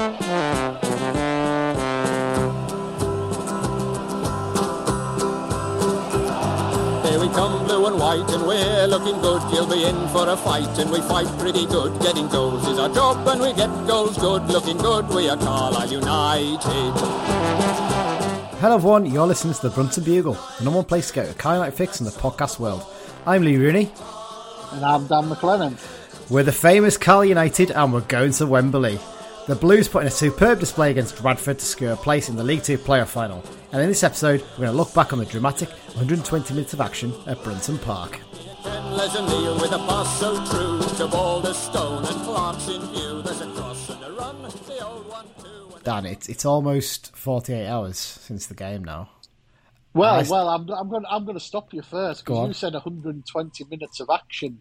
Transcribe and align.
Here 0.00 0.08
we 7.20 7.28
come, 7.34 7.66
blue 7.66 7.84
and 7.84 7.98
white, 8.00 8.24
and 8.30 8.46
we're 8.46 8.86
looking 8.86 9.20
good. 9.20 9.42
You'll 9.52 9.66
be 9.66 9.84
in 9.84 10.08
for 10.08 10.26
a 10.30 10.38
fight, 10.38 10.78
and 10.78 10.90
we 10.90 11.02
fight 11.02 11.26
pretty 11.38 11.66
good. 11.66 12.00
Getting 12.00 12.28
goals 12.28 12.66
is 12.66 12.78
our 12.78 12.88
job, 12.88 13.28
and 13.28 13.42
we 13.42 13.52
get 13.52 13.68
goals 13.86 14.16
good. 14.16 14.44
Looking 14.44 14.78
good, 14.78 15.06
we 15.10 15.28
are 15.28 15.36
Carlisle 15.36 15.92
United. 15.92 16.94
Hello 18.58 18.76
everyone, 18.76 19.04
you're 19.04 19.26
listening 19.26 19.52
to 19.52 19.68
the 19.68 19.68
Brunton 19.68 20.02
Bugle, 20.02 20.32
the 20.32 20.64
number 20.64 20.78
one 20.78 20.86
place 20.86 21.08
to 21.08 21.12
get 21.14 21.28
a 21.28 21.34
Carlisle 21.34 21.64
United 21.64 21.76
fix 21.76 22.00
in 22.00 22.06
the 22.06 22.12
podcast 22.12 22.58
world. 22.58 22.86
I'm 23.26 23.42
Lee 23.42 23.58
Rooney. 23.58 23.92
And 24.72 24.82
I'm 24.82 25.06
Dan 25.08 25.24
MacLennan. 25.24 25.76
We're 26.30 26.44
the 26.44 26.52
famous 26.52 26.96
Carlisle 26.96 27.26
United, 27.26 27.70
and 27.70 27.92
we're 27.92 28.00
going 28.00 28.32
to 28.32 28.46
Wembley. 28.46 28.98
The 29.46 29.56
Blues 29.56 29.88
put 29.88 30.02
in 30.02 30.08
a 30.08 30.10
superb 30.10 30.60
display 30.60 30.90
against 30.92 31.20
Bradford 31.20 31.58
to 31.58 31.64
secure 31.64 31.92
a 31.92 31.96
place 31.96 32.28
in 32.28 32.36
the 32.36 32.44
League 32.44 32.62
Two 32.62 32.78
playoff 32.78 33.08
final. 33.08 33.42
And 33.72 33.82
in 33.82 33.88
this 33.88 34.04
episode, 34.04 34.42
we're 34.52 34.66
going 34.66 34.70
to 34.70 34.76
look 34.76 34.94
back 34.94 35.12
on 35.12 35.18
the 35.18 35.24
dramatic 35.26 35.68
120 35.70 36.54
minutes 36.54 36.72
of 36.72 36.80
action 36.80 37.12
at 37.26 37.42
Brunton 37.42 37.78
Park. 37.78 38.20
Les 38.64 39.16
O'Neill 39.16 39.54
with 39.60 39.72
a 39.72 39.78
pass 39.78 40.20
so 40.20 40.34
true 40.46 40.78
to 40.96 41.06
Balderstone 41.08 41.98
and 42.10 42.22
Clark's 42.22 42.68
in 42.68 42.80
view. 42.92 43.22
There's 43.22 43.40
a 43.40 43.46
cross 43.52 43.88
and 43.90 44.04
a 44.04 44.12
run, 44.12 44.42
the 44.42 44.86
old 44.86 45.08
one 45.08 45.26
too. 45.42 45.72
Dan, 45.82 46.06
it's, 46.06 46.28
it's 46.28 46.44
almost 46.44 47.16
48 47.16 47.66
hours 47.66 47.98
since 47.98 48.46
the 48.46 48.54
game 48.54 48.84
now. 48.84 49.10
Well, 49.94 50.16
Nice. 50.16 50.28
well, 50.30 50.48
I'm, 50.48 50.68
I'm 50.70 50.88
going. 50.88 51.04
I'm 51.10 51.24
going 51.24 51.36
to 51.36 51.44
stop 51.44 51.72
you 51.74 51.82
first 51.82 52.24
Go 52.24 52.34
because 52.34 52.48
you 52.48 52.54
said 52.54 52.74
120 52.74 53.64
minutes 53.68 53.98
of 53.98 54.08
action. 54.12 54.60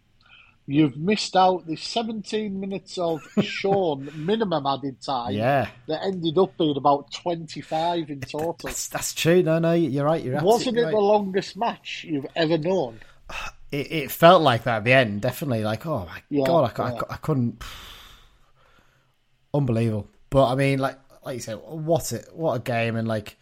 You've 0.72 0.98
missed 0.98 1.36
out 1.36 1.66
the 1.66 1.76
17 1.76 2.59
minutes 2.59 3.00
of 3.00 3.23
Sean 3.41 4.08
minimum 4.16 4.68
added 4.68 5.02
time. 5.02 5.34
Yeah. 5.34 5.68
That 5.88 6.04
ended 6.04 6.38
up 6.38 6.55
being 6.59 6.78
about 6.78 7.12
25 7.12 8.12
in 8.12 8.22
total. 8.22 8.55
That's, 8.64 8.88
that's 8.88 9.16
true. 9.16 9.42
No, 9.42 9.58
no, 9.58 9.73
you're 9.73 10.06
right. 10.06 10.23
You're 10.23 10.40
Wasn't 10.42 10.78
it 10.78 10.84
right. 10.84 10.92
the 10.92 11.00
longest 11.00 11.58
match 11.58 12.06
you've 12.08 12.28
ever 12.36 12.59
known? 12.59 13.00
it, 13.72 13.92
it 13.92 14.12
felt 14.12 14.44
like 14.44 14.66
that 14.66 14.78
at 14.78 14.84
the 14.84 14.94
end, 14.94 15.22
definitely. 15.22 15.64
Like, 15.64 15.88
oh 15.88 16.06
my 16.06 16.22
Yeah, 16.30 16.45
god, 16.45 16.66
I, 16.66 16.70
cou- 16.70 16.84
I, 16.84 17.14
I 17.14 17.17
couldn't. 17.17 17.64
Unbelievable. 19.56 20.08
But 20.30 20.52
I 20.52 20.56
mean, 20.56 20.78
like, 20.78 21.00
like 21.25 21.34
you 21.34 21.42
said, 21.42 21.56
what 21.66 22.12
it, 22.14 22.28
what 22.34 22.53
a 22.53 22.59
game, 22.59 22.95
and 22.95 23.08
like, 23.08 23.38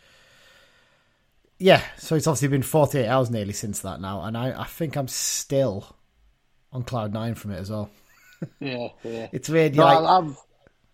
yeah. 1.60 1.82
So 1.98 2.16
it's 2.16 2.26
obviously 2.28 2.48
been 2.48 2.64
forty 2.64 3.00
eight 3.00 3.08
hours 3.08 3.30
nearly 3.30 3.52
since 3.52 3.82
that 3.82 4.00
now, 4.00 4.22
and 4.22 4.38
I, 4.38 4.62
I 4.62 4.64
think 4.64 4.96
I'm 4.96 5.10
still 5.10 5.97
on 6.72 6.84
cloud 6.84 7.14
nine 7.14 7.36
from 7.36 7.52
it 7.52 7.60
as 7.60 7.70
well. 7.72 7.90
Yeah, 8.60 8.90
yeah. 9.04 9.28
It's 9.32 9.50
weird. 9.50 9.76
No, 9.76 9.86
like, 9.86 10.00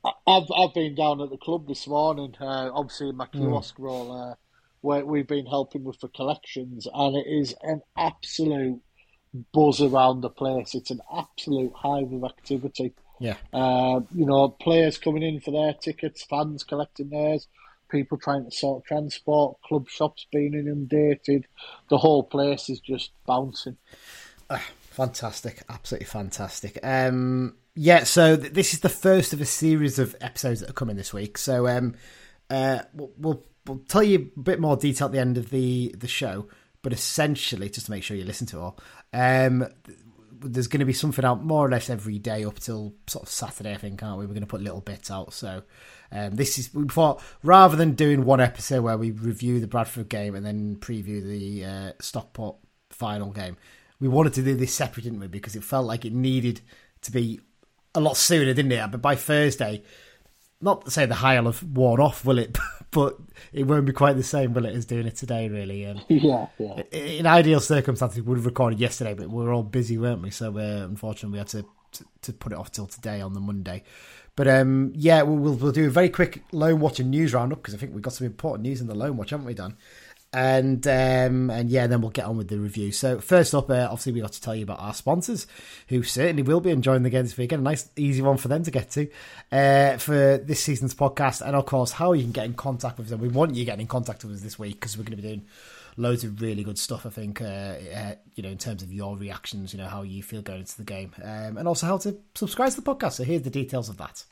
I've, 0.06 0.14
I've 0.28 0.52
I've 0.56 0.74
been 0.74 0.96
down 0.96 1.22
at 1.22 1.30
the 1.30 1.38
club 1.38 1.68
this 1.68 1.88
morning. 1.88 2.36
Uh, 2.40 2.70
obviously, 2.74 3.10
in 3.10 3.18
my 3.18 3.26
Hmm. 3.34 3.40
kiosk 3.48 3.78
role, 3.80 4.12
uh, 4.12 4.36
where 4.82 5.06
we've 5.06 5.28
been 5.28 5.46
helping 5.46 5.84
with 5.84 6.00
the 6.00 6.08
collections, 6.10 6.88
and 6.94 7.16
it 7.16 7.26
is 7.28 7.56
an 7.64 7.82
absolute 7.98 8.82
buzz 9.54 9.82
around 9.82 10.22
the 10.22 10.30
place. 10.30 10.76
It's 10.76 10.92
an 10.92 11.02
absolute 11.16 11.74
hive 11.76 12.12
of 12.12 12.24
activity. 12.24 12.94
yeah, 13.20 13.36
Uh, 13.52 14.02
you 14.14 14.26
know, 14.26 14.50
players 14.50 14.98
coming 14.98 15.24
in 15.24 15.40
for 15.40 15.52
their 15.52 15.74
tickets, 15.74 16.24
fans 16.24 16.64
collecting 16.64 17.10
theirs, 17.10 17.48
people 17.90 18.18
trying 18.18 18.46
to 18.46 18.52
sort 18.52 18.86
transport, 18.86 19.58
club 19.64 19.88
shops 19.90 20.28
being 20.32 20.54
inundated. 20.54 21.46
The 21.90 21.98
whole 21.98 22.24
place 22.24 22.70
is 22.70 22.80
just 22.80 23.12
bouncing. 23.26 23.78
Fantastic, 24.94 25.64
absolutely 25.70 26.06
fantastic. 26.06 26.80
Um, 26.84 27.56
yeah. 27.76 28.04
So 28.04 28.38
th- 28.38 28.54
this 28.54 28.74
is 28.74 28.82
the 28.82 28.90
first 28.90 29.34
of 29.34 29.42
a 29.42 29.46
series 29.46 30.00
of 30.00 30.16
episodes 30.22 30.60
that 30.62 30.70
are 30.70 30.74
coming 30.74 30.96
this 30.96 31.14
week. 31.14 31.38
So 31.38 31.68
um, 31.68 31.96
uh, 32.50 32.80
we'll, 32.94 33.12
we'll 33.18 33.44
we'll 33.66 33.80
tell 33.88 34.04
you 34.04 34.32
a 34.36 34.40
bit 34.40 34.60
more 34.60 34.78
detail 34.78 35.08
at 35.08 35.12
the 35.12 35.20
end 35.20 35.38
of 35.38 35.50
the 35.50 35.94
the 35.98 36.08
show, 36.08 36.48
but 36.82 36.94
essentially, 36.94 37.70
just 37.70 37.88
to 37.88 37.92
make 37.92 38.04
sure 38.04 38.16
you 38.16 38.26
listen 38.26 38.48
to 38.48 38.58
it 38.58 38.62
all, 38.62 38.80
um, 39.14 39.66
th- 39.86 39.98
there's 40.46 40.68
going 40.68 40.80
to 40.80 40.86
be 40.86 40.94
something 40.94 41.26
out 41.26 41.44
more 41.44 41.66
or 41.66 41.70
less 41.70 41.90
every 41.90 42.20
day 42.20 42.44
up 42.44 42.60
till 42.60 42.94
sort 43.08 43.24
of 43.24 43.30
Saturday, 43.30 43.74
I 43.74 43.78
think, 43.78 44.04
aren't 44.04 44.20
we? 44.20 44.26
We're 44.26 44.34
going 44.34 44.42
to 44.42 44.48
put 44.48 44.62
little 44.62 44.82
bits 44.82 45.10
out. 45.10 45.34
So 45.34 45.64
um, 46.12 46.36
this 46.36 46.60
is 46.60 46.74
we 46.74 46.88
thought 46.88 47.24
rather 47.42 47.76
than 47.76 47.94
doing 47.94 48.26
one 48.26 48.42
episode 48.42 48.84
where 48.84 48.98
we 48.98 49.12
review 49.12 49.60
the 49.60 49.68
Bradford 49.68 50.10
game 50.10 50.36
and 50.36 50.46
then 50.46 50.76
preview 50.76 51.24
the 51.24 51.66
uh, 51.66 51.92
Stockport 52.00 52.58
final 52.92 53.32
game, 53.32 53.58
we 54.04 54.10
wanted 54.10 54.34
to 54.34 54.42
do 54.42 54.54
this 54.54 54.74
separate, 54.74 55.04
didn't 55.04 55.22
we? 55.22 55.28
Because 55.28 55.56
it 55.56 55.64
felt 55.64 55.86
like 55.88 56.04
it 56.04 56.12
needed 56.12 56.60
to 57.04 57.12
be 57.12 57.40
a 57.96 58.02
lot 58.02 58.18
sooner, 58.18 58.54
didn't 58.54 58.74
it? 58.74 58.92
But 58.92 59.02
by 59.02 59.16
Thursday, 59.16 59.82
not 60.60 60.84
to 60.84 60.92
say 60.92 61.06
the 61.06 61.16
high 61.16 61.40
will 61.40 61.54
have 61.54 61.64
worn 61.64 62.02
off, 62.02 62.26
will 62.26 62.38
it? 62.38 62.58
but 62.92 63.16
it 63.54 63.64
won't 63.64 63.86
be 63.86 63.94
quite 63.94 64.18
the 64.18 64.24
same, 64.24 64.54
will 64.54 64.66
it, 64.66 64.76
as 64.76 64.86
doing 64.86 65.08
it 65.08 65.16
today, 65.16 65.48
really? 65.48 65.86
Um, 65.86 66.02
Yeah, 66.10 66.48
yeah. 66.60 66.82
in 66.92 67.26
ideal 67.26 67.62
circumstances, 67.62 68.18
we 68.18 68.24
would 68.24 68.40
have 68.40 68.46
recorded 68.46 68.78
yesterday, 68.78 69.14
but 69.14 69.30
we 69.30 69.42
were 69.42 69.54
all 69.54 69.64
busy, 69.64 69.98
weren't 69.98 70.22
we? 70.22 70.32
So 70.32 70.50
uh, 70.58 70.84
unfortunately, 70.84 71.36
we 71.36 71.38
had 71.38 71.48
to, 71.48 71.66
to 71.94 72.06
to 72.24 72.34
put 72.34 72.52
it 72.52 72.58
off 72.58 72.74
till 72.74 72.88
today 72.88 73.22
on 73.22 73.34
the 73.34 73.40
Monday. 73.40 73.84
But 74.36 74.50
um, 74.50 74.92
yeah, 74.96 75.22
we'll, 75.22 75.38
we'll 75.38 75.56
we'll 75.56 75.72
do 75.72 75.88
a 75.88 75.92
very 75.92 76.10
quick 76.10 76.44
loan 76.52 76.82
watch 76.82 77.00
and 77.00 77.10
news 77.10 77.34
roundup 77.34 77.60
because 77.60 77.74
I 77.74 77.78
think 77.78 77.94
we've 77.94 78.02
got 78.02 78.16
some 78.16 78.28
important 78.28 78.64
news 78.64 78.82
in 78.82 78.88
the 78.88 78.96
loan 78.96 79.16
watch, 79.16 79.30
haven't 79.30 79.46
we, 79.46 79.54
Dan? 79.54 79.78
And 80.34 80.86
um, 80.88 81.52
and 81.52 81.70
yeah, 81.70 81.86
then 81.86 82.02
we'll 82.02 82.10
get 82.10 82.26
on 82.26 82.38
with 82.38 82.48
the 82.48 82.58
review. 82.58 82.92
So 82.92 83.20
first 83.20 83.54
up, 83.54 83.70
uh, 83.70 83.88
obviously 83.90 84.14
we 84.14 84.22
got 84.22 84.32
to 84.34 84.42
tell 84.42 84.56
you 84.56 84.64
about 84.64 84.80
our 84.80 84.94
sponsors, 84.94 85.46
who 85.90 86.02
certainly 86.02 86.42
will 86.42 86.60
be 86.60 86.72
enjoying 86.72 87.04
the 87.04 87.12
game 87.12 87.24
this 87.24 87.38
weekend. 87.38 87.62
A 87.62 87.64
nice, 87.64 87.88
easy 87.96 88.22
one 88.24 88.38
for 88.38 88.48
them 88.48 88.64
to 88.64 88.72
get 88.72 88.90
to 88.92 89.08
uh, 89.52 89.98
for 89.98 90.40
this 90.40 90.62
season's 90.62 90.96
podcast, 90.96 91.46
and 91.46 91.56
of 91.56 91.68
course 91.68 91.92
how 91.92 92.14
you 92.14 92.24
can 92.24 92.32
get 92.32 92.46
in 92.46 92.56
contact 92.56 92.98
with 92.98 93.10
them. 93.10 93.22
We 93.22 93.28
want 93.28 93.54
you 93.54 93.64
getting 93.64 93.82
in 93.82 93.88
contact 93.88 94.24
with 94.24 94.34
us 94.34 94.42
this 94.42 94.58
week 94.58 94.76
because 94.76 94.98
we're 94.98 95.04
going 95.04 95.18
to 95.18 95.22
be 95.22 95.28
doing 95.28 95.46
loads 95.98 96.24
of 96.24 96.42
really 96.42 96.64
good 96.64 96.80
stuff. 96.80 97.06
I 97.06 97.10
think 97.10 97.40
uh, 97.40 97.46
uh, 97.46 98.16
you 98.34 98.42
know 98.42 98.50
in 98.50 98.58
terms 98.58 98.82
of 98.82 98.92
your 98.92 99.16
reactions, 99.16 99.72
you 99.72 99.80
know 99.80 99.88
how 99.88 100.02
you 100.02 100.24
feel 100.24 100.42
going 100.42 100.62
into 100.62 100.78
the 100.78 100.84
game, 100.84 101.14
um, 101.24 101.58
and 101.58 101.68
also 101.68 101.86
how 101.86 101.98
to 102.00 102.18
subscribe 102.34 102.72
to 102.72 102.82
the 102.82 102.96
podcast. 102.96 103.14
So 103.14 103.24
here's 103.24 103.44
the 103.44 103.50
details 103.50 103.90
of 103.90 103.98
that. 103.98 104.26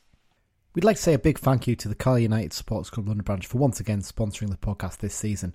We'd 0.73 0.85
like 0.85 0.95
to 0.95 1.01
say 1.01 1.13
a 1.13 1.19
big 1.19 1.37
thank 1.37 1.67
you 1.67 1.75
to 1.75 1.89
the 1.89 1.95
Carl 1.95 2.17
United 2.17 2.53
Supporters 2.53 2.89
Club 2.89 3.07
London 3.07 3.25
branch 3.25 3.45
for 3.45 3.57
once 3.57 3.81
again 3.81 4.01
sponsoring 4.01 4.49
the 4.49 4.55
podcast 4.55 4.97
this 4.97 5.13
season. 5.13 5.53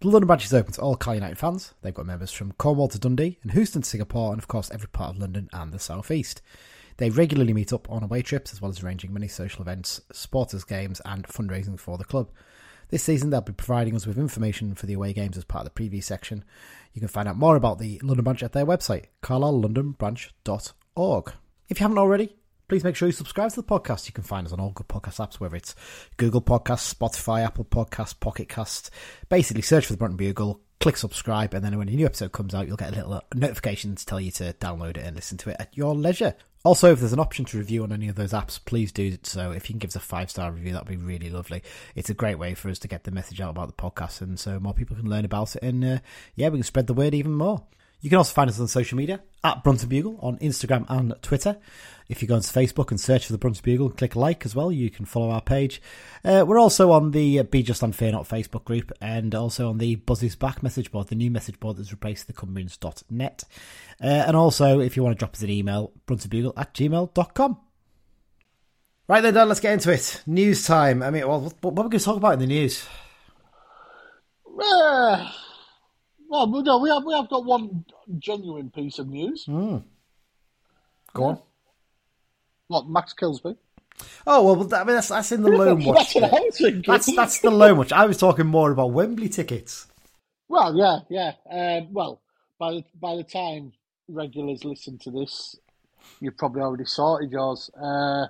The 0.00 0.08
London 0.08 0.26
branch 0.26 0.44
is 0.44 0.52
open 0.52 0.72
to 0.72 0.80
all 0.80 0.96
Carl 0.96 1.14
United 1.14 1.38
fans. 1.38 1.72
They've 1.82 1.94
got 1.94 2.06
members 2.06 2.30
from 2.30 2.52
Cornwall 2.52 2.88
to 2.88 2.98
Dundee 2.98 3.38
and 3.42 3.52
Houston 3.52 3.82
to 3.82 3.88
Singapore, 3.88 4.32
and 4.32 4.38
of 4.38 4.48
course 4.48 4.70
every 4.70 4.88
part 4.88 5.14
of 5.14 5.20
London 5.20 5.48
and 5.52 5.72
the 5.72 5.78
South 5.78 6.10
East. 6.10 6.42
They 6.98 7.10
regularly 7.10 7.52
meet 7.52 7.72
up 7.72 7.90
on 7.90 8.02
away 8.02 8.22
trips 8.22 8.52
as 8.52 8.60
well 8.60 8.70
as 8.70 8.82
arranging 8.82 9.12
many 9.12 9.28
social 9.28 9.62
events, 9.62 10.00
supporters 10.12 10.64
games, 10.64 11.00
and 11.04 11.26
fundraising 11.26 11.78
for 11.78 11.98
the 11.98 12.04
club. 12.04 12.30
This 12.88 13.02
season, 13.02 13.30
they'll 13.30 13.40
be 13.40 13.52
providing 13.52 13.96
us 13.96 14.06
with 14.06 14.18
information 14.18 14.74
for 14.74 14.86
the 14.86 14.92
away 14.92 15.12
games 15.12 15.36
as 15.36 15.44
part 15.44 15.66
of 15.66 15.74
the 15.74 15.82
preview 15.82 16.04
section. 16.04 16.44
You 16.92 17.00
can 17.00 17.08
find 17.08 17.28
out 17.28 17.36
more 17.36 17.56
about 17.56 17.78
the 17.78 18.00
London 18.02 18.24
branch 18.24 18.42
at 18.42 18.52
their 18.52 18.66
website, 18.66 19.06
carlislelondonbranch.org. 19.22 21.32
Please 22.74 22.82
make 22.82 22.96
sure 22.96 23.06
you 23.06 23.12
subscribe 23.12 23.50
to 23.50 23.54
the 23.54 23.62
podcast. 23.62 24.06
You 24.06 24.12
can 24.12 24.24
find 24.24 24.44
us 24.44 24.52
on 24.52 24.58
all 24.58 24.72
good 24.72 24.88
podcast 24.88 25.24
apps, 25.24 25.38
whether 25.38 25.54
it's 25.54 25.76
Google 26.16 26.42
Podcasts, 26.42 26.92
Spotify, 26.92 27.44
Apple 27.44 27.64
Podcasts, 27.64 28.18
Pocket 28.18 28.48
Cast. 28.48 28.90
Basically, 29.28 29.62
search 29.62 29.86
for 29.86 29.92
the 29.92 29.96
Brunton 29.96 30.16
Bugle, 30.16 30.60
click 30.80 30.96
subscribe, 30.96 31.54
and 31.54 31.64
then 31.64 31.78
when 31.78 31.88
a 31.88 31.92
new 31.92 32.04
episode 32.04 32.32
comes 32.32 32.52
out, 32.52 32.66
you'll 32.66 32.76
get 32.76 32.92
a 32.92 32.96
little 32.96 33.22
notification 33.32 33.94
to 33.94 34.04
tell 34.04 34.20
you 34.20 34.32
to 34.32 34.54
download 34.54 34.96
it 34.96 35.06
and 35.06 35.14
listen 35.14 35.38
to 35.38 35.50
it 35.50 35.56
at 35.60 35.76
your 35.76 35.94
leisure. 35.94 36.34
Also, 36.64 36.90
if 36.90 36.98
there's 36.98 37.12
an 37.12 37.20
option 37.20 37.44
to 37.44 37.58
review 37.58 37.84
on 37.84 37.92
any 37.92 38.08
of 38.08 38.16
those 38.16 38.32
apps, 38.32 38.58
please 38.64 38.90
do 38.90 39.16
so. 39.22 39.52
If 39.52 39.70
you 39.70 39.74
can 39.74 39.78
give 39.78 39.90
us 39.90 39.96
a 39.96 40.00
five 40.00 40.28
star 40.28 40.50
review, 40.50 40.72
that'd 40.72 40.88
be 40.88 40.96
really 40.96 41.30
lovely. 41.30 41.62
It's 41.94 42.10
a 42.10 42.14
great 42.14 42.40
way 42.40 42.54
for 42.54 42.70
us 42.70 42.80
to 42.80 42.88
get 42.88 43.04
the 43.04 43.12
message 43.12 43.40
out 43.40 43.50
about 43.50 43.68
the 43.68 43.80
podcast, 43.80 44.20
and 44.20 44.36
so 44.36 44.58
more 44.58 44.74
people 44.74 44.96
can 44.96 45.08
learn 45.08 45.24
about 45.24 45.54
it. 45.54 45.62
And 45.62 45.84
uh, 45.84 45.98
yeah, 46.34 46.48
we 46.48 46.58
can 46.58 46.64
spread 46.64 46.88
the 46.88 46.94
word 46.94 47.14
even 47.14 47.34
more. 47.34 47.62
You 48.04 48.10
can 48.10 48.18
also 48.18 48.34
find 48.34 48.50
us 48.50 48.60
on 48.60 48.68
social 48.68 48.98
media 48.98 49.22
at 49.42 49.64
Brunton 49.64 49.88
Bugle 49.88 50.18
on 50.20 50.36
Instagram 50.40 50.84
and 50.90 51.14
Twitter. 51.22 51.56
If 52.06 52.20
you 52.20 52.28
go 52.28 52.34
onto 52.34 52.48
Facebook 52.48 52.90
and 52.90 53.00
search 53.00 53.24
for 53.24 53.32
the 53.32 53.38
Brunton 53.38 53.62
Bugle 53.64 53.86
and 53.86 53.96
click 53.96 54.14
like 54.14 54.44
as 54.44 54.54
well, 54.54 54.70
you 54.70 54.90
can 54.90 55.06
follow 55.06 55.30
our 55.30 55.40
page. 55.40 55.80
Uh, 56.22 56.44
we're 56.46 56.58
also 56.58 56.92
on 56.92 57.12
the 57.12 57.40
Be 57.44 57.62
Just 57.62 57.80
Fear 57.80 58.12
Not 58.12 58.28
Facebook 58.28 58.64
group 58.64 58.92
and 59.00 59.34
also 59.34 59.70
on 59.70 59.78
the 59.78 59.94
Buzzy's 59.94 60.36
Back 60.36 60.62
message 60.62 60.92
board, 60.92 61.08
the 61.08 61.14
new 61.14 61.30
message 61.30 61.58
board 61.58 61.78
that's 61.78 61.92
replaced 61.92 62.26
the 62.26 62.34
Cumbrians.net. 62.34 63.44
Uh, 64.02 64.06
and 64.06 64.36
also, 64.36 64.80
if 64.80 64.98
you 64.98 65.02
want 65.02 65.16
to 65.16 65.18
drop 65.18 65.32
us 65.32 65.40
an 65.40 65.48
email, 65.48 65.90
bruntonbugle 66.06 66.52
at 66.58 66.74
gmail.com. 66.74 67.58
Right 69.08 69.22
then, 69.22 69.32
Dan, 69.32 69.48
let's 69.48 69.60
get 69.60 69.72
into 69.72 69.90
it. 69.90 70.22
News 70.26 70.66
time. 70.66 71.02
I 71.02 71.10
mean, 71.10 71.26
well, 71.26 71.40
what, 71.40 71.54
what 71.62 71.84
are 71.84 71.88
we 71.88 71.92
going 71.92 72.00
to 72.00 72.04
talk 72.04 72.18
about 72.18 72.34
in 72.34 72.40
the 72.40 72.46
news? 72.48 72.86
Uh, 76.34 76.46
well, 76.46 76.50
we- 76.52 76.62
no, 76.62 76.78
we 76.78 76.90
have 76.90 77.04
we 77.04 77.14
have 77.14 77.28
got 77.28 77.44
one 77.44 77.84
genuine 78.18 78.70
piece 78.70 78.98
of 78.98 79.08
news. 79.08 79.44
Hmm. 79.44 79.78
Go 81.12 81.24
on. 81.24 81.38
What 82.68 82.88
Max 82.88 83.12
Kilsby? 83.12 83.56
Oh 84.26 84.42
well, 84.54 84.74
I 84.74 84.84
mean 84.84 84.96
that's 84.96 85.08
that's 85.08 85.32
in 85.32 85.42
the 85.42 85.50
loan 85.62 85.84
watch. 85.84 86.14
That's. 86.14 86.58
That's 86.86 87.14
that's 87.16 87.38
the 87.40 87.50
loan 87.50 87.78
watch. 87.78 87.92
I 87.92 88.06
was 88.06 88.18
talking 88.18 88.46
more 88.46 88.72
about 88.72 88.92
Wembley 88.92 89.28
tickets. 89.28 89.86
Well, 90.48 90.74
yeah, 90.76 91.00
yeah. 91.08 91.32
Um, 91.50 91.92
well, 91.92 92.20
by 92.58 92.72
the 92.72 92.84
by 93.00 93.16
the 93.16 93.24
time 93.24 93.72
regulars 94.08 94.64
listen 94.64 94.98
to 94.98 95.10
this, 95.10 95.56
you've 96.20 96.36
probably 96.36 96.62
already 96.62 96.84
sorted 96.84 97.30
yours. 97.30 97.70
Uh, 97.80 98.26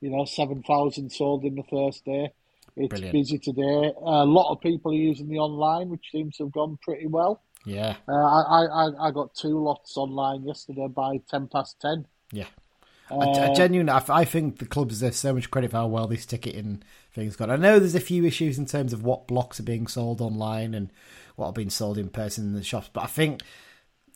You 0.00 0.10
know, 0.10 0.24
seven 0.24 0.62
thousand 0.62 1.10
sold 1.10 1.44
in 1.44 1.54
the 1.56 1.64
first 1.64 2.04
day. 2.04 2.32
It's 2.76 2.88
Brilliant. 2.88 3.12
busy 3.12 3.38
today. 3.38 3.92
a 4.02 4.24
lot 4.24 4.50
of 4.52 4.60
people 4.60 4.92
are 4.92 4.96
using 4.96 5.28
the 5.28 5.38
online, 5.38 5.90
which 5.90 6.06
seems 6.10 6.36
to 6.38 6.44
have 6.44 6.52
gone 6.52 6.78
pretty 6.82 7.06
well. 7.06 7.42
Yeah, 7.64 7.96
Uh, 8.08 8.12
I, 8.12 8.64
I 8.64 9.08
I 9.08 9.10
got 9.12 9.34
two 9.34 9.62
lots 9.62 9.96
online 9.96 10.42
yesterday 10.44 10.88
by 10.88 11.20
ten 11.30 11.48
past 11.48 11.80
ten. 11.80 12.06
yeah. 12.32 12.46
Uh, 13.10 13.18
I, 13.18 13.50
I 13.50 13.54
genuinely, 13.54 13.92
I, 13.92 14.02
I 14.08 14.24
think 14.24 14.58
the 14.58 14.64
club 14.64 14.88
deserves 14.88 15.18
so 15.18 15.34
much 15.34 15.50
credit 15.50 15.70
for 15.70 15.76
how 15.76 15.86
well 15.86 16.06
this 16.06 16.24
ticketing 16.24 16.82
thing's 17.12 17.36
gone. 17.36 17.50
I 17.50 17.56
know 17.56 17.78
there's 17.78 17.94
a 17.94 18.00
few 18.00 18.24
issues 18.24 18.56
in 18.58 18.64
terms 18.64 18.92
of 18.94 19.04
what 19.04 19.28
blocks 19.28 19.60
are 19.60 19.64
being 19.64 19.86
sold 19.86 20.20
online 20.22 20.72
and 20.72 20.90
what 21.36 21.46
are 21.48 21.52
being 21.52 21.68
sold 21.70 21.98
in 21.98 22.08
person 22.08 22.44
in 22.46 22.54
the 22.54 22.62
shops, 22.64 22.88
but 22.92 23.04
I 23.04 23.08
think 23.08 23.42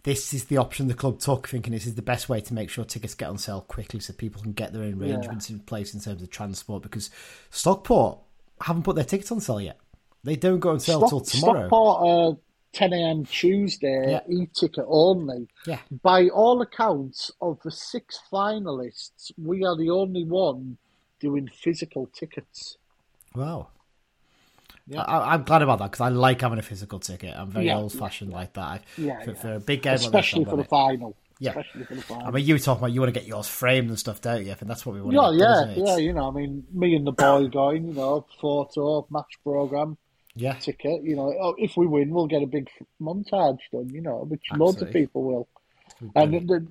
this 0.04 0.32
is 0.32 0.44
the 0.44 0.56
option 0.56 0.86
the 0.88 0.94
club 0.94 1.18
took, 1.18 1.46
thinking 1.48 1.72
this 1.72 1.84
is 1.86 1.94
the 1.96 2.00
best 2.02 2.28
way 2.28 2.40
to 2.40 2.54
make 2.54 2.70
sure 2.70 2.84
tickets 2.84 3.14
get 3.14 3.28
on 3.28 3.38
sale 3.38 3.60
quickly 3.60 4.00
so 4.00 4.12
people 4.14 4.40
can 4.40 4.52
get 4.52 4.72
their 4.72 4.82
own 4.84 5.00
arrangements 5.02 5.50
in 5.50 5.60
place 5.60 5.92
in 5.92 6.00
terms 6.00 6.22
of 6.22 6.30
transport. 6.30 6.82
Because 6.82 7.10
Stockport 7.50 8.18
haven't 8.60 8.82
put 8.84 8.96
their 8.96 9.04
tickets 9.04 9.30
on 9.32 9.40
sale 9.40 9.60
yet; 9.60 9.78
they 10.24 10.36
don't 10.36 10.60
go 10.60 10.70
on 10.70 10.80
sale 10.80 10.98
Stock- 11.00 11.10
till 11.10 11.20
tomorrow. 11.20 11.68
Stockport, 11.68 12.36
uh, 12.36 12.38
10 12.72 12.92
a.m. 12.92 13.24
Tuesday, 13.24 14.10
Yeah. 14.12 14.20
e-ticket 14.42 14.84
only. 14.86 15.48
Yeah, 15.66 15.78
By 16.02 16.28
all 16.28 16.60
accounts, 16.60 17.30
of 17.40 17.58
the 17.64 17.70
six 17.70 18.18
finalists, 18.30 19.32
we 19.42 19.64
are 19.64 19.76
the 19.76 19.88
only 19.90 20.24
one 20.24 20.76
doing 21.20 21.48
physical 21.48 22.06
tickets. 22.12 22.76
wow. 23.34 23.68
Yeah. 24.88 25.02
I, 25.02 25.34
I'm 25.34 25.42
glad 25.42 25.62
about 25.62 25.80
that 25.80 25.90
because 25.90 26.00
I 26.00 26.10
like 26.10 26.42
having 26.42 26.60
a 26.60 26.62
physical 26.62 27.00
ticket. 27.00 27.34
I'm 27.36 27.50
very 27.50 27.66
Yeah. 27.66 27.78
old 27.78 27.92
fashioned 27.92 28.30
like 28.32 28.52
that. 28.52 28.62
I, 28.62 28.80
Yeah, 28.96 29.20
for, 29.24 29.30
yeah. 29.32 29.36
for 29.40 29.54
a 29.54 29.58
big 29.60 29.82
game, 29.82 29.94
Especially 29.94 30.44
for 30.44 30.54
the 30.56 30.62
it. 30.62 30.68
final. 30.68 31.16
Yeah. 31.38 31.50
Especially 31.50 31.84
for 31.84 31.94
the 31.94 32.02
final. 32.02 32.26
I 32.26 32.30
mean, 32.30 32.46
you 32.46 32.54
were 32.54 32.58
talking 32.58 32.80
about 32.80 32.92
you 32.92 33.00
want 33.00 33.12
to 33.12 33.20
get 33.20 33.28
yours 33.28 33.46
framed 33.46 33.88
and 33.88 33.98
stuff, 33.98 34.20
don't 34.22 34.44
you? 34.44 34.52
I 34.52 34.54
think 34.54 34.68
that's 34.68 34.86
what 34.86 34.94
we 34.94 35.02
want. 35.02 35.14
yeah, 35.14 35.30
to 35.30 35.36
yeah, 35.36 35.44
doesn't 35.74 35.86
yeah. 35.86 35.96
You 35.98 36.12
know, 36.14 36.28
I 36.28 36.30
mean, 36.30 36.64
me 36.72 36.94
and 36.96 37.06
the 37.06 37.12
boy 37.12 37.48
going, 37.48 37.88
you 37.88 37.92
know, 37.94 38.24
photo, 38.40 39.06
match 39.10 39.38
program, 39.44 39.98
yeah, 40.34 40.54
ticket. 40.54 41.02
You 41.02 41.16
know, 41.16 41.34
oh, 41.40 41.54
if 41.58 41.76
we 41.76 41.86
win, 41.86 42.10
we'll 42.10 42.26
get 42.26 42.42
a 42.42 42.46
big 42.46 42.68
montage 43.00 43.58
done. 43.70 43.90
You 43.90 44.00
know, 44.00 44.24
which 44.26 44.44
loads 44.54 44.80
of 44.80 44.90
people 44.92 45.24
will. 45.24 45.48
And 46.14 46.48
the, 46.48 46.66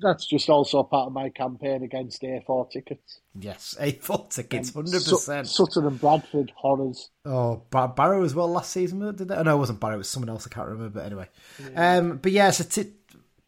that's 0.00 0.26
just 0.26 0.50
also 0.50 0.82
part 0.82 1.06
of 1.06 1.12
my 1.14 1.30
campaign 1.30 1.82
against 1.82 2.20
A4 2.22 2.70
tickets. 2.70 3.20
yes, 3.38 3.74
A4 3.80 4.28
tickets, 4.28 4.74
hundred 4.74 5.02
percent. 5.02 5.48
Sutton 5.48 5.86
and 5.86 5.98
Bradford 5.98 6.52
horrors. 6.54 7.08
Oh, 7.24 7.62
Bar- 7.70 7.88
Barrow 7.88 8.22
as 8.22 8.34
well 8.34 8.48
last 8.48 8.70
season, 8.70 9.00
did 9.16 9.28
they? 9.28 9.34
Oh, 9.34 9.42
no, 9.42 9.56
it 9.56 9.58
wasn't 9.58 9.80
Barrow. 9.80 9.94
It 9.94 9.98
was 9.98 10.10
someone 10.10 10.28
else. 10.28 10.46
I 10.46 10.54
can't 10.54 10.68
remember. 10.68 11.00
But 11.00 11.06
anyway, 11.06 11.28
um, 11.74 12.18
but 12.18 12.32
yeah, 12.32 12.50
so 12.50 12.64
t- 12.64 12.92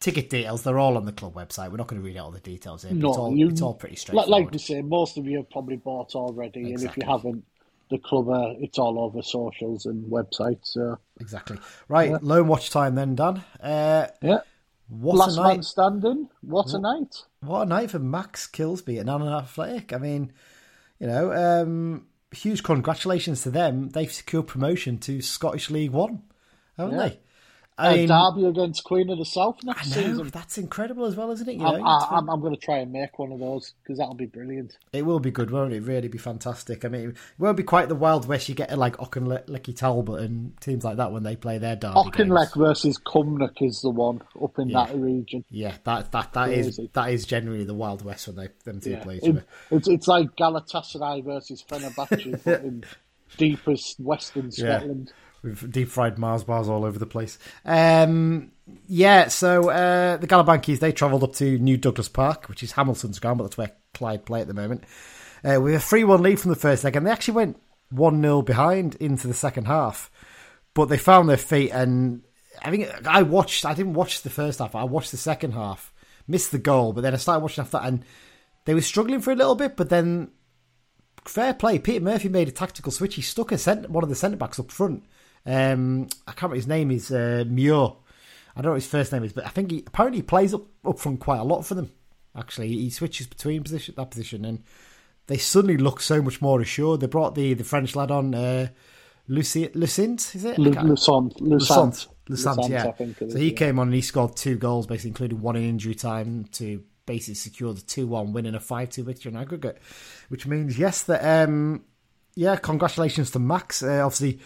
ticket 0.04 0.28
details 0.30 0.62
they're 0.62 0.78
all 0.78 0.96
on 0.96 1.06
the 1.06 1.12
club 1.12 1.34
website. 1.34 1.70
We're 1.70 1.78
not 1.78 1.86
going 1.88 2.00
to 2.02 2.06
read 2.06 2.16
out 2.16 2.24
all 2.26 2.30
the 2.30 2.40
details 2.40 2.82
here. 2.82 2.92
No, 2.92 3.08
it's 3.08 3.18
all 3.18 3.36
you- 3.36 3.48
it's 3.48 3.62
all 3.62 3.74
pretty 3.74 3.96
straightforward. 3.96 4.30
like 4.30 4.50
we 4.52 4.58
say, 4.58 4.82
most 4.82 5.16
of 5.16 5.26
you 5.26 5.38
have 5.38 5.50
probably 5.50 5.76
bought 5.76 6.14
already, 6.14 6.72
and 6.74 6.82
if 6.82 6.96
you 6.96 7.02
haven't, 7.06 7.44
the 7.90 7.98
club 7.98 8.28
uh, 8.28 8.54
it's 8.60 8.78
all 8.78 8.98
over 8.98 9.22
socials 9.22 9.86
and 9.86 10.04
websites. 10.10 10.66
So 10.66 10.98
exactly. 11.20 11.58
Right, 11.88 12.22
loan 12.22 12.48
watch 12.48 12.70
time 12.70 12.94
then, 12.94 13.14
Dan. 13.14 13.42
Uh, 13.62 14.06
yeah, 14.22 14.38
what 14.88 15.16
last 15.16 15.38
a 15.38 15.42
man 15.42 15.56
night! 15.56 15.64
standing. 15.64 16.28
What 16.42 16.72
a 16.74 16.78
night! 16.78 17.22
What 17.40 17.62
a 17.62 17.66
night 17.66 17.90
for 17.90 17.98
Max 17.98 18.46
Kilsby 18.46 18.98
and 18.98 19.08
Annan 19.10 19.28
Athletic. 19.32 19.92
I 19.92 19.98
mean, 19.98 20.32
you 20.98 21.06
know, 21.06 21.32
um, 21.32 22.06
huge 22.30 22.62
congratulations 22.62 23.42
to 23.42 23.50
them. 23.50 23.88
They've 23.90 24.12
secured 24.12 24.46
promotion 24.48 24.98
to 24.98 25.20
Scottish 25.20 25.70
League 25.70 25.90
One, 25.92 26.22
haven't 26.78 26.94
Yeah. 26.98 27.08
they? 27.08 27.20
I 27.76 27.96
mean, 27.96 28.08
Derby 28.08 28.44
against 28.46 28.84
Queen 28.84 29.10
of 29.10 29.18
the 29.18 29.24
South 29.24 29.56
next 29.64 29.90
know 29.96 30.02
season. 30.02 30.28
that's 30.28 30.58
incredible 30.58 31.06
as 31.06 31.16
well, 31.16 31.32
isn't 31.32 31.48
it? 31.48 31.56
You 31.56 31.66
I'm, 31.66 31.80
know, 31.80 31.84
I- 31.84 32.08
I'm, 32.18 32.30
I'm 32.30 32.40
going 32.40 32.54
to 32.54 32.60
try 32.60 32.78
and 32.78 32.92
make 32.92 33.18
one 33.18 33.32
of 33.32 33.40
those 33.40 33.74
because 33.82 33.98
that'll 33.98 34.14
be 34.14 34.26
brilliant. 34.26 34.76
It 34.92 35.04
will 35.04 35.18
be 35.18 35.32
good, 35.32 35.50
won't 35.50 35.72
it? 35.72 35.80
Really 35.82 36.06
be 36.06 36.16
fantastic. 36.18 36.84
I 36.84 36.88
mean, 36.88 37.10
it 37.10 37.16
won't 37.36 37.56
be 37.56 37.64
quite 37.64 37.88
the 37.88 37.96
Wild 37.96 38.28
West 38.28 38.48
you 38.48 38.54
get 38.54 38.78
like 38.78 38.96
Auchinleck 38.98 39.74
Talbot 39.76 40.20
and 40.20 40.56
teams 40.60 40.84
like 40.84 40.98
that 40.98 41.10
when 41.10 41.24
they 41.24 41.34
play 41.34 41.58
their 41.58 41.74
derby 41.74 41.94
Auchinleck 41.96 42.56
versus 42.56 42.96
Cumnock 42.98 43.60
is 43.60 43.80
the 43.80 43.90
one 43.90 44.22
up 44.40 44.56
in 44.60 44.68
Yeah. 44.68 44.86
that 44.86 44.94
region. 44.96 45.44
Yeah, 45.50 45.74
that 45.82 46.12
that 46.12 46.32
that 46.34 46.50
is 46.50 46.78
that 46.92 47.10
is 47.10 47.24
generally 47.26 47.64
the 47.64 47.74
Wild 47.74 48.04
West 48.04 48.28
when 48.28 48.36
they 48.36 48.48
them 48.64 48.80
two 48.80 48.90
Yeah. 48.90 49.02
play 49.02 49.16
each 49.16 49.24
It- 49.24 49.30
other. 49.30 49.44
it's, 49.72 49.88
it's 49.88 50.06
like 50.06 50.28
Galatasaray 50.36 51.24
versus 51.24 51.64
Fenerbahce 51.68 52.46
in 52.64 52.84
deepest 53.36 53.98
western 53.98 54.50
Yeah. 54.56 54.80
With 55.44 55.70
deep 55.70 55.88
fried 55.88 56.18
Mars 56.18 56.42
bars 56.42 56.70
all 56.70 56.86
over 56.86 56.98
the 56.98 57.04
place. 57.04 57.38
Um, 57.66 58.50
yeah, 58.86 59.28
so 59.28 59.68
uh, 59.68 60.16
the 60.16 60.26
Galabankies 60.26 60.78
they 60.78 60.90
travelled 60.90 61.22
up 61.22 61.34
to 61.34 61.58
New 61.58 61.76
Douglas 61.76 62.08
Park, 62.08 62.48
which 62.48 62.62
is 62.62 62.72
Hamilton's 62.72 63.18
ground, 63.18 63.36
but 63.36 63.44
that's 63.44 63.58
where 63.58 63.72
Clyde 63.92 64.24
play 64.24 64.40
at 64.40 64.48
the 64.48 64.54
moment. 64.54 64.84
Uh, 65.44 65.60
with 65.60 65.74
a 65.74 65.80
three-one 65.80 66.22
lead 66.22 66.40
from 66.40 66.48
the 66.48 66.56
first 66.56 66.82
leg, 66.82 66.96
and 66.96 67.06
they 67.06 67.10
actually 67.10 67.34
went 67.34 67.60
one 67.90 68.22
0 68.22 68.40
behind 68.40 68.94
into 68.94 69.28
the 69.28 69.34
second 69.34 69.66
half, 69.66 70.10
but 70.72 70.86
they 70.86 70.96
found 70.96 71.28
their 71.28 71.36
feet. 71.36 71.70
And 71.72 72.22
I 72.62 72.70
think 72.70 72.88
I 73.06 73.22
watched. 73.22 73.66
I 73.66 73.74
didn't 73.74 73.92
watch 73.92 74.22
the 74.22 74.30
first 74.30 74.60
half. 74.60 74.74
I 74.74 74.84
watched 74.84 75.10
the 75.10 75.18
second 75.18 75.52
half. 75.52 75.92
Missed 76.26 76.52
the 76.52 76.58
goal, 76.58 76.94
but 76.94 77.02
then 77.02 77.12
I 77.12 77.18
started 77.18 77.42
watching 77.42 77.60
after 77.60 77.76
that, 77.76 77.86
and 77.86 78.02
they 78.64 78.72
were 78.72 78.80
struggling 78.80 79.20
for 79.20 79.30
a 79.30 79.36
little 79.36 79.54
bit, 79.54 79.76
but 79.76 79.90
then 79.90 80.30
fair 81.26 81.52
play. 81.52 81.78
Peter 81.78 82.02
Murphy 82.02 82.30
made 82.30 82.48
a 82.48 82.52
tactical 82.52 82.90
switch. 82.92 83.16
He 83.16 83.22
stuck 83.22 83.52
a 83.52 83.58
cent- 83.58 83.90
one 83.90 84.02
of 84.02 84.08
the 84.08 84.16
centre 84.16 84.38
backs 84.38 84.58
up 84.58 84.70
front. 84.70 85.04
Um, 85.46 86.08
I 86.26 86.32
can't 86.32 86.42
remember 86.42 86.56
his 86.56 86.66
name. 86.66 86.90
Is 86.90 87.10
uh, 87.10 87.44
Muir. 87.46 87.92
I 88.56 88.60
don't 88.60 88.66
know 88.66 88.70
what 88.70 88.82
his 88.82 88.86
first 88.86 89.12
name 89.12 89.24
is, 89.24 89.32
but 89.32 89.46
I 89.46 89.48
think 89.48 89.70
he 89.70 89.84
apparently 89.86 90.18
he 90.18 90.22
plays 90.22 90.54
up, 90.54 90.62
up 90.84 90.98
front 90.98 91.20
quite 91.20 91.40
a 91.40 91.44
lot 91.44 91.62
for 91.62 91.74
them. 91.74 91.90
Actually, 92.36 92.68
he 92.68 92.90
switches 92.90 93.26
between 93.26 93.62
position 93.62 93.94
that 93.96 94.10
position, 94.10 94.44
and 94.44 94.62
they 95.26 95.36
suddenly 95.36 95.76
look 95.76 96.00
so 96.00 96.22
much 96.22 96.40
more 96.40 96.60
assured. 96.60 97.00
They 97.00 97.06
brought 97.06 97.34
the, 97.34 97.54
the 97.54 97.64
French 97.64 97.96
lad 97.96 98.10
on, 98.10 98.34
uh, 98.34 98.68
Lucy 99.28 99.68
Lucint, 99.68 100.34
is 100.34 100.44
it? 100.44 100.58
I 100.58 100.62
Lu- 100.62 100.72
can't- 100.72 100.88
Lusant, 100.88 101.40
Lusant, 101.40 102.08
Lusant, 102.28 102.56
Lusant, 102.58 102.68
yeah. 102.68 102.92
So 103.28 103.38
he 103.38 103.50
yeah. 103.50 103.56
came 103.56 103.78
on 103.78 103.88
and 103.88 103.94
he 103.94 104.02
scored 104.02 104.36
two 104.36 104.56
goals, 104.56 104.86
basically, 104.86 105.10
including 105.10 105.40
one 105.40 105.56
in 105.56 105.62
injury 105.62 105.94
time 105.94 106.44
to 106.52 106.82
basically 107.06 107.34
secure 107.34 107.72
the 107.72 107.80
2 107.80 108.06
1 108.06 108.32
win 108.32 108.46
and 108.46 108.56
a 108.56 108.60
5 108.60 108.90
2 108.90 109.04
victory 109.04 109.32
in 109.32 109.36
aggregate. 109.38 109.78
Which 110.28 110.46
means, 110.46 110.78
yes, 110.78 111.02
that, 111.04 111.48
um, 111.48 111.84
yeah, 112.34 112.56
congratulations 112.56 113.30
to 113.30 113.38
Max. 113.38 113.82
Uh, 113.82 114.04
obviously, 114.04 114.40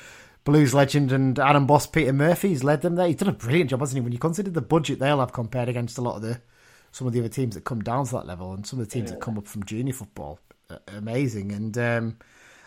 Blues 0.49 0.73
legend 0.75 1.13
and 1.13 1.39
Annan 1.39 1.67
Boss 1.67 1.87
Peter 1.87 2.13
Murphy's 2.13 2.65
led 2.65 2.81
them 2.83 2.95
there. 2.97 3.07
He's 3.07 3.17
done 3.17 3.29
a 3.29 3.33
brilliant 3.33 3.71
job, 3.71 3.81
hasn't 3.81 3.97
he? 3.99 4.01
When 4.01 4.13
you 4.13 4.19
consider 4.19 4.51
the 4.51 4.63
budget 4.63 4.99
they'll 4.99 5.21
have 5.21 5.33
compared 5.33 5.69
against 5.69 5.99
a 5.99 6.01
lot 6.01 6.17
of 6.17 6.23
the 6.23 6.41
some 6.91 7.07
of 7.07 7.13
the 7.13 7.21
other 7.21 7.29
teams 7.29 7.55
that 7.55 7.65
come 7.65 7.83
down 7.83 8.07
to 8.07 8.13
that 8.13 8.27
level 8.27 8.53
and 8.55 8.67
some 8.67 8.81
of 8.81 8.89
the 8.89 8.91
teams 8.93 9.11
that 9.11 9.21
come 9.21 9.37
up 9.37 9.47
from 9.47 9.63
junior 9.65 9.93
football, 9.93 10.41
uh, 10.71 10.79
amazing. 10.89 11.53
And 11.53 11.77
um, 11.77 12.17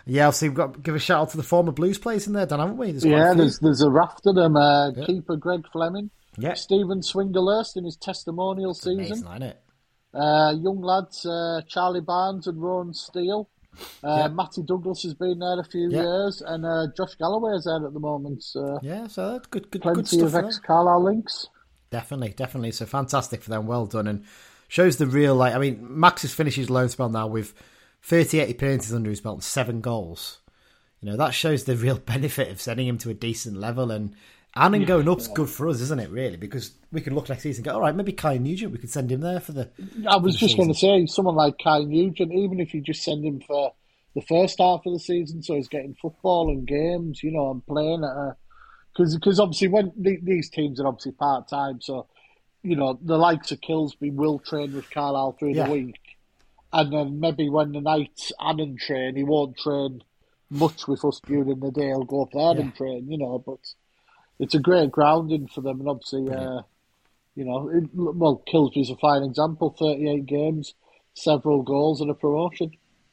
yeah, 0.06 0.28
obviously 0.28 0.50
we've 0.50 0.58
got 0.58 0.74
to 0.76 0.80
give 0.80 0.94
a 0.96 1.00
shout 1.00 1.22
out 1.22 1.30
to 1.32 1.38
the 1.38 1.44
former 1.44 1.72
Blues 1.72 1.98
players 1.98 2.28
in 2.28 2.34
there, 2.34 2.46
Dan, 2.46 2.60
haven't 2.60 2.78
we? 2.78 2.92
There's 2.92 3.04
Yeah, 3.04 3.34
there's 3.34 3.58
there's 3.60 3.82
a 3.82 3.90
raft 3.90 4.22
of 4.28 4.36
them. 4.36 4.56
Uh, 4.56 4.92
Keeper 5.06 5.38
Greg 5.38 5.66
Fleming, 5.72 6.12
Yeah. 6.38 6.54
Stephen 6.54 7.02
Swinglehurst 7.02 7.78
in 7.78 7.86
his 7.86 7.98
testimonial 7.98 8.72
amazing, 8.72 9.06
season. 9.06 9.28
isn't 9.28 9.42
it? 9.44 9.60
Uh, 10.14 10.54
young 10.62 10.82
lads, 10.82 11.26
uh, 11.26 11.62
Charlie 11.68 12.02
Barnes 12.02 12.46
and 12.46 12.62
Ron 12.62 12.94
Steele. 12.94 13.50
Uh. 14.04 14.30
Matty 14.30 14.64
Douglas 14.64 15.04
has 15.04 15.14
been 15.14 15.40
there 15.40 15.60
a 15.60 15.64
few 15.64 15.90
years, 15.90 16.42
and 16.42 16.66
uh, 16.66 16.88
Josh 16.96 17.16
Galloway 17.16 17.56
is 17.56 17.66
there 17.66 17.86
at 17.86 17.94
the 17.94 18.00
moment. 18.00 18.44
Uh, 18.56 18.80
Yeah, 18.82 19.08
so 19.08 19.32
that's 19.34 19.48
good, 19.48 19.72
good, 19.72 19.82
good 19.82 19.94
plenty 19.94 20.18
stuff. 20.18 20.34
of 20.34 20.46
ex 20.46 20.60
Carlisle 20.60 21.04
links. 21.04 21.48
Definitely, 21.90 22.30
definitely. 22.30 22.72
So 22.72 22.86
fantastic 22.86 23.42
for 23.44 23.50
them. 23.50 23.68
Well 23.68 23.86
done, 23.86 24.08
and 24.08 24.26
shows 24.68 24.98
the 24.98 25.08
real 25.08 25.36
like. 25.36 25.54
I 25.54 25.58
mean, 25.60 25.80
Max 25.82 26.22
has 26.24 26.34
finished 26.34 26.58
his 26.58 26.70
loan 26.70 26.90
spell 26.90 27.10
now 27.10 27.28
with 27.28 27.54
38 28.04 28.50
appearances 28.50 28.94
under 28.94 29.10
his 29.10 29.22
belt 29.22 29.36
and 29.38 29.44
seven 29.44 29.82
goals. 29.82 30.40
You 31.02 31.10
know 31.10 31.18
that 31.18 31.34
shows 31.34 31.64
the 31.64 31.76
real 31.76 31.98
benefit 32.06 32.50
of 32.50 32.62
sending 32.62 32.88
him 32.88 32.98
to 33.00 33.10
a 33.10 33.14
decent 33.14 33.58
level, 33.58 33.92
and 33.92 34.14
and 34.56 34.76
him 34.76 34.86
going 34.86 35.08
up's 35.08 35.28
good 35.28 35.50
for 35.50 35.68
us, 35.70 35.82
isn't 35.82 36.00
it? 36.00 36.10
Really, 36.10 36.38
because 36.38 36.72
we 36.92 37.02
can 37.02 37.16
look 37.16 37.30
next 37.30 37.44
season 37.44 37.62
and 37.62 37.66
go, 37.66 37.76
all 37.76 37.82
right, 37.82 37.96
maybe 37.96 38.12
Kai 38.14 38.38
Nugent, 38.38 38.72
we 38.72 38.78
could 38.78 38.90
send 38.90 39.12
him 39.12 39.22
there 39.22 39.40
for 39.40 39.54
the. 39.54 39.70
I 40.10 40.18
was 40.18 40.34
the 40.34 40.40
just 40.40 40.58
going 40.58 40.70
to 40.70 40.78
say, 40.78 41.06
someone 41.06 41.36
like 41.36 41.56
Kai 41.64 41.84
Nugent, 41.84 42.32
even 42.34 42.60
if 42.60 42.74
you 42.74 42.82
just 42.82 43.04
send 43.04 43.24
him 43.24 43.42
for 43.46 43.74
the 44.14 44.22
first 44.22 44.60
half 44.60 44.82
of 44.86 44.94
the 44.94 45.00
season, 45.00 45.42
so 45.42 45.56
he's 45.56 45.70
getting 45.70 45.96
football 46.02 46.50
and 46.50 46.68
games, 46.68 47.24
you 47.24 47.32
know, 47.32 47.52
and 47.52 47.66
playing 47.66 48.04
at 48.04 48.10
a. 48.10 48.36
Because 48.94 49.40
obviously, 49.40 49.70
when 49.70 49.94
the, 49.96 50.20
these 50.22 50.50
teams 50.50 50.82
are 50.82 50.88
obviously 50.88 51.14
part 51.14 51.48
time, 51.48 51.80
so, 51.80 52.08
you 52.62 52.76
know, 52.76 53.00
the 53.02 53.18
likes 53.18 53.54
of 53.54 53.62
Kilsby 53.62 54.10
will 54.10 54.40
train 54.40 54.74
with 54.74 54.90
Carlisle 54.92 55.38
through 55.40 55.54
Yeah. 55.54 55.68
the 55.68 55.72
week. 55.72 55.96
And 56.74 56.92
then 56.92 57.20
maybe 57.22 57.50
when 57.50 57.72
the 57.72 57.80
nights 57.80 58.34
Annan 58.40 58.76
train, 58.78 59.16
he 59.16 59.24
won't 59.24 59.58
train 59.58 60.04
much 60.50 60.88
with 60.90 61.06
us 61.06 61.22
during 61.26 61.60
the 61.60 61.72
day. 61.72 61.88
He'll 61.88 62.04
go 62.04 62.24
up 62.24 62.32
there 62.34 62.52
and 62.60 62.76
train, 62.76 63.10
you 63.10 63.18
know, 63.18 63.40
but 63.46 63.60
it's 64.42 64.56
a 64.56 64.60
great 64.60 64.92
grounding 64.92 65.48
for 65.48 65.62
them. 65.62 65.80
And 65.80 65.88
obviously, 65.88 66.28
uh, 66.30 66.62
you 67.36 67.46
know, 67.46 67.70
it, 67.70 67.84
well, 67.94 68.44
Kilsby's 68.48 68.90
a 68.90 68.98
fine 68.98 69.24
example 69.24 69.76
38 69.78 70.26
games, 70.26 70.74
several 71.14 71.62
goals, 71.62 72.02
and 72.02 72.10
a 72.10 72.16
promotion. 72.16 72.72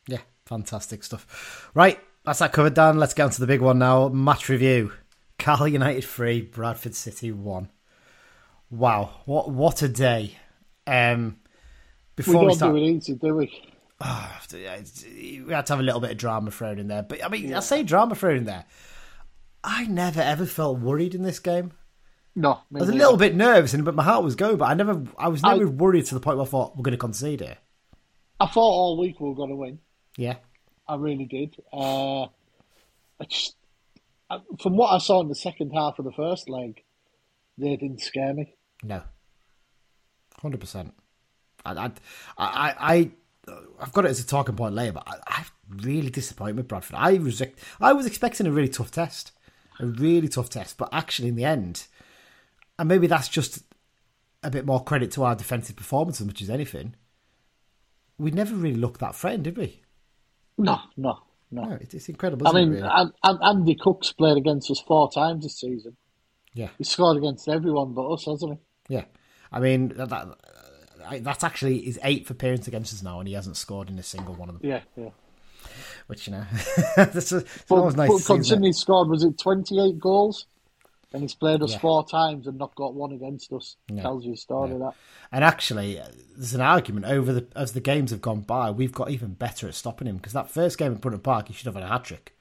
Yeah, 0.09 0.21
fantastic 0.47 1.05
stuff. 1.05 1.71
Right, 1.75 2.01
that's 2.25 2.39
that 2.39 2.53
covered, 2.53 2.75
Dan. 2.75 2.99
Let's 2.99 3.15
get 3.15 3.25
on 3.25 3.31
to 3.31 3.41
the 3.41 3.47
big 3.47 3.61
one 3.61 3.79
now. 3.79 4.09
Match 4.09 4.49
review. 4.49 4.93
Carl 5.39 5.69
United 5.69 6.03
three, 6.03 6.41
Bradford 6.41 6.95
City 6.95 7.31
one. 7.31 7.71
Wow, 8.71 9.23
what 9.27 9.51
what 9.51 9.83
a 9.83 9.89
day! 9.89 10.37
Um, 10.87 11.37
before 12.17 12.41
we, 12.41 12.47
don't 12.47 12.57
start, 12.57 12.75
do 12.75 12.79
it 12.79 12.87
easy, 12.87 13.15
do 13.15 13.37
we? 13.37 13.63
oh, 14.01 14.39
we 14.53 14.63
had 14.63 15.67
to 15.67 15.73
have 15.75 15.81
a 15.81 15.83
little 15.83 16.01
bit 16.01 16.13
of 16.13 16.17
drama 16.17 16.51
thrown 16.51 16.79
in 16.79 16.89
there. 16.89 17.03
But 17.03 17.25
I 17.25 17.29
mean, 17.29 17.53
I 17.55 17.61
say 17.61 17.83
drama 17.83 18.15
thrown 18.15 18.39
in 18.39 18.45
there. 18.45 18.65
I 19.63 19.87
never 19.87 20.21
ever 20.21 20.47
felt 20.47 20.79
worried 20.79 21.15
in 21.15 21.23
this 21.23 21.39
game. 21.39 21.73
No, 22.35 22.61
I 22.75 22.79
was 22.79 22.89
a 22.89 22.93
little 22.93 23.17
bit 23.17 23.35
nervous, 23.35 23.75
and 23.75 23.85
but 23.85 23.97
my 23.97 24.05
heart 24.05 24.23
was 24.23 24.37
going. 24.37 24.59
But 24.59 24.67
I 24.67 24.75
never, 24.75 25.03
I 25.19 25.29
was 25.29 25.43
never 25.43 25.67
I, 25.67 25.71
worried 25.71 26.07
to 26.07 26.15
the 26.15 26.21
point 26.21 26.37
where 26.37 26.47
I 26.47 26.49
thought 26.49 26.77
we're 26.77 26.85
going 26.85 26.93
to 26.93 26.99
concede 26.99 27.41
here. 27.41 27.59
I 28.39 28.47
thought 28.47 28.61
all 28.61 28.99
week 28.99 29.19
we 29.21 29.29
were 29.29 29.35
going 29.35 29.51
to 29.51 29.57
win. 29.57 29.81
Yeah, 30.17 30.37
I 30.87 30.95
really 30.95 31.25
did. 31.25 31.57
Uh, 31.73 32.25
I 33.21 33.25
just, 33.29 33.57
from 34.61 34.77
what 34.77 34.93
I 34.93 34.99
saw 34.99 35.21
in 35.21 35.29
the 35.29 35.35
second 35.35 35.71
half 35.71 35.99
of 35.99 36.05
the 36.05 36.13
first 36.13 36.49
leg, 36.49 36.85
they 37.57 37.75
didn't 37.77 38.03
scare 38.03 38.33
me. 38.33 38.55
No, 38.85 39.03
hundred 40.41 40.61
percent. 40.61 40.95
I, 41.65 41.73
I, 41.73 41.91
I, 42.39 42.75
I, 42.79 43.11
I've 43.81 43.93
got 43.93 44.05
it 44.05 44.11
as 44.11 44.21
a 44.21 44.27
talking 44.27 44.55
point 44.55 44.75
later, 44.75 44.93
but 44.93 45.09
I, 45.09 45.17
I 45.27 45.45
really 45.77 46.11
disappointed 46.11 46.57
with 46.57 46.69
Bradford. 46.69 46.97
I 46.97 47.15
was, 47.15 47.43
I 47.81 47.93
was 47.93 48.07
expecting 48.07 48.47
a 48.47 48.53
really 48.53 48.69
tough 48.69 48.93
test, 48.93 49.33
a 49.81 49.87
really 49.87 50.29
tough 50.29 50.51
test, 50.51 50.79
but 50.79 50.89
actually 50.93 51.29
in 51.29 51.37
the 51.37 51.45
end, 51.45 51.87
and 52.79 52.89
maybe 52.89 53.07
that's 53.07 53.29
just 53.29 53.63
a 54.43 54.51
bit 54.51 54.67
more 54.67 54.83
credit 54.83 55.11
to 55.13 55.25
our 55.25 55.35
defensive 55.35 55.77
performance 55.77 56.21
as 56.21 56.27
much 56.27 56.43
as 56.43 56.51
anything. 56.51 56.95
We 58.19 58.31
never 58.31 58.55
really 58.55 58.77
looked 58.77 59.01
that 59.01 59.15
threatened, 59.15 59.45
did 59.45 59.57
we? 59.57 59.83
No, 60.57 60.81
no, 60.97 61.19
no. 61.51 61.63
no 61.63 61.79
it's, 61.81 62.09
incredible. 62.09 62.49
I 62.49 62.53
mean, 62.53 62.75
it, 62.75 62.83
really? 62.83 63.39
Andy 63.43 63.77
Cook's 63.77 64.13
played 64.13 64.37
against 64.37 64.71
us 64.71 64.81
four 64.81 65.11
times 65.11 65.45
this 65.45 65.61
season. 65.61 65.97
Yeah, 66.53 66.71
he 66.79 66.85
scored 66.85 67.17
against 67.17 67.49
everyone 67.49 67.95
but 67.95 68.09
us, 68.09 68.25
hasn't 68.25 68.59
he? 68.89 68.95
Yeah, 68.95 69.05
I 69.53 69.61
mean 69.61 69.89
that, 69.97 70.09
that 70.09 71.23
that's 71.23 71.45
actually 71.45 71.83
his 71.83 71.99
eighth 72.03 72.31
appearance 72.31 72.67
against 72.67 72.93
us 72.93 73.03
now, 73.03 73.21
and 73.21 73.29
he 73.29 73.35
hasn't 73.35 73.57
scored 73.57 73.89
in 73.89 73.99
a 73.99 74.03
single 74.03 74.35
one 74.35 74.49
of 74.49 74.59
them. 74.59 74.69
Yeah, 74.69 74.81
yeah. 74.97 75.11
Which 76.07 76.27
you 76.27 76.33
know, 76.33 76.45
that's 76.97 77.33
a, 77.33 77.45
but, 77.69 77.97
nice 77.97 78.09
but 78.09 78.25
considering 78.25 78.65
he 78.65 78.73
scored, 78.73 79.09
was 79.09 79.25
it 79.25 79.39
twenty 79.39 79.79
eight 79.81 79.99
goals? 79.99 80.47
And 81.13 81.23
he's 81.23 81.35
played 81.35 81.63
us 81.63 81.73
yeah. 81.73 81.79
four 81.79 82.07
times 82.07 82.47
and 82.47 82.59
not 82.59 82.75
got 82.75 82.93
one 82.93 83.13
against 83.13 83.51
us. 83.53 83.77
Yeah. 83.91 84.03
Tells 84.03 84.27
you 84.27 84.35
a 84.35 84.37
story 84.37 84.73
yeah. 84.73 84.79
that. 84.79 84.93
And 85.33 85.43
actually, 85.43 85.99
uh, 85.99 86.07
there's 86.37 86.55
an 86.55 86.61
argument 86.61 87.07
over 87.07 87.33
the 87.33 87.47
as 87.57 87.73
the 87.73 87.81
games 87.81 88.11
have 88.11 88.21
gone 88.21 88.41
by, 88.41 88.71
we've 88.71 88.93
got 88.93 89.11
even 89.11 89.35
better 89.35 89.69
at 89.69 89.75
stopping 89.75 90.07
him 90.07 90.17
because 90.17 90.35
that 90.35 90.51
first 90.51 90.77
game 90.77 90.93
in 90.93 90.99
Brunton 90.99 91.21
Park, 91.21 91.49
he 91.49 91.55
should 91.55 91.67
have 91.67 91.75
had 91.75 91.85
a 91.85 91.89
hat 91.89 92.05
trick. 92.05 92.37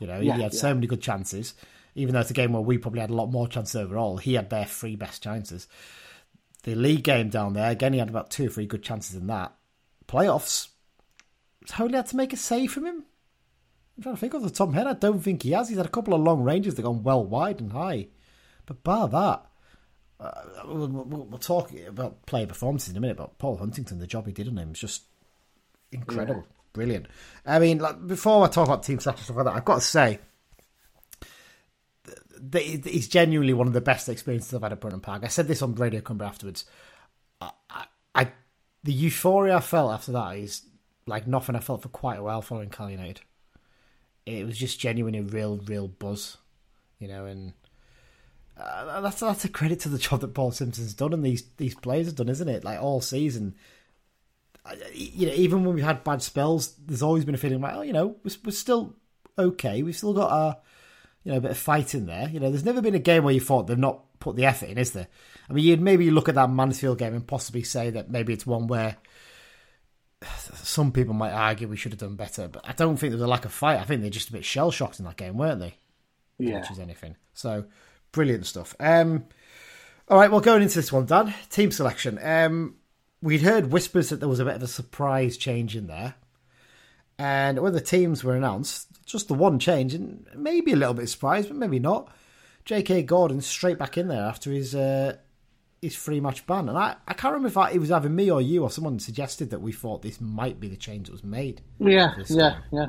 You 0.00 0.06
know, 0.06 0.20
he 0.20 0.28
had 0.28 0.54
so 0.54 0.74
many 0.74 0.86
good 0.86 1.00
chances. 1.00 1.54
Even 1.96 2.14
though 2.14 2.20
it's 2.20 2.30
a 2.30 2.34
game 2.34 2.52
where 2.52 2.62
we 2.62 2.76
probably 2.76 3.00
had 3.00 3.10
a 3.10 3.14
lot 3.14 3.26
more 3.26 3.46
chances 3.46 3.76
overall, 3.76 4.16
he 4.16 4.34
had 4.34 4.50
their 4.50 4.64
three 4.64 4.96
best 4.96 5.22
chances. 5.22 5.68
The 6.64 6.74
league 6.74 7.04
game 7.04 7.28
down 7.28 7.52
there, 7.52 7.70
again, 7.70 7.92
he 7.92 8.00
had 8.00 8.08
about 8.08 8.30
two 8.30 8.46
or 8.46 8.48
three 8.48 8.66
good 8.66 8.82
chances 8.82 9.14
in 9.14 9.28
that. 9.28 9.54
Playoffs, 10.08 10.68
Holy 11.72 11.94
had 11.94 12.06
to 12.08 12.16
make 12.16 12.32
a 12.32 12.36
save 12.36 12.72
from 12.72 12.86
him. 12.86 13.04
I'm 13.96 14.02
trying 14.02 14.14
to 14.16 14.20
think 14.20 14.34
off 14.34 14.42
the 14.42 14.50
top 14.50 14.68
of 14.68 14.74
my 14.74 14.80
head. 14.80 14.86
I 14.86 14.94
don't 14.94 15.20
think 15.20 15.42
he 15.42 15.52
has. 15.52 15.68
He's 15.68 15.76
had 15.76 15.86
a 15.86 15.90
couple 15.90 16.14
of 16.14 16.20
long 16.20 16.42
ranges 16.42 16.74
that 16.74 16.82
gone 16.82 17.02
well 17.02 17.24
wide 17.24 17.60
and 17.60 17.72
high. 17.72 18.08
But 18.66 18.82
bar 18.82 19.08
that, 19.08 19.46
uh, 20.18 20.42
we'll, 20.66 20.88
we'll, 20.88 21.24
we'll, 21.26 21.38
talk 21.38 21.70
about 21.86 22.24
player 22.26 22.46
performances 22.46 22.90
in 22.90 22.96
a 22.96 23.00
minute. 23.00 23.16
But 23.16 23.38
Paul 23.38 23.58
Huntington, 23.58 23.98
the 23.98 24.06
job 24.06 24.26
he 24.26 24.32
did 24.32 24.48
on 24.48 24.58
him 24.58 24.70
was 24.70 24.80
just 24.80 25.02
incredible, 25.92 26.42
yeah. 26.46 26.56
brilliant. 26.72 27.06
I 27.46 27.58
mean, 27.58 27.78
like 27.78 28.06
before 28.06 28.44
I 28.44 28.48
talk 28.48 28.66
about 28.66 28.82
team 28.82 28.98
stats 28.98 29.16
and 29.16 29.18
stuff 29.20 29.36
like 29.36 29.46
that, 29.46 29.54
I've 29.54 29.64
got 29.64 29.76
to 29.76 29.80
say 29.80 30.18
that 32.50 32.62
he's 32.62 33.08
genuinely 33.08 33.52
one 33.52 33.66
of 33.66 33.72
the 33.72 33.80
best 33.80 34.08
experiences 34.08 34.52
I've 34.54 34.62
had 34.62 34.72
at 34.72 34.80
Brunton 34.80 35.00
Park. 35.00 35.22
I 35.24 35.28
said 35.28 35.48
this 35.48 35.62
on 35.62 35.74
Radio 35.74 36.00
Cumbria 36.00 36.28
afterwards. 36.28 36.64
I, 37.40 37.50
I, 37.70 37.84
I, 38.14 38.32
the 38.82 38.92
euphoria 38.92 39.56
I 39.56 39.60
felt 39.60 39.92
after 39.92 40.12
that 40.12 40.36
is 40.36 40.62
like 41.06 41.26
nothing 41.26 41.56
I 41.56 41.60
felt 41.60 41.82
for 41.82 41.88
quite 41.88 42.18
a 42.18 42.22
while 42.22 42.42
following 42.42 42.70
Cal 42.70 42.90
United 42.90 43.20
it 44.26 44.46
was 44.46 44.56
just 44.56 44.80
genuinely 44.80 45.20
real, 45.20 45.58
real 45.58 45.88
buzz, 45.88 46.38
you 46.98 47.08
know, 47.08 47.26
and 47.26 47.52
uh, 48.56 49.00
that's 49.00 49.20
that's 49.20 49.44
a 49.44 49.48
credit 49.48 49.80
to 49.80 49.88
the 49.88 49.98
job 49.98 50.20
that 50.20 50.34
Paul 50.34 50.50
Simpson's 50.50 50.94
done 50.94 51.12
and 51.12 51.24
these 51.24 51.44
these 51.56 51.74
players 51.74 52.06
have 52.06 52.16
done, 52.16 52.28
isn't 52.28 52.48
it? 52.48 52.64
Like 52.64 52.80
all 52.80 53.00
season, 53.00 53.54
you 54.92 55.26
know, 55.26 55.34
even 55.34 55.64
when 55.64 55.74
we've 55.74 55.84
had 55.84 56.04
bad 56.04 56.22
spells, 56.22 56.74
there's 56.86 57.02
always 57.02 57.24
been 57.24 57.34
a 57.34 57.38
feeling 57.38 57.60
like, 57.60 57.74
oh, 57.74 57.82
you 57.82 57.92
know, 57.92 58.16
we're, 58.24 58.34
we're 58.44 58.52
still 58.52 58.94
okay. 59.38 59.82
We've 59.82 59.96
still 59.96 60.14
got 60.14 60.30
our, 60.30 60.56
you 61.24 61.32
know, 61.32 61.38
a 61.38 61.42
bit 61.42 61.50
of 61.50 61.58
fight 61.58 61.94
in 61.94 62.06
there. 62.06 62.28
You 62.28 62.40
know, 62.40 62.50
there's 62.50 62.64
never 62.64 62.80
been 62.80 62.94
a 62.94 63.00
game 63.00 63.24
where 63.24 63.34
you 63.34 63.40
thought 63.40 63.66
they've 63.66 63.76
not 63.76 64.18
put 64.20 64.36
the 64.36 64.46
effort 64.46 64.70
in, 64.70 64.78
is 64.78 64.92
there? 64.92 65.08
I 65.50 65.52
mean, 65.52 65.66
you'd 65.66 65.82
maybe 65.82 66.10
look 66.10 66.30
at 66.30 66.36
that 66.36 66.48
Mansfield 66.48 66.98
game 66.98 67.12
and 67.12 67.26
possibly 67.26 67.62
say 67.62 67.90
that 67.90 68.10
maybe 68.10 68.32
it's 68.32 68.46
one 68.46 68.68
where 68.68 68.96
some 70.54 70.92
people 70.92 71.14
might 71.14 71.32
argue 71.32 71.68
we 71.68 71.76
should 71.76 71.92
have 71.92 72.00
done 72.00 72.16
better, 72.16 72.48
but 72.48 72.66
I 72.68 72.72
don't 72.72 72.96
think 72.96 73.10
there 73.10 73.18
was 73.18 73.26
a 73.26 73.30
lack 73.30 73.44
of 73.44 73.52
fight. 73.52 73.80
I 73.80 73.84
think 73.84 74.00
they're 74.00 74.10
just 74.10 74.30
a 74.30 74.32
bit 74.32 74.44
shell 74.44 74.70
shocked 74.70 74.98
in 74.98 75.04
that 75.04 75.16
game, 75.16 75.36
weren't 75.36 75.60
they? 75.60 75.74
Yeah. 76.38 76.60
Which 76.60 76.70
is 76.70 76.78
anything. 76.78 77.16
So 77.34 77.64
brilliant 78.12 78.46
stuff. 78.46 78.74
Um, 78.80 79.24
all 80.08 80.18
right, 80.18 80.30
well, 80.30 80.40
going 80.40 80.62
into 80.62 80.76
this 80.76 80.92
one, 80.92 81.06
Dan, 81.06 81.34
team 81.50 81.70
selection. 81.70 82.18
Um, 82.22 82.76
we'd 83.22 83.42
heard 83.42 83.72
whispers 83.72 84.10
that 84.10 84.20
there 84.20 84.28
was 84.28 84.40
a 84.40 84.44
bit 84.44 84.56
of 84.56 84.62
a 84.62 84.68
surprise 84.68 85.36
change 85.36 85.76
in 85.76 85.86
there. 85.86 86.14
And 87.18 87.60
when 87.60 87.72
the 87.72 87.80
teams 87.80 88.24
were 88.24 88.34
announced, 88.34 88.88
just 89.06 89.28
the 89.28 89.34
one 89.34 89.58
change, 89.58 89.94
and 89.94 90.26
maybe 90.34 90.72
a 90.72 90.76
little 90.76 90.94
bit 90.94 91.08
surprised, 91.08 91.48
but 91.48 91.56
maybe 91.56 91.78
not. 91.78 92.12
J.K. 92.64 93.02
Gordon 93.02 93.40
straight 93.40 93.78
back 93.78 93.96
in 93.98 94.08
there 94.08 94.24
after 94.24 94.50
his 94.50 94.74
uh, 94.74 95.16
his 95.84 95.94
free 95.94 96.20
match 96.20 96.46
ban. 96.46 96.68
And 96.68 96.76
I, 96.76 96.96
I 97.06 97.14
can't 97.14 97.32
remember 97.32 97.48
if 97.48 97.56
I, 97.56 97.70
it 97.70 97.78
was 97.78 97.90
either 97.90 98.08
me 98.08 98.30
or 98.30 98.42
you 98.42 98.62
or 98.62 98.70
someone 98.70 98.98
suggested 98.98 99.50
that 99.50 99.60
we 99.60 99.72
thought 99.72 100.02
this 100.02 100.20
might 100.20 100.58
be 100.58 100.68
the 100.68 100.76
change 100.76 101.06
that 101.06 101.12
was 101.12 101.24
made. 101.24 101.60
Yeah, 101.78 102.14
yeah, 102.28 102.58
yeah. 102.72 102.86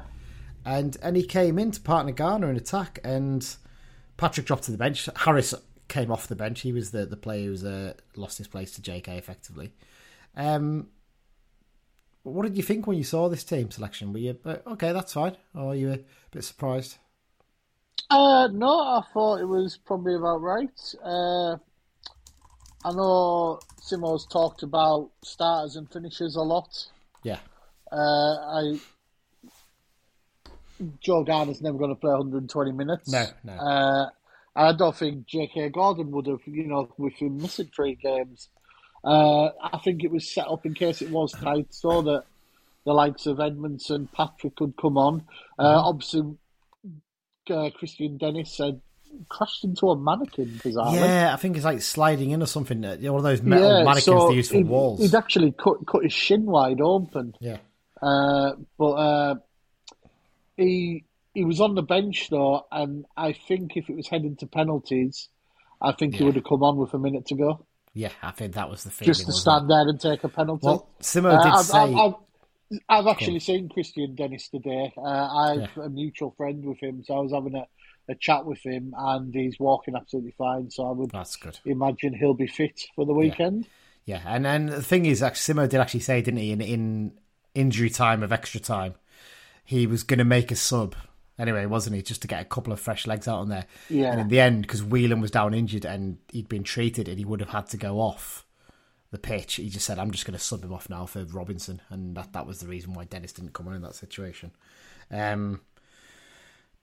And 0.65 0.97
and 1.03 1.15
he 1.15 1.23
came 1.23 1.59
in 1.59 1.71
to 1.71 1.79
partner 1.79 2.11
Garner 2.11 2.49
in 2.49 2.57
attack, 2.57 2.99
and 3.03 3.47
Patrick 4.17 4.47
dropped 4.47 4.63
to 4.63 4.71
the 4.71 4.77
bench. 4.77 5.07
Harris 5.15 5.53
came 5.87 6.11
off 6.11 6.27
the 6.27 6.35
bench. 6.35 6.61
He 6.61 6.73
was 6.73 6.91
the, 6.91 7.05
the 7.05 7.17
player 7.17 7.45
who's 7.45 7.63
uh, 7.63 7.93
lost 8.15 8.39
his 8.39 8.47
place 8.47 8.71
to 8.71 8.81
JK 8.81 9.07
effectively. 9.09 9.73
Um, 10.35 10.87
what 12.23 12.43
did 12.43 12.57
you 12.57 12.63
think 12.63 12.87
when 12.87 12.97
you 12.97 13.03
saw 13.03 13.29
this 13.29 13.43
team 13.43 13.69
selection? 13.69 14.11
Were 14.11 14.19
you 14.19 14.37
uh, 14.45 14.57
okay? 14.67 14.91
That's 14.91 15.13
fine, 15.13 15.37
or 15.53 15.67
were 15.67 15.75
you 15.75 15.91
a 15.91 15.99
bit 16.31 16.43
surprised? 16.43 16.97
Uh, 18.09 18.47
no, 18.51 18.79
I 18.79 19.01
thought 19.13 19.41
it 19.41 19.45
was 19.45 19.77
probably 19.77 20.15
about 20.15 20.41
right. 20.41 20.95
Uh, 21.03 21.57
I 22.86 22.92
know 22.92 23.60
Simmo's 23.82 24.27
talked 24.27 24.62
about 24.62 25.10
starters 25.24 25.75
and 25.75 25.92
finishers 25.92 26.36
a 26.36 26.42
lot. 26.42 26.86
Yeah. 27.24 27.39
Uh, 27.92 27.96
I 27.96 28.80
Joe 31.01 31.24
Garner's 31.24 31.62
never 31.62 31.80
going 31.80 31.89
to 31.89 31.96
play 31.96 32.12
120 32.12 32.72
minutes. 32.74 33.10
No, 33.12 33.25
no. 33.44 33.54
Uh, 33.54 34.10
I 34.56 34.74
don't 34.74 34.96
think 34.96 35.25
J.K. 35.25 35.70
Gordon 35.70 36.12
would 36.12 36.27
have, 36.27 36.42
you 36.46 36.68
know, 36.68 36.88
with 36.98 37.13
him 37.13 37.38
missing 37.38 37.72
three 37.75 37.96
games. 37.96 38.50
Uh, 39.04 39.46
I 39.46 39.80
think 39.84 40.04
it 40.04 40.12
was 40.12 40.32
set 40.32 40.48
up 40.48 40.63
in 40.65 40.75
case 40.75 41.01
it 41.01 41.10
was 41.10 41.32
tight 41.32 41.74
so 41.74 42.04
that 42.04 42.25
the 42.86 42.94
likes 42.94 43.25
of 43.25 43.39
Edmondson, 43.39 44.10
Patrick 44.13 44.56
could 44.56 44.75
come 44.80 44.98
on. 44.98 45.25
Uh, 45.58 45.63
mm-hmm. 45.63 45.88
Obviously, 45.88 46.38
uh, 47.50 47.70
Kristian 47.82 48.20
Dennis 48.20 48.56
said 48.56 48.82
crashed 49.29 49.63
into 49.63 49.89
a 49.89 49.98
mannequin 49.98 50.60
bizarrely. 50.63 50.95
Yeah, 50.95 51.34
I 51.34 51.38
think 51.38 51.55
it's 51.55 51.65
like 51.65 51.81
sliding 51.81 52.31
in 52.31 52.41
or 52.41 52.45
something. 52.45 52.84
Uh, 52.84 52.98
one 52.98 53.15
of 53.15 53.24
those 53.24 53.41
metal 53.41 53.67
yeah, 53.67 53.84
mannequins 53.84 54.03
so 54.05 54.29
they 54.29 54.36
use 54.36 54.50
for 54.50 54.57
he'd, 54.57 54.67
walls. 54.67 55.00
He'd 55.00 55.15
actually 55.15 55.51
cut 55.51 55.86
cut 55.88 56.03
his 56.03 56.13
shin 56.13 56.45
wide 56.45 56.81
open. 56.81 57.34
Yeah. 57.39 57.57
Uh, 58.01 58.53
but 58.77 58.91
uh, 58.91 59.36
he 60.57 61.03
he 61.34 61.45
was 61.45 61.60
on 61.62 61.75
the 61.75 61.84
bench 61.84 62.29
though, 62.29 62.65
and 62.72 63.05
I 63.15 63.34
think 63.34 63.75
if 63.75 63.89
it 63.89 63.95
was 63.95 64.07
heading 64.07 64.36
to 64.38 64.48
penalties, 64.48 65.29
I 65.81 65.91
think 65.91 66.13
yeah. 66.13 66.19
he 66.19 66.24
would 66.25 66.36
have 66.36 66.45
come 66.45 66.63
on 66.63 66.77
with 66.77 66.93
a 66.93 67.00
minute 67.00 67.27
to 67.27 67.36
go. 67.36 67.65
Yeah, 67.93 68.12
I 68.22 68.31
think 68.31 68.55
that 68.55 68.69
was 68.69 68.84
the 68.84 68.91
feeling. 68.91 69.13
Just 69.13 69.25
to 69.25 69.31
stand 69.31 69.65
it? 69.65 69.67
there 69.69 69.88
and 69.88 70.00
take 70.00 70.24
a 70.24 70.29
penalty. 70.29 70.67
Well, 70.67 70.89
Simmo 71.01 71.34
uh, 71.34 71.43
did 71.43 71.53
I've, 71.53 71.65
say. 71.65 71.77
I've, 71.77 71.95
I've, 71.95 72.13
I've 72.89 73.07
actually 73.07 73.39
seen 73.39 73.69
Kristian 73.69 74.15
Dennis 74.15 74.50
today. 74.50 74.91
Uh, 74.98 75.01
I've 75.01 75.69
yeah. 75.77 75.84
a 75.84 75.89
mutual 75.89 76.31
friend 76.36 76.65
with 76.65 76.79
him, 76.79 77.03
so 77.05 77.15
I 77.15 77.19
was 77.19 77.31
having 77.31 77.55
a, 77.55 77.65
a 78.07 78.15
chat 78.15 78.45
with 78.45 78.63
him, 78.63 78.93
and 78.97 79.33
he's 79.33 79.59
walking 79.59 79.95
absolutely 79.95 80.33
fine. 80.38 80.69
So 80.69 80.88
I 80.88 80.91
would 80.91 81.12
That's 81.12 81.35
good. 81.35 81.59
imagine 81.65 82.13
he'll 82.13 82.33
be 82.33 82.47
fit 82.47 82.81
for 82.95 83.05
the 83.05 83.13
weekend. 83.13 83.67
Yeah, 84.05 84.21
yeah. 84.24 84.35
and 84.35 84.45
then 84.45 84.65
the 84.67 84.83
thing 84.83 85.05
is, 85.05 85.21
Simmo 85.21 85.67
did 85.67 85.79
actually 85.79 86.01
say, 86.01 86.21
didn't 86.21 86.39
he, 86.39 86.51
in, 86.51 86.62
in 86.62 87.13
injury 87.53 87.89
time 87.89 88.21
of 88.24 88.31
extra 88.31 88.59
time, 88.59 88.95
he 89.63 89.88
was 89.88 90.03
going 90.03 90.19
to 90.19 90.25
make 90.25 90.51
a 90.51 90.55
sub 90.55 90.95
anyway, 91.38 91.65
wasn't 91.65 91.95
he? 91.95 92.01
Just 92.01 92.21
to 92.21 92.27
get 92.27 92.41
a 92.41 92.45
couple 92.45 92.71
of 92.71 92.79
fresh 92.79 93.07
legs 93.07 93.27
out 93.27 93.39
on 93.39 93.50
there. 93.50 93.65
Yeah. 93.89 94.12
And 94.12 94.21
in 94.21 94.27
the 94.27 94.39
end, 94.39 94.62
because 94.62 94.83
Whelan 94.83 95.21
was 95.21 95.31
down 95.31 95.53
injured 95.53 95.85
and 95.85 96.17
he'd 96.31 96.50
been 96.50 96.63
treated 96.63 97.07
and 97.07 97.17
he 97.17 97.25
would 97.25 97.39
have 97.39 97.50
had 97.50 97.67
to 97.67 97.77
go 97.77 98.00
off 98.00 98.45
the 99.12 99.17
pitch, 99.17 99.55
he 99.55 99.69
just 99.69 99.85
said, 99.85 100.00
I'm 100.00 100.12
just 100.12 100.25
going 100.25 100.38
to 100.38 100.43
sub 100.43 100.63
him 100.63 100.74
off 100.74 100.89
now 100.89 101.05
for 101.05 101.24
Robinson. 101.25 101.81
And 101.89 102.15
that, 102.15 102.33
that 102.33 102.47
was 102.47 102.59
the 102.59 102.67
reason 102.67 102.93
why 102.93 103.05
Dennis 103.05 103.33
didn't 103.33 103.53
come 103.53 103.67
on 103.67 103.75
in 103.75 103.81
that 103.81 103.95
situation. 103.95 104.51
Um, 105.12 105.62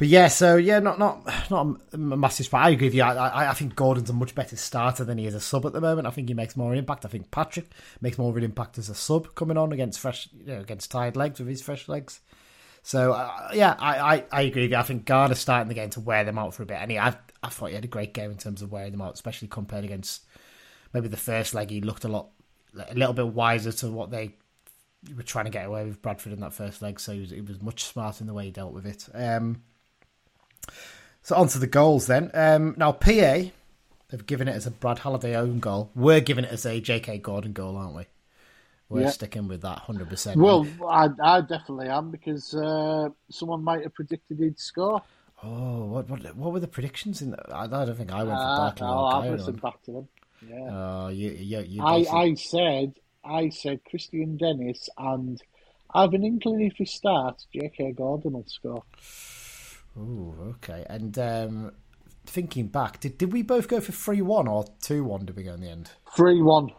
but 0.03 0.09
yeah, 0.09 0.27
so 0.27 0.57
yeah, 0.57 0.81
not 0.81 0.99
not 0.99 1.25
not 1.49 1.81
a 1.93 1.97
massive 1.97 2.47
spot. 2.47 2.67
I 2.67 2.71
agree 2.71 2.89
with 2.89 2.95
you. 2.97 3.05
I, 3.05 3.15
I, 3.15 3.51
I 3.51 3.55
think 3.55 3.77
Gordon's 3.77 4.11
a 4.11 4.13
much 4.13 4.35
better 4.35 4.57
starter 4.57 5.05
than 5.05 5.17
he 5.17 5.27
is 5.27 5.35
a 5.37 5.41
sub 5.41 5.65
at 5.65 5.75
the 5.75 5.81
moment. 5.81 6.09
I 6.09 6.11
think 6.11 6.27
he 6.27 6.35
makes 6.35 6.57
more 6.57 6.75
impact. 6.75 7.05
I 7.05 7.09
think 7.09 7.31
Patrick 7.31 7.67
makes 8.01 8.19
more 8.19 8.29
of 8.29 8.37
an 8.37 8.43
impact 8.43 8.79
as 8.79 8.89
a 8.89 8.97
sub 8.97 9.33
coming 9.37 9.57
on 9.57 9.71
against 9.71 10.01
fresh, 10.01 10.29
you 10.33 10.55
know, 10.55 10.59
against 10.59 10.91
tired 10.91 11.15
legs 11.15 11.39
with 11.39 11.47
his 11.47 11.63
fresh 11.63 11.89
legs. 11.89 12.19
So 12.83 13.13
uh, 13.13 13.51
yeah, 13.55 13.77
I, 13.79 14.17
I, 14.17 14.25
I 14.33 14.43
agree 14.43 14.63
with 14.63 14.73
you. 14.73 14.77
I 14.77 14.83
think 14.83 15.05
Garner's 15.05 15.39
starting 15.39 15.69
the 15.69 15.75
game 15.75 15.91
to 15.91 16.01
wear 16.01 16.25
them 16.25 16.37
out 16.37 16.53
for 16.53 16.65
a 16.65 16.67
bit, 16.67 16.79
and 16.81 16.91
he 16.91 16.99
I, 16.99 17.15
I 17.41 17.49
thought 17.51 17.69
he 17.69 17.77
had 17.77 17.85
a 17.85 17.87
great 17.87 18.13
game 18.13 18.33
in 18.33 18.39
terms 18.39 18.61
of 18.61 18.73
wearing 18.73 18.91
them 18.91 19.03
out, 19.03 19.15
especially 19.15 19.47
compared 19.47 19.85
against 19.85 20.25
maybe 20.93 21.07
the 21.07 21.17
first 21.17 21.55
leg. 21.55 21.71
He 21.71 21.81
looked 21.81 22.03
a 22.03 22.09
lot 22.09 22.31
a 22.77 22.95
little 22.95 23.15
bit 23.15 23.29
wiser 23.29 23.71
to 23.71 23.89
what 23.93 24.11
they 24.11 24.35
were 25.17 25.23
trying 25.23 25.45
to 25.45 25.53
get 25.53 25.67
away 25.67 25.85
with 25.85 26.03
Bradford 26.03 26.33
in 26.33 26.41
that 26.41 26.55
first 26.55 26.83
leg. 26.83 26.99
So 26.99 27.13
he 27.13 27.21
was, 27.21 27.31
he 27.31 27.41
was 27.41 27.63
much 27.63 27.85
smarter 27.85 28.25
in 28.25 28.27
the 28.27 28.35
way 28.35 28.47
he 28.47 28.51
dealt 28.51 28.73
with 28.73 28.85
it. 28.85 29.09
Um, 29.15 29.63
so 31.23 31.37
on 31.37 31.49
to 31.49 31.59
the 31.59 31.67
goals 31.67 32.07
then. 32.07 32.31
Um, 32.35 32.75
now 32.77 32.93
PA 32.93 33.51
have 34.11 34.27
given 34.27 34.49
it 34.49 34.55
as 34.55 34.67
a 34.67 34.71
Brad 34.71 35.01
Halliday 35.01 35.37
own 35.37 35.61
goal. 35.61 35.91
We're 35.95 36.21
giving 36.21 36.45
it 36.45 36.53
as 36.53 36.67
a 36.67 36.81
J.K. 36.81 37.19
Gordon 37.19 37.53
goal, 37.53 37.77
aren't 37.77 37.95
we? 37.95 38.05
We're 38.89 39.03
yeah. 39.03 39.11
sticking 39.11 39.49
with 39.49 39.63
that 39.63 39.79
hundred 39.79 40.11
percent. 40.11 40.39
Well, 40.39 40.67
I, 40.87 41.09
I, 41.23 41.41
definitely 41.41 41.89
am 41.89 42.11
because 42.11 42.55
uh, 42.55 43.09
someone 43.31 43.65
might 43.65 43.83
have 43.85 43.95
predicted 43.95 44.39
he'd 44.39 44.59
score. 44.59 45.03
Oh, 45.43 45.85
what 45.87 46.11
what 46.11 46.37
what 46.37 46.53
were 46.53 46.61
the 46.61 46.69
predictions? 46.69 47.23
In 47.23 47.31
the, 47.31 47.39
I, 47.57 47.67
don't 47.67 47.97
think 47.97 48.13
I 48.13 48.23
went 48.23 48.37
for 48.37 48.45
uh, 48.45 48.57
Barclay. 48.57 48.87
No, 48.87 49.05
I've 49.07 49.33
listened 49.33 49.63
back 49.63 49.83
to 49.85 49.93
them. 49.93 50.09
Yeah. 50.47 50.69
Oh, 50.71 51.09
you, 51.09 51.31
you, 51.31 51.61
you 51.61 51.83
I, 51.83 52.05
I 52.13 52.35
said 52.35 52.95
I 53.25 53.49
said 53.49 53.81
Kristian 53.91 54.39
Dennis 54.39 54.91
and 54.99 55.43
I 55.95 56.03
have 56.03 56.13
an 56.13 56.25
inkling 56.25 56.63
if 56.63 56.75
he 56.77 56.85
starts, 56.85 57.47
J.K. 57.53 57.93
Gordon 57.93 58.33
will 58.33 58.47
score. 58.47 58.83
Oh, 59.99 60.35
okay. 60.41 60.85
And 60.89 61.19
um, 61.19 61.73
thinking 62.27 62.69
back, 62.69 63.01
did 63.01 63.19
did 63.19 63.33
we 63.33 63.43
both 63.43 63.69
go 63.69 63.81
for 63.81 63.93
three 63.93 64.23
one 64.23 64.49
or 64.49 64.65
two 64.81 65.05
one? 65.05 65.25
Did 65.25 65.37
we 65.37 65.43
go 65.43 65.55
in 65.55 65.61
the 65.61 65.71
end? 65.71 65.91
Three 66.17 66.41
one. 66.43 66.71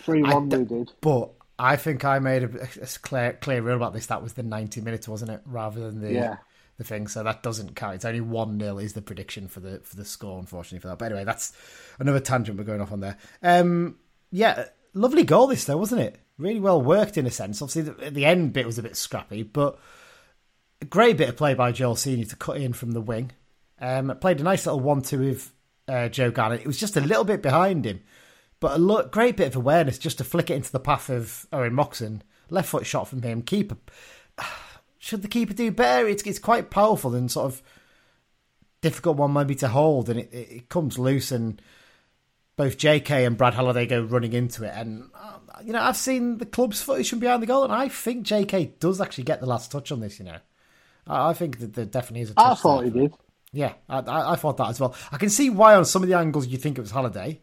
Three 0.00 0.22
one. 0.22 0.48
We 0.48 0.64
did. 0.64 0.92
But 1.00 1.30
I 1.58 1.76
think 1.76 2.04
I 2.04 2.18
made 2.18 2.44
a, 2.44 2.62
a 2.82 2.86
clear 3.02 3.34
clear 3.34 3.62
rule 3.62 3.76
about 3.76 3.92
this. 3.92 4.06
That 4.06 4.22
was 4.22 4.34
the 4.34 4.42
ninety 4.42 4.80
minutes, 4.80 5.08
wasn't 5.08 5.30
it? 5.30 5.42
Rather 5.46 5.80
than 5.80 6.00
the 6.00 6.12
yeah. 6.12 6.36
the 6.78 6.84
thing. 6.84 7.06
So 7.06 7.22
that 7.22 7.42
doesn't 7.42 7.76
count. 7.76 7.96
It's 7.96 8.04
only 8.04 8.20
one 8.20 8.58
0 8.58 8.78
is 8.78 8.94
the 8.94 9.02
prediction 9.02 9.48
for 9.48 9.60
the 9.60 9.80
for 9.80 9.96
the 9.96 10.04
score. 10.04 10.38
Unfortunately 10.38 10.80
for 10.80 10.88
that. 10.88 10.98
But 10.98 11.06
anyway, 11.06 11.24
that's 11.24 11.52
another 11.98 12.20
tangent 12.20 12.58
we're 12.58 12.64
going 12.64 12.80
off 12.80 12.92
on 12.92 13.00
there. 13.00 13.16
Um, 13.42 13.96
yeah, 14.30 14.66
lovely 14.92 15.24
goal 15.24 15.46
this 15.46 15.64
though, 15.64 15.76
wasn't 15.76 16.02
it? 16.02 16.18
Really 16.38 16.60
well 16.60 16.82
worked 16.82 17.16
in 17.16 17.26
a 17.26 17.30
sense. 17.30 17.62
Obviously, 17.62 17.82
the, 17.82 18.10
the 18.10 18.24
end 18.26 18.52
bit 18.52 18.66
was 18.66 18.78
a 18.78 18.82
bit 18.82 18.96
scrappy, 18.96 19.42
but 19.42 19.78
a 20.80 20.84
great 20.84 21.16
bit 21.16 21.28
of 21.28 21.36
play 21.36 21.54
by 21.54 21.72
Joel 21.72 21.96
Senior 21.96 22.26
to 22.26 22.36
cut 22.36 22.58
in 22.58 22.72
from 22.72 22.92
the 22.92 23.00
wing. 23.00 23.32
Um, 23.80 24.16
played 24.20 24.40
a 24.40 24.44
nice 24.44 24.66
little 24.66 24.80
one-two 24.80 25.18
with 25.18 25.52
uh, 25.88 26.08
Joe 26.08 26.30
Garner. 26.30 26.56
It 26.56 26.66
was 26.66 26.78
just 26.78 26.96
a 26.96 27.00
little 27.00 27.24
bit 27.24 27.42
behind 27.42 27.84
him, 27.84 28.00
but 28.60 28.76
a 28.76 28.78
lo- 28.78 29.06
great 29.06 29.36
bit 29.36 29.48
of 29.48 29.56
awareness 29.56 29.98
just 29.98 30.18
to 30.18 30.24
flick 30.24 30.50
it 30.50 30.54
into 30.54 30.72
the 30.72 30.80
path 30.80 31.10
of 31.10 31.46
Owen 31.52 31.74
Moxon. 31.74 32.22
Left 32.48 32.68
foot 32.68 32.86
shot 32.86 33.08
from 33.08 33.22
him. 33.22 33.42
Keeper. 33.42 33.76
Should 34.98 35.22
the 35.22 35.28
keeper 35.28 35.52
do 35.52 35.70
better? 35.70 36.08
It's 36.08 36.22
it's 36.24 36.38
quite 36.38 36.70
powerful 36.70 37.14
and 37.14 37.30
sort 37.30 37.46
of 37.46 37.62
difficult 38.80 39.16
one 39.16 39.32
maybe 39.32 39.54
to 39.56 39.68
hold, 39.68 40.08
and 40.08 40.20
it, 40.20 40.32
it 40.32 40.68
comes 40.68 40.98
loose 40.98 41.30
and 41.30 41.60
both 42.56 42.78
JK 42.78 43.26
and 43.26 43.36
Brad 43.36 43.54
Halliday 43.54 43.86
go 43.86 44.00
running 44.00 44.32
into 44.32 44.64
it. 44.64 44.72
And, 44.74 45.10
uh, 45.14 45.38
you 45.62 45.72
know, 45.72 45.82
I've 45.82 45.96
seen 45.96 46.38
the 46.38 46.46
club's 46.46 46.82
footage 46.82 47.10
from 47.10 47.18
behind 47.18 47.42
the 47.42 47.46
goal, 47.46 47.64
and 47.64 47.72
I 47.72 47.88
think 47.88 48.26
JK 48.26 48.78
does 48.80 49.00
actually 49.00 49.24
get 49.24 49.40
the 49.40 49.46
last 49.46 49.70
touch 49.70 49.92
on 49.92 50.00
this, 50.00 50.18
you 50.18 50.24
know. 50.24 50.38
I, 51.06 51.30
I 51.30 51.34
think 51.34 51.58
that 51.60 51.74
there 51.74 51.84
definitely 51.84 52.22
is 52.22 52.30
a 52.30 52.34
touch. 52.34 52.44
I 52.44 52.54
thought 52.54 52.84
he 52.84 52.90
did. 52.90 53.12
Yeah, 53.52 53.74
I, 53.88 54.00
I, 54.00 54.32
I, 54.32 54.36
thought 54.36 54.56
that 54.58 54.68
as 54.68 54.80
well. 54.80 54.94
I 55.10 55.16
can 55.16 55.30
see 55.30 55.50
why 55.50 55.74
on 55.74 55.84
some 55.84 56.02
of 56.02 56.08
the 56.08 56.18
angles 56.18 56.46
you 56.46 56.58
think 56.58 56.76
it 56.76 56.82
was 56.82 56.90
Halliday, 56.90 57.40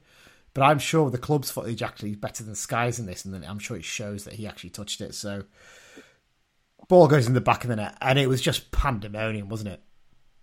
but 0.53 0.61
I'm 0.61 0.79
sure 0.79 1.09
the 1.09 1.17
club's 1.17 1.49
footage 1.49 1.81
actually 1.81 2.11
is 2.11 2.17
better 2.17 2.43
than 2.43 2.55
Sky's 2.55 2.99
in 2.99 3.05
this, 3.05 3.25
and 3.25 3.33
then 3.33 3.43
I'm 3.47 3.59
sure 3.59 3.77
it 3.77 3.85
shows 3.85 4.25
that 4.25 4.33
he 4.33 4.45
actually 4.45 4.69
touched 4.69 5.01
it. 5.01 5.15
So, 5.15 5.43
ball 6.87 7.07
goes 7.07 7.25
in 7.25 7.33
the 7.33 7.41
back 7.41 7.63
of 7.63 7.69
the 7.69 7.77
net, 7.77 7.97
and 8.01 8.19
it 8.19 8.27
was 8.27 8.41
just 8.41 8.71
pandemonium, 8.71 9.49
wasn't 9.49 9.71
it? 9.71 9.81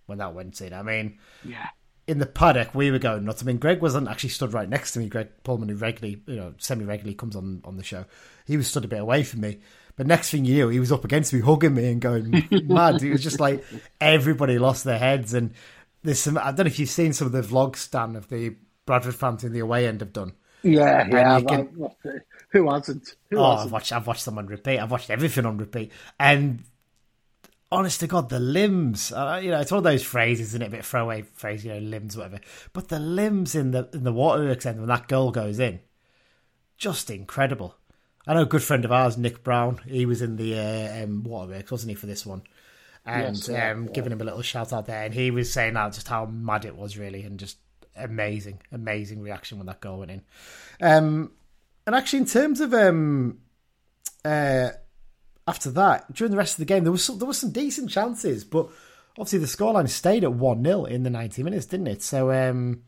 When 0.07 0.17
that 0.17 0.33
went 0.33 0.59
in, 0.59 0.73
I 0.73 0.81
mean, 0.81 1.19
yeah, 1.45 1.67
in 2.07 2.17
the 2.17 2.25
paddock, 2.25 2.75
we 2.75 2.91
were 2.91 2.99
going 2.99 3.23
nuts. 3.23 3.41
I 3.41 3.45
mean, 3.45 3.57
Greg 3.57 3.81
wasn't 3.81 4.09
actually 4.09 4.31
stood 4.31 4.51
right 4.51 4.67
next 4.67 4.91
to 4.93 4.99
me. 4.99 5.07
Greg 5.07 5.29
Pullman, 5.43 5.69
who 5.69 5.75
regularly, 5.75 6.21
you 6.27 6.35
know, 6.35 6.53
semi 6.57 6.83
regularly 6.83 7.15
comes 7.15 7.37
on 7.37 7.61
on 7.63 7.77
the 7.77 7.83
show, 7.83 8.03
he 8.45 8.57
was 8.57 8.67
stood 8.67 8.83
a 8.83 8.89
bit 8.89 8.99
away 8.99 9.23
from 9.23 9.41
me. 9.41 9.59
But 10.01 10.07
next 10.07 10.31
thing 10.31 10.45
you 10.45 10.55
knew, 10.55 10.69
he 10.69 10.79
was 10.79 10.91
up 10.91 11.05
against 11.05 11.31
me, 11.31 11.41
hugging 11.41 11.75
me 11.75 11.85
and 11.91 12.01
going 12.01 12.31
mad. 12.63 13.03
It 13.03 13.11
was 13.11 13.21
just 13.21 13.39
like 13.39 13.63
everybody 13.99 14.57
lost 14.57 14.83
their 14.83 14.97
heads. 14.97 15.35
And 15.35 15.53
there's 16.01 16.17
some. 16.17 16.39
I 16.39 16.45
don't 16.45 16.61
know 16.61 16.71
if 16.71 16.79
you've 16.79 16.89
seen 16.89 17.13
some 17.13 17.27
of 17.27 17.33
the 17.33 17.43
vlogs, 17.43 17.75
Stan, 17.75 18.15
of 18.15 18.27
the 18.27 18.55
Bradford 18.87 19.13
fans 19.13 19.43
in 19.43 19.53
the 19.53 19.59
away 19.59 19.85
end 19.85 20.01
have 20.01 20.11
done. 20.11 20.33
Yeah, 20.63 21.07
yeah. 21.07 21.39
Can, 21.41 21.91
who 22.49 22.71
hasn't? 22.71 23.15
Who 23.29 23.37
oh, 23.37 23.51
hasn't? 23.51 23.67
I've 23.67 23.71
watched. 23.71 23.91
I've 23.91 24.07
watched 24.07 24.25
them 24.25 24.39
on 24.39 24.47
repeat. 24.47 24.79
I've 24.79 24.89
watched 24.89 25.11
everything 25.11 25.45
on 25.45 25.59
repeat, 25.59 25.91
and 26.19 26.63
honest 27.71 27.99
to 27.99 28.07
God, 28.07 28.29
the 28.29 28.39
limbs. 28.39 29.11
Uh, 29.11 29.39
you 29.39 29.51
know, 29.51 29.59
it's 29.59 29.69
one 29.69 29.77
of 29.77 29.83
those 29.83 30.01
phrases, 30.01 30.47
isn't 30.47 30.63
it? 30.63 30.69
A 30.69 30.71
bit 30.71 30.83
throwaway 30.83 31.21
phrase, 31.21 31.63
you 31.63 31.73
know, 31.73 31.79
limbs, 31.79 32.17
whatever. 32.17 32.39
But 32.73 32.87
the 32.87 32.97
limbs 32.99 33.53
in 33.53 33.69
the 33.69 33.87
in 33.93 34.03
the 34.03 34.11
waterworks 34.11 34.65
end 34.65 34.79
when 34.79 34.89
that 34.89 35.07
goal 35.07 35.29
goes 35.29 35.59
in, 35.59 35.79
just 36.75 37.11
incredible. 37.11 37.75
I 38.27 38.33
know 38.33 38.41
a 38.41 38.45
good 38.45 38.63
friend 38.63 38.85
of 38.85 38.91
ours, 38.91 39.17
Nick 39.17 39.43
Brown. 39.43 39.79
He 39.87 40.05
was 40.05 40.21
in 40.21 40.35
the 40.35 40.57
uh, 40.57 41.03
um, 41.03 41.23
waterworks, 41.23 41.71
wasn't 41.71 41.89
he, 41.89 41.95
for 41.95 42.05
this 42.05 42.25
one? 42.25 42.43
And 43.05 43.35
yes, 43.35 43.49
yeah, 43.49 43.71
um, 43.71 43.85
yeah. 43.85 43.91
giving 43.91 44.11
him 44.11 44.21
a 44.21 44.23
little 44.23 44.43
shout 44.43 44.71
out 44.71 44.85
there, 44.85 45.03
and 45.03 45.13
he 45.13 45.31
was 45.31 45.51
saying 45.51 45.73
that 45.73 45.93
just 45.93 46.07
how 46.07 46.25
mad 46.25 46.65
it 46.65 46.75
was, 46.75 46.97
really, 46.97 47.23
and 47.23 47.39
just 47.39 47.57
amazing, 47.95 48.61
amazing 48.71 49.21
reaction 49.21 49.57
when 49.57 49.67
that 49.67 49.81
goal 49.81 49.99
went 49.99 50.11
in. 50.11 50.21
Um, 50.81 51.31
and 51.87 51.95
actually, 51.95 52.19
in 52.19 52.25
terms 52.25 52.61
of 52.61 52.73
um, 52.73 53.39
uh, 54.23 54.69
after 55.47 55.71
that, 55.71 56.13
during 56.13 56.31
the 56.31 56.37
rest 56.37 56.53
of 56.53 56.59
the 56.59 56.65
game, 56.65 56.83
there 56.83 56.91
was 56.91 57.03
some, 57.03 57.17
there 57.17 57.27
was 57.27 57.39
some 57.39 57.51
decent 57.51 57.89
chances, 57.89 58.43
but 58.43 58.69
obviously 59.17 59.39
the 59.39 59.45
scoreline 59.45 59.89
stayed 59.89 60.23
at 60.23 60.33
one 60.33 60.63
0 60.63 60.85
in 60.85 61.03
the 61.03 61.09
ninety 61.09 61.43
minutes, 61.43 61.65
didn't 61.65 61.87
it? 61.87 62.01
So 62.01 62.31
um, 62.31 62.83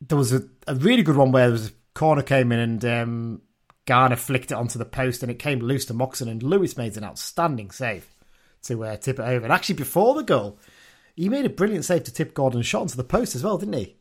there 0.00 0.18
was 0.18 0.32
a, 0.32 0.44
a, 0.66 0.74
really 0.76 1.02
good 1.02 1.16
one 1.16 1.32
where 1.32 1.46
there 1.46 1.52
was 1.52 1.68
a 1.68 1.72
corner 1.94 2.22
came 2.22 2.52
in 2.52 2.58
and 2.58 2.84
um, 2.84 3.42
Garner 3.86 4.16
flicked 4.16 4.50
it 4.50 4.54
onto 4.54 4.78
the 4.78 4.84
post 4.84 5.22
and 5.22 5.30
it 5.30 5.38
came 5.38 5.60
loose 5.60 5.84
to 5.86 5.94
Moxon 5.94 6.28
and 6.28 6.42
Lewis 6.42 6.76
made 6.76 6.96
an 6.96 7.04
outstanding 7.04 7.70
save 7.70 8.06
to 8.62 8.84
uh, 8.84 8.96
tip 8.96 9.18
it 9.18 9.22
over. 9.22 9.44
And 9.44 9.52
actually, 9.52 9.74
before 9.76 10.14
the 10.14 10.22
goal, 10.22 10.58
he 11.14 11.28
made 11.28 11.44
a 11.44 11.50
brilliant 11.50 11.84
save 11.84 12.04
to 12.04 12.12
tip 12.12 12.34
Gordon's 12.34 12.66
shot 12.66 12.82
onto 12.82 12.96
the 12.96 13.04
post 13.04 13.34
as 13.34 13.44
well, 13.44 13.58
didn't 13.58 13.74
he? 13.74 13.96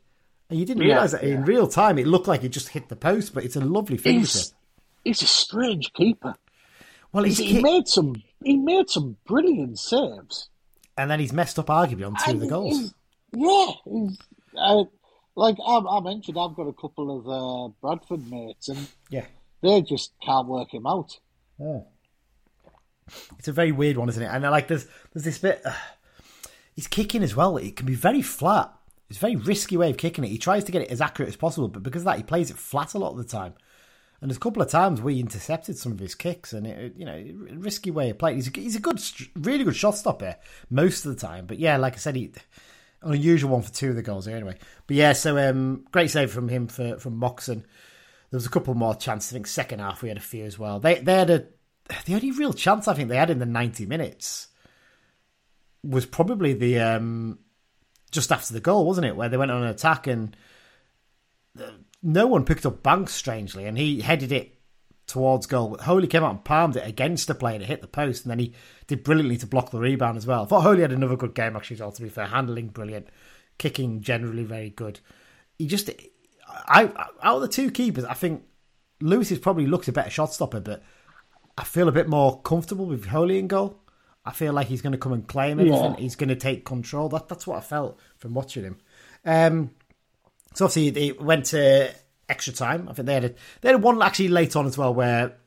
And 0.49 0.59
you 0.59 0.65
didn't 0.65 0.83
yeah, 0.83 0.93
realise 0.93 1.11
that 1.11 1.23
yeah. 1.23 1.35
in 1.35 1.45
real 1.45 1.67
time. 1.67 1.97
It 1.97 2.07
looked 2.07 2.27
like 2.27 2.43
it 2.43 2.49
just 2.49 2.69
hit 2.69 2.89
the 2.89 2.95
post, 2.95 3.33
but 3.33 3.43
it's 3.43 3.55
a 3.55 3.61
lovely 3.61 3.97
fingertip. 3.97 4.33
He's, 4.33 4.53
he's 5.03 5.21
a 5.21 5.27
strange 5.27 5.91
keeper. 5.93 6.35
Well, 7.11 7.23
he 7.23 7.35
ki- 7.35 7.61
made 7.61 7.87
some 7.87 8.23
he 8.43 8.57
made 8.57 8.89
some 8.89 9.17
brilliant 9.25 9.79
saves, 9.79 10.49
and 10.97 11.09
then 11.09 11.19
he's 11.19 11.31
messed 11.31 11.59
up 11.59 11.67
arguably 11.67 12.07
on 12.07 12.15
two 12.15 12.31
and 12.31 12.35
of 12.35 12.39
the 12.39 12.47
goals. 12.47 12.93
Yeah, 13.35 13.71
uh, 14.57 14.83
like 15.35 15.55
I, 15.65 15.77
I, 15.77 15.99
mentioned, 16.01 16.37
I've 16.39 16.55
got 16.55 16.67
a 16.67 16.73
couple 16.73 17.17
of 17.17 17.27
uh, 17.27 17.73
Bradford 17.81 18.29
mates, 18.29 18.69
and 18.69 18.87
yeah, 19.09 19.25
they 19.63 19.81
just 19.81 20.11
can't 20.23 20.47
work 20.47 20.73
him 20.73 20.85
out. 20.85 21.17
Oh. 21.59 21.87
It's 23.39 23.47
a 23.47 23.53
very 23.53 23.71
weird 23.71 23.97
one, 23.97 24.09
isn't 24.09 24.21
it? 24.21 24.27
And 24.27 24.43
like 24.43 24.67
there's 24.67 24.87
there's 25.13 25.25
this 25.25 25.39
bit. 25.39 25.61
Uh, 25.65 25.73
he's 26.75 26.87
kicking 26.87 27.23
as 27.23 27.35
well. 27.35 27.57
It 27.57 27.75
can 27.75 27.85
be 27.85 27.95
very 27.95 28.21
flat. 28.21 28.71
It's 29.09 29.17
a 29.17 29.21
very 29.21 29.35
risky 29.35 29.77
way 29.77 29.89
of 29.89 29.97
kicking 29.97 30.23
it. 30.23 30.29
He 30.29 30.37
tries 30.37 30.63
to 30.65 30.71
get 30.71 30.83
it 30.83 30.91
as 30.91 31.01
accurate 31.01 31.29
as 31.29 31.35
possible, 31.35 31.67
but 31.67 31.83
because 31.83 32.03
of 32.03 32.05
that, 32.05 32.17
he 32.17 32.23
plays 32.23 32.49
it 32.49 32.57
flat 32.57 32.93
a 32.93 32.97
lot 32.97 33.11
of 33.11 33.17
the 33.17 33.23
time. 33.23 33.53
And 34.21 34.29
there's 34.29 34.37
a 34.37 34.39
couple 34.39 34.61
of 34.61 34.69
times 34.69 35.01
we 35.01 35.19
intercepted 35.19 35.77
some 35.77 35.91
of 35.91 35.99
his 35.99 36.15
kicks, 36.15 36.53
and 36.53 36.65
it, 36.65 36.95
you 36.95 37.05
know, 37.05 37.21
risky 37.55 37.91
way 37.91 38.09
of 38.09 38.17
playing. 38.17 38.37
He's 38.37 38.47
a, 38.47 38.51
he's 38.51 38.75
a 38.77 38.79
good, 38.79 39.01
really 39.35 39.65
good 39.65 39.75
shot 39.75 39.97
stopper 39.97 40.37
most 40.69 41.05
of 41.05 41.13
the 41.13 41.19
time. 41.19 41.45
But 41.45 41.59
yeah, 41.59 41.75
like 41.77 41.93
I 41.93 41.97
said, 41.97 42.15
he 42.15 42.31
an 43.01 43.13
unusual 43.13 43.51
one 43.51 43.61
for 43.61 43.73
two 43.73 43.89
of 43.89 43.95
the 43.95 44.01
goals 44.01 44.25
here 44.25 44.37
anyway. 44.37 44.57
But 44.87 44.95
yeah, 44.95 45.13
so 45.13 45.37
um, 45.37 45.85
great 45.91 46.09
save 46.09 46.31
from 46.31 46.47
him 46.47 46.67
for 46.67 46.97
from 46.99 47.17
Moxon. 47.17 47.65
There 48.33 48.37
was 48.37 48.47
a 48.47 48.49
couple 48.49 48.73
more 48.73 48.95
chances. 48.95 49.31
I 49.31 49.35
think 49.35 49.45
second 49.45 49.77
half 49.77 50.01
we 50.01 50.09
had 50.09 50.17
a 50.17 50.19
few 50.21 50.43
as 50.43 50.57
well. 50.57 50.79
They 50.79 50.95
they 50.95 51.13
had 51.13 51.29
a 51.29 51.45
the 52.05 52.15
only 52.15 52.31
real 52.31 52.51
chance 52.51 52.87
I 52.87 52.95
think 52.95 53.09
they 53.09 53.15
had 53.15 53.29
in 53.29 53.37
the 53.37 53.45
ninety 53.45 53.85
minutes 53.85 54.47
was 55.83 56.07
probably 56.07 56.53
the 56.53 56.79
um, 56.79 57.37
just 58.09 58.31
after 58.31 58.51
the 58.51 58.59
goal, 58.59 58.87
wasn't 58.87 59.05
it? 59.05 59.15
Where 59.15 59.29
they 59.29 59.37
went 59.37 59.51
on 59.51 59.61
an 59.61 59.69
attack 59.69 60.07
and 60.07 60.35
no 62.01 62.25
one 62.25 62.43
picked 62.43 62.65
up 62.65 62.81
Banks 62.81 63.13
strangely, 63.13 63.67
and 63.67 63.77
he 63.77 64.01
headed 64.01 64.31
it 64.31 64.57
towards 65.05 65.45
goal. 65.45 65.77
Holy 65.79 66.07
came 66.07 66.23
out 66.23 66.31
and 66.31 66.43
palmed 66.43 66.75
it 66.75 66.87
against 66.87 67.27
the 67.27 67.35
player 67.35 67.61
It 67.61 67.67
hit 67.67 67.81
the 67.81 67.87
post, 67.87 68.25
and 68.25 68.31
then 68.31 68.39
he 68.39 68.55
did 68.87 69.03
brilliantly 69.03 69.37
to 69.37 69.45
block 69.45 69.69
the 69.69 69.79
rebound 69.79 70.17
as 70.17 70.25
well. 70.25 70.41
I 70.41 70.45
thought 70.47 70.63
Holy 70.63 70.81
had 70.81 70.91
another 70.91 71.17
good 71.17 71.35
game 71.35 71.55
actually. 71.55 71.77
Well, 71.79 71.91
to 71.91 72.01
be 72.01 72.09
fair, 72.09 72.25
handling 72.25 72.69
brilliant, 72.69 73.09
kicking 73.59 74.01
generally 74.01 74.43
very 74.43 74.71
good. 74.71 75.01
He 75.59 75.67
just, 75.67 75.91
I 76.67 76.83
out 77.21 77.35
of 77.35 77.41
the 77.41 77.47
two 77.47 77.71
keepers, 77.71 78.05
I 78.05 78.13
think 78.13 78.43
Lewis 79.01 79.29
has 79.29 79.39
probably 79.39 79.67
looked 79.67 79.87
a 79.87 79.91
better 79.91 80.09
shot 80.09 80.33
stopper, 80.33 80.59
but 80.59 80.83
I 81.57 81.63
feel 81.63 81.87
a 81.87 81.91
bit 81.91 82.07
more 82.07 82.41
comfortable 82.41 82.85
with 82.85 83.05
Holy 83.05 83.39
in 83.39 83.47
goal. 83.47 83.79
I 84.25 84.31
feel 84.31 84.53
like 84.53 84.67
he's 84.67 84.81
going 84.81 84.93
to 84.93 84.97
come 84.97 85.13
and 85.13 85.27
claim 85.27 85.59
it. 85.59 85.67
Yeah. 85.67 85.95
He's 85.97 86.15
going 86.15 86.29
to 86.29 86.35
take 86.35 86.65
control. 86.65 87.09
That 87.09 87.27
that's 87.27 87.45
what 87.45 87.57
I 87.57 87.61
felt 87.61 87.99
from 88.17 88.33
watching 88.33 88.63
him. 88.63 88.77
Um, 89.25 89.71
so 90.53 90.65
obviously 90.65 90.89
they 90.91 91.11
went 91.11 91.45
to 91.47 91.93
extra 92.29 92.53
time. 92.53 92.87
I 92.89 92.93
think 92.93 93.07
they 93.07 93.13
had 93.15 93.25
a, 93.25 93.33
they 93.61 93.69
had 93.69 93.81
one 93.81 94.01
actually 94.01 94.29
late 94.29 94.55
on 94.55 94.65
as 94.65 94.77
well 94.77 94.93
where 94.93 95.37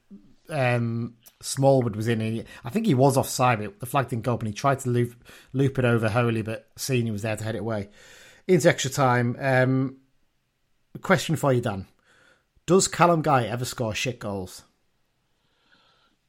um, 0.50 1.14
Smallwood 1.40 1.96
was 1.96 2.08
in. 2.08 2.20
He, 2.20 2.44
I 2.64 2.70
think 2.70 2.86
he 2.86 2.94
was 2.94 3.16
offside, 3.16 3.60
but 3.60 3.80
the 3.80 3.86
flag 3.86 4.08
didn't 4.08 4.24
go 4.24 4.34
up, 4.34 4.40
and 4.40 4.48
he 4.48 4.54
tried 4.54 4.80
to 4.80 4.90
loop 4.90 5.14
loop 5.52 5.78
it 5.78 5.84
over 5.84 6.08
Holy, 6.08 6.42
but 6.42 6.68
Senior 6.76 7.12
was 7.12 7.22
there 7.22 7.36
to 7.36 7.44
head 7.44 7.54
it 7.54 7.60
away 7.60 7.88
into 8.46 8.68
extra 8.68 8.90
time. 8.90 9.36
Um, 9.38 9.96
question 10.98 11.36
for 11.36 11.52
you, 11.52 11.60
Dan: 11.60 11.86
Does 12.66 12.88
Callum 12.88 13.22
Guy 13.22 13.44
ever 13.44 13.64
score 13.64 13.94
shit 13.94 14.18
goals? 14.18 14.62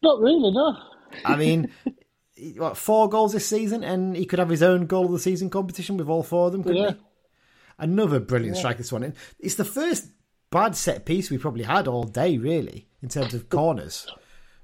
Not 0.02 0.20
really, 0.20 0.52
no. 0.52 0.78
I 1.26 1.36
mean, 1.36 1.72
what 2.58 2.78
four 2.78 3.10
goals 3.10 3.34
this 3.34 3.48
season, 3.48 3.84
and 3.84 4.16
he 4.16 4.26
could 4.26 4.40
have 4.40 4.50
his 4.50 4.64
own 4.64 4.86
goal 4.86 5.06
of 5.06 5.12
the 5.12 5.20
season 5.20 5.50
competition 5.50 5.98
with 5.98 6.08
all 6.10 6.24
four 6.24 6.48
of 6.48 6.52
them, 6.52 6.64
couldn't 6.64 6.78
Yeah. 6.84 6.92
he? 6.92 6.98
Another 7.80 8.20
brilliant 8.20 8.58
strike. 8.58 8.78
This 8.78 8.92
one. 8.92 9.14
It's 9.40 9.56
the 9.56 9.66
first 9.66 10.08
bad 10.50 10.76
set 10.76 11.06
piece 11.06 11.30
we 11.30 11.38
probably 11.38 11.64
had 11.64 11.88
all 11.88 12.04
day, 12.04 12.38
really, 12.38 12.88
in 13.02 13.10
terms 13.10 13.34
of 13.34 13.50
corners. 13.50 14.08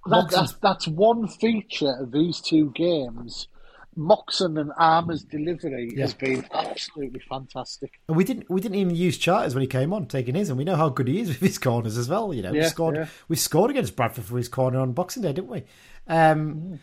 That, 0.05 0.29
that's, 0.31 0.53
that's 0.61 0.87
one 0.87 1.27
feature 1.27 1.95
of 1.99 2.11
these 2.11 2.41
two 2.41 2.71
games. 2.75 3.47
Moxon 3.95 4.57
and 4.57 4.71
Armer's 4.77 5.23
delivery 5.23 5.93
has 5.97 6.13
been 6.13 6.45
absolutely 6.53 7.21
fantastic. 7.29 7.99
And 8.07 8.17
we 8.17 8.23
didn't 8.23 8.49
we 8.49 8.61
didn't 8.61 8.77
even 8.77 8.95
use 8.95 9.17
Charters 9.17 9.55
when 9.55 9.61
he 9.61 9.67
came 9.67 9.93
on 9.93 10.07
taking 10.07 10.35
his, 10.35 10.49
and 10.49 10.57
we 10.57 10.63
know 10.63 10.75
how 10.75 10.89
good 10.89 11.07
he 11.07 11.19
is 11.19 11.27
with 11.29 11.39
his 11.39 11.57
corners 11.57 11.97
as 11.97 12.09
well. 12.09 12.33
You 12.33 12.41
know, 12.41 12.51
we 12.51 12.63
scored 12.63 12.95
yeah. 12.95 13.07
we 13.27 13.35
scored 13.35 13.71
against 13.71 13.95
Bradford 13.95 14.25
for 14.25 14.37
his 14.37 14.49
corner 14.49 14.79
on 14.79 14.93
Boxing 14.93 15.23
Day, 15.23 15.33
didn't 15.33 15.49
we? 15.49 15.63
Um, 16.07 16.79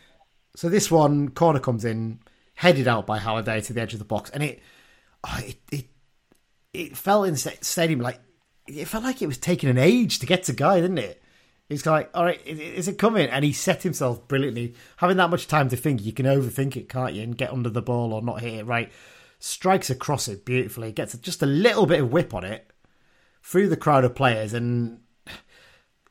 so 0.56 0.68
this 0.68 0.90
one 0.90 1.30
corner 1.30 1.60
comes 1.60 1.84
in, 1.84 2.20
headed 2.54 2.88
out 2.88 3.06
by 3.06 3.18
Halliday 3.18 3.60
to 3.62 3.72
the 3.72 3.80
edge 3.80 3.92
of 3.92 3.98
the 3.98 4.04
box, 4.04 4.30
and 4.30 4.42
it 4.42 4.62
oh, 5.24 5.40
it 5.42 5.56
it 5.70 5.86
it 6.72 6.96
felt 6.96 7.26
in 7.26 7.34
the 7.34 7.56
stadium 7.60 8.00
like 8.00 8.20
it 8.66 8.86
felt 8.86 9.04
like 9.04 9.22
it 9.22 9.26
was 9.26 9.38
taking 9.38 9.68
an 9.68 9.78
age 9.78 10.18
to 10.20 10.26
get 10.26 10.44
to 10.44 10.52
Guy, 10.52 10.80
didn't 10.80 10.98
it? 10.98 11.22
It's 11.70 11.86
like, 11.86 12.10
all 12.14 12.24
right, 12.24 12.44
is 12.44 12.88
it 12.88 12.98
coming? 12.98 13.28
And 13.28 13.44
he 13.44 13.52
set 13.52 13.84
himself 13.84 14.26
brilliantly. 14.26 14.74
Having 14.96 15.18
that 15.18 15.30
much 15.30 15.46
time 15.46 15.68
to 15.68 15.76
think, 15.76 16.04
you 16.04 16.12
can 16.12 16.26
overthink 16.26 16.76
it, 16.76 16.88
can't 16.88 17.14
you? 17.14 17.22
And 17.22 17.38
get 17.38 17.52
under 17.52 17.70
the 17.70 17.80
ball 17.80 18.12
or 18.12 18.20
not 18.20 18.40
hit 18.40 18.54
it 18.54 18.66
right. 18.66 18.90
Strikes 19.38 19.88
across 19.88 20.26
it 20.26 20.44
beautifully. 20.44 20.90
Gets 20.90 21.16
just 21.18 21.42
a 21.42 21.46
little 21.46 21.86
bit 21.86 22.00
of 22.00 22.12
whip 22.12 22.34
on 22.34 22.44
it 22.44 22.72
through 23.40 23.68
the 23.68 23.76
crowd 23.76 24.04
of 24.04 24.16
players. 24.16 24.52
And 24.52 24.98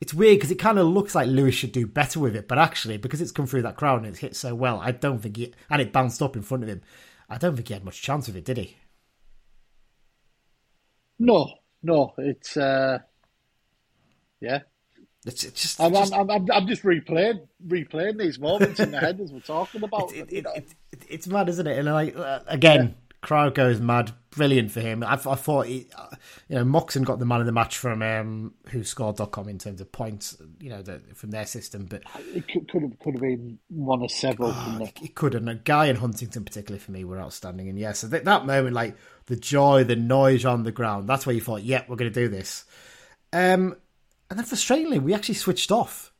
it's 0.00 0.14
weird 0.14 0.38
because 0.38 0.50
it 0.50 0.58
kind 0.58 0.78
of 0.78 0.86
looks 0.86 1.14
like 1.14 1.28
Lewis 1.28 1.54
should 1.54 1.72
do 1.72 1.86
better 1.86 2.20
with 2.20 2.34
it. 2.34 2.48
But 2.48 2.58
actually, 2.58 2.96
because 2.96 3.20
it's 3.20 3.30
come 3.30 3.46
through 3.46 3.62
that 3.62 3.76
crowd 3.76 3.98
and 3.98 4.06
it's 4.06 4.20
hit 4.20 4.34
so 4.34 4.54
well, 4.54 4.80
I 4.80 4.92
don't 4.92 5.18
think 5.18 5.36
he. 5.36 5.52
And 5.68 5.82
it 5.82 5.92
bounced 5.92 6.22
up 6.22 6.36
in 6.36 6.42
front 6.42 6.62
of 6.62 6.70
him. 6.70 6.80
I 7.28 7.36
don't 7.36 7.54
think 7.54 7.68
he 7.68 7.74
had 7.74 7.84
much 7.84 8.00
chance 8.00 8.28
of 8.28 8.36
it, 8.36 8.46
did 8.46 8.56
he? 8.56 8.78
No, 11.18 11.52
no, 11.82 12.14
it's 12.16 12.56
uh, 12.56 13.00
yeah. 14.40 14.60
It's, 15.26 15.44
it's 15.44 15.60
just. 15.60 15.80
I'm, 15.80 15.92
just- 15.92 16.14
I'm, 16.14 16.30
I'm, 16.30 16.46
I'm 16.50 16.66
just 16.66 16.82
replaying 16.82 17.46
replaying 17.66 18.18
these 18.18 18.38
moments 18.38 18.80
in 18.80 18.90
the 18.90 18.98
head 19.00 19.20
as 19.20 19.32
we're 19.32 19.40
talking 19.40 19.82
about. 19.82 20.12
it, 20.12 20.32
it, 20.32 20.46
it, 20.56 20.74
it, 20.92 21.04
it's 21.08 21.26
mad, 21.26 21.48
isn't 21.50 21.66
it? 21.66 21.78
And 21.78 21.86
like 21.92 22.16
uh, 22.16 22.40
again, 22.46 22.94
crowd 23.20 23.54
goes 23.54 23.80
mad. 23.80 24.12
Brilliant 24.30 24.70
for 24.70 24.80
him. 24.80 25.02
I, 25.02 25.14
I 25.14 25.16
thought 25.16 25.66
he, 25.66 25.88
uh, 25.98 26.06
you 26.48 26.54
know, 26.54 26.64
Moxon 26.64 27.02
got 27.02 27.18
the 27.18 27.26
man 27.26 27.40
of 27.40 27.46
the 27.46 27.52
match 27.52 27.76
from 27.78 28.00
um, 28.00 28.54
WhoScored.com 28.68 29.48
in 29.48 29.58
terms 29.58 29.80
of 29.80 29.90
points, 29.90 30.36
you 30.60 30.70
know, 30.70 30.82
the, 30.82 31.00
from 31.14 31.32
their 31.32 31.44
system. 31.46 31.86
But 31.86 32.04
It 32.32 32.46
could, 32.46 32.70
could 32.70 32.82
have 32.82 32.98
could 33.00 33.14
have 33.14 33.20
been 33.22 33.58
one 33.68 34.02
of 34.04 34.10
several. 34.12 34.54
it, 34.80 34.92
it 35.02 35.14
could, 35.16 35.34
and 35.34 35.50
a 35.50 35.56
guy 35.56 35.86
in 35.86 35.96
Huntington 35.96 36.44
particularly 36.44 36.78
for 36.78 36.92
me 36.92 37.04
were 37.04 37.18
outstanding. 37.20 37.68
And 37.68 37.76
yeah, 37.78 37.90
so 37.92 38.06
that, 38.06 38.24
that 38.24 38.46
moment, 38.46 38.74
like 38.74 38.96
the 39.26 39.34
joy, 39.36 39.82
the 39.84 39.96
noise 39.96 40.44
on 40.44 40.62
the 40.62 40.72
ground, 40.72 41.08
that's 41.08 41.26
where 41.26 41.34
you 41.34 41.40
thought, 41.42 41.62
yeah, 41.64 41.82
we're 41.88 41.96
going 41.96 42.10
to 42.12 42.20
do 42.20 42.28
this. 42.28 42.64
Um, 43.32 43.74
and 44.30 44.38
then 44.38 44.46
frustratingly, 44.46 45.02
we 45.02 45.12
actually 45.12 45.34
switched 45.34 45.72
off. 45.72 46.12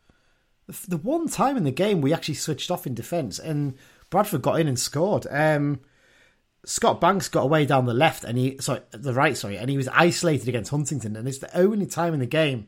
The, 0.88 0.96
one 0.96 1.28
time 1.28 1.56
in 1.56 1.64
the 1.64 1.70
game 1.70 2.00
we 2.00 2.12
actually 2.12 2.34
switched 2.34 2.70
off 2.70 2.86
in 2.86 2.94
defence, 2.94 3.38
and 3.38 3.74
Bradford 4.10 4.42
got 4.42 4.60
in 4.60 4.68
and 4.68 4.78
scored. 4.78 5.26
Um, 5.30 5.80
Scott 6.64 7.00
Banks 7.00 7.28
got 7.28 7.42
away 7.42 7.64
down 7.64 7.86
the 7.86 7.94
left, 7.94 8.24
and 8.24 8.36
he 8.36 8.58
sorry 8.60 8.80
the 8.90 9.14
right, 9.14 9.36
sorry, 9.36 9.56
and 9.56 9.70
he 9.70 9.76
was 9.76 9.88
isolated 9.88 10.48
against 10.48 10.70
Huntington, 10.70 11.16
and 11.16 11.26
it's 11.26 11.38
the 11.38 11.56
only 11.56 11.86
time 11.86 12.12
in 12.12 12.20
the 12.20 12.26
game 12.26 12.66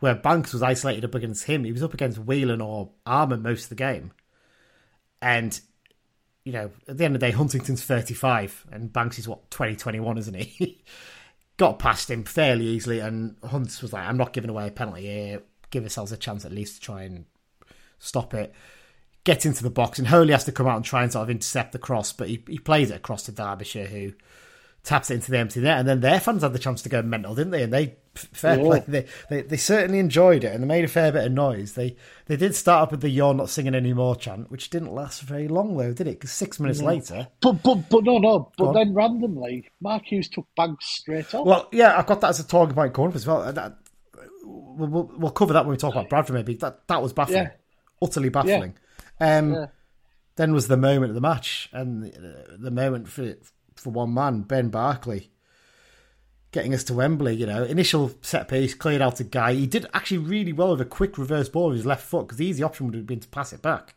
where 0.00 0.14
Banks 0.14 0.52
was 0.52 0.62
isolated 0.62 1.04
up 1.04 1.14
against 1.14 1.44
him. 1.44 1.64
He 1.64 1.72
was 1.72 1.82
up 1.82 1.94
against 1.94 2.18
Whelan 2.18 2.60
or 2.60 2.90
Armer 3.06 3.36
most 3.36 3.64
of 3.64 3.68
the 3.70 3.74
game, 3.74 4.12
and 5.20 5.58
you 6.44 6.52
know 6.52 6.70
at 6.86 6.98
the 6.98 7.04
end 7.04 7.16
of 7.16 7.20
the 7.20 7.26
day, 7.26 7.32
Huntington's 7.32 7.82
thirty-five, 7.82 8.66
and 8.70 8.92
Banks 8.92 9.18
is 9.18 9.26
what 9.26 9.50
20, 9.50 9.76
21, 9.76 10.18
isn't 10.18 10.36
he? 10.36 10.82
got 11.56 11.78
past 11.78 12.10
him 12.10 12.24
fairly 12.24 12.66
easily, 12.66 13.00
and 13.00 13.36
Hunt 13.44 13.80
was 13.82 13.92
like, 13.92 14.06
"I'm 14.06 14.16
not 14.16 14.32
giving 14.32 14.50
away 14.50 14.68
a 14.68 14.70
penalty 14.70 15.02
here. 15.02 15.42
Give 15.70 15.84
ourselves 15.84 16.12
a 16.12 16.16
chance 16.16 16.44
at 16.44 16.52
least 16.52 16.76
to 16.76 16.80
try 16.80 17.02
and 17.02 17.24
stop 17.98 18.34
it." 18.34 18.52
Get 19.24 19.46
into 19.46 19.62
the 19.62 19.70
box, 19.70 19.98
and 19.98 20.08
Holy 20.08 20.32
has 20.32 20.44
to 20.44 20.52
come 20.52 20.66
out 20.66 20.76
and 20.76 20.84
try 20.84 21.02
and 21.02 21.10
sort 21.10 21.22
of 21.22 21.30
intercept 21.30 21.72
the 21.72 21.78
cross, 21.78 22.12
but 22.12 22.28
he, 22.28 22.44
he 22.46 22.58
plays 22.58 22.90
it 22.90 22.96
across 22.96 23.22
to 23.24 23.32
Derbyshire, 23.32 23.86
who 23.86 24.12
taps 24.84 25.10
it 25.10 25.14
into 25.14 25.30
the 25.30 25.38
empty 25.38 25.60
net, 25.60 25.78
and 25.78 25.88
then 25.88 26.00
their 26.00 26.20
fans 26.20 26.42
had 26.42 26.52
the 26.52 26.58
chance 26.58 26.82
to 26.82 26.88
go 26.88 27.02
mental, 27.02 27.34
didn't 27.34 27.50
they? 27.52 27.62
And 27.62 27.72
they 27.72 27.96
fair 28.14 28.58
Yeah. 28.58 28.62
play, 28.64 28.82
they, 28.86 29.06
they 29.30 29.42
they 29.42 29.56
certainly 29.56 29.98
enjoyed 29.98 30.44
it, 30.44 30.52
and 30.52 30.62
they 30.62 30.66
made 30.66 30.84
a 30.84 30.88
fair 30.88 31.10
bit 31.10 31.24
of 31.26 31.32
noise. 31.32 31.72
They 31.72 31.96
they 32.26 32.36
did 32.36 32.54
start 32.54 32.82
up 32.82 32.90
with 32.92 33.00
the 33.00 33.08
"You're 33.08 33.34
not 33.34 33.48
singing 33.50 33.74
anymore" 33.74 34.14
chant, 34.14 34.50
which 34.50 34.70
didn't 34.70 34.94
last 34.94 35.22
very 35.22 35.48
long 35.48 35.76
though, 35.76 35.92
did 35.92 36.06
it? 36.06 36.20
Because 36.20 36.30
six 36.32 36.60
minutes 36.60 36.82
later, 36.82 37.28
But 37.40 37.62
but 37.62 37.88
but 37.88 38.04
no 38.04 38.18
no. 38.18 38.52
But 38.58 38.68
on. 38.68 38.74
then 38.74 38.94
randomly, 38.94 39.68
Mark 39.80 40.04
Hughes 40.04 40.28
took 40.28 40.46
Banks 40.56 40.86
straight 40.86 41.34
off. 41.34 41.46
Well, 41.46 41.68
yeah, 41.72 41.98
I've 41.98 42.06
got 42.06 42.20
that 42.20 42.28
as 42.28 42.40
a 42.40 42.46
talking 42.46 42.74
point 42.74 42.92
corner 42.92 43.14
as 43.16 43.26
well. 43.26 43.42
Uh, 43.42 43.52
That, 43.52 43.78
we'll, 44.44 45.10
we'll, 45.16 45.30
cover 45.30 45.54
that 45.54 45.64
when 45.64 45.70
we 45.72 45.76
talk 45.78 45.94
about 45.94 46.10
Bradford. 46.10 46.34
Maybe 46.34 46.54
that 46.56 46.86
that 46.88 47.02
was 47.02 47.12
baffling, 47.12 47.44
Yeah. 47.44 47.50
utterly 48.02 48.28
baffling. 48.28 48.74
Um, 49.18 49.54
Yeah. 49.54 49.66
Then 50.36 50.52
was 50.52 50.66
the 50.66 50.76
moment 50.76 51.10
of 51.10 51.14
the 51.14 51.20
match, 51.20 51.68
and 51.72 52.02
the, 52.02 52.56
the 52.58 52.70
moment 52.72 53.08
for 53.08 53.34
for 53.76 53.90
one 53.90 54.14
man, 54.14 54.42
Ben 54.42 54.68
Barclay, 54.68 55.28
getting 56.52 56.74
us 56.74 56.84
to 56.84 56.94
Wembley. 56.94 57.34
You 57.34 57.46
know, 57.46 57.64
initial 57.64 58.12
set 58.22 58.48
piece 58.48 58.74
cleared 58.74 59.02
out 59.02 59.20
a 59.20 59.24
guy. 59.24 59.54
He 59.54 59.66
did 59.66 59.86
actually 59.94 60.18
really 60.18 60.52
well 60.52 60.72
with 60.72 60.80
a 60.80 60.86
quick 60.86 61.18
reverse 61.18 61.48
ball 61.48 61.68
with 61.68 61.78
his 61.78 61.86
left 61.86 62.04
foot 62.04 62.26
because 62.26 62.38
the 62.38 62.46
easy 62.46 62.62
option 62.62 62.86
would 62.86 62.94
have 62.94 63.06
been 63.06 63.20
to 63.20 63.28
pass 63.28 63.52
it 63.52 63.62
back. 63.62 63.94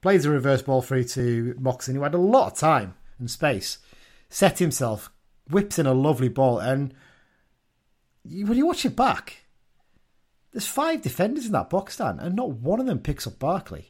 Plays 0.00 0.24
a 0.24 0.30
reverse 0.30 0.62
ball 0.62 0.82
through 0.82 1.04
to 1.04 1.56
Moxon, 1.58 1.96
who 1.96 2.02
had 2.02 2.14
a 2.14 2.18
lot 2.18 2.52
of 2.52 2.58
time 2.58 2.94
and 3.18 3.30
space. 3.30 3.78
Set 4.28 4.58
himself, 4.58 5.10
whips 5.50 5.78
in 5.78 5.86
a 5.86 5.94
lovely 5.94 6.28
ball, 6.28 6.58
and 6.58 6.94
you, 8.24 8.46
when 8.46 8.58
you 8.58 8.66
watch 8.66 8.84
it 8.84 8.94
back, 8.94 9.46
there's 10.52 10.66
five 10.66 11.02
defenders 11.02 11.46
in 11.46 11.52
that 11.52 11.70
box 11.70 11.94
stand, 11.94 12.20
and 12.20 12.36
not 12.36 12.50
one 12.50 12.80
of 12.80 12.86
them 12.86 12.98
picks 12.98 13.26
up 13.26 13.38
Barclay. 13.38 13.86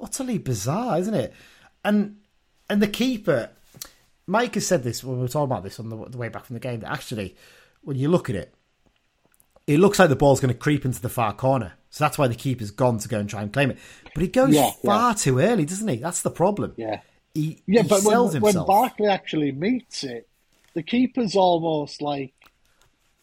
Utterly 0.00 0.38
bizarre, 0.38 0.98
isn't 0.98 1.14
it? 1.14 1.34
And 1.84 2.18
and 2.70 2.82
the 2.82 2.88
keeper, 2.88 3.50
Mike 4.28 4.54
has 4.54 4.66
said 4.66 4.82
this 4.82 5.02
when 5.02 5.16
we 5.16 5.22
were 5.22 5.28
talking 5.28 5.50
about 5.50 5.64
this 5.64 5.80
on 5.80 5.88
the, 5.88 5.96
the 6.10 6.18
way 6.18 6.28
back 6.28 6.44
from 6.44 6.54
the 6.54 6.60
game. 6.60 6.80
That 6.80 6.92
actually, 6.92 7.34
when 7.82 7.96
you 7.96 8.08
look 8.08 8.28
at 8.30 8.36
it, 8.36 8.54
it 9.66 9.78
looks 9.80 9.98
like 9.98 10.08
the 10.10 10.16
ball's 10.16 10.38
going 10.40 10.52
to 10.52 10.58
creep 10.58 10.84
into 10.84 11.00
the 11.00 11.08
far 11.08 11.32
corner. 11.32 11.72
So 11.90 12.04
that's 12.04 12.18
why 12.18 12.28
the 12.28 12.34
keeper's 12.34 12.70
gone 12.70 12.98
to 12.98 13.08
go 13.08 13.18
and 13.18 13.28
try 13.28 13.42
and 13.42 13.52
claim 13.52 13.70
it. 13.70 13.78
But 14.14 14.22
he 14.22 14.28
goes 14.28 14.54
Yeah, 14.54 14.70
far 14.84 15.14
too 15.14 15.38
early, 15.40 15.64
doesn't 15.64 15.88
he? 15.88 15.96
That's 15.96 16.22
the 16.22 16.30
problem. 16.30 16.74
Yeah. 16.76 17.00
He, 17.34 17.62
Yeah, 17.66 17.82
he 17.82 17.88
but 17.88 18.02
when, 18.02 18.12
sells 18.12 18.34
when 18.34 18.42
himself. 18.42 18.66
Barclay 18.66 19.08
actually 19.08 19.52
meets 19.52 20.04
it, 20.04 20.28
the 20.74 20.82
keeper's 20.82 21.34
almost 21.34 22.02
like 22.02 22.34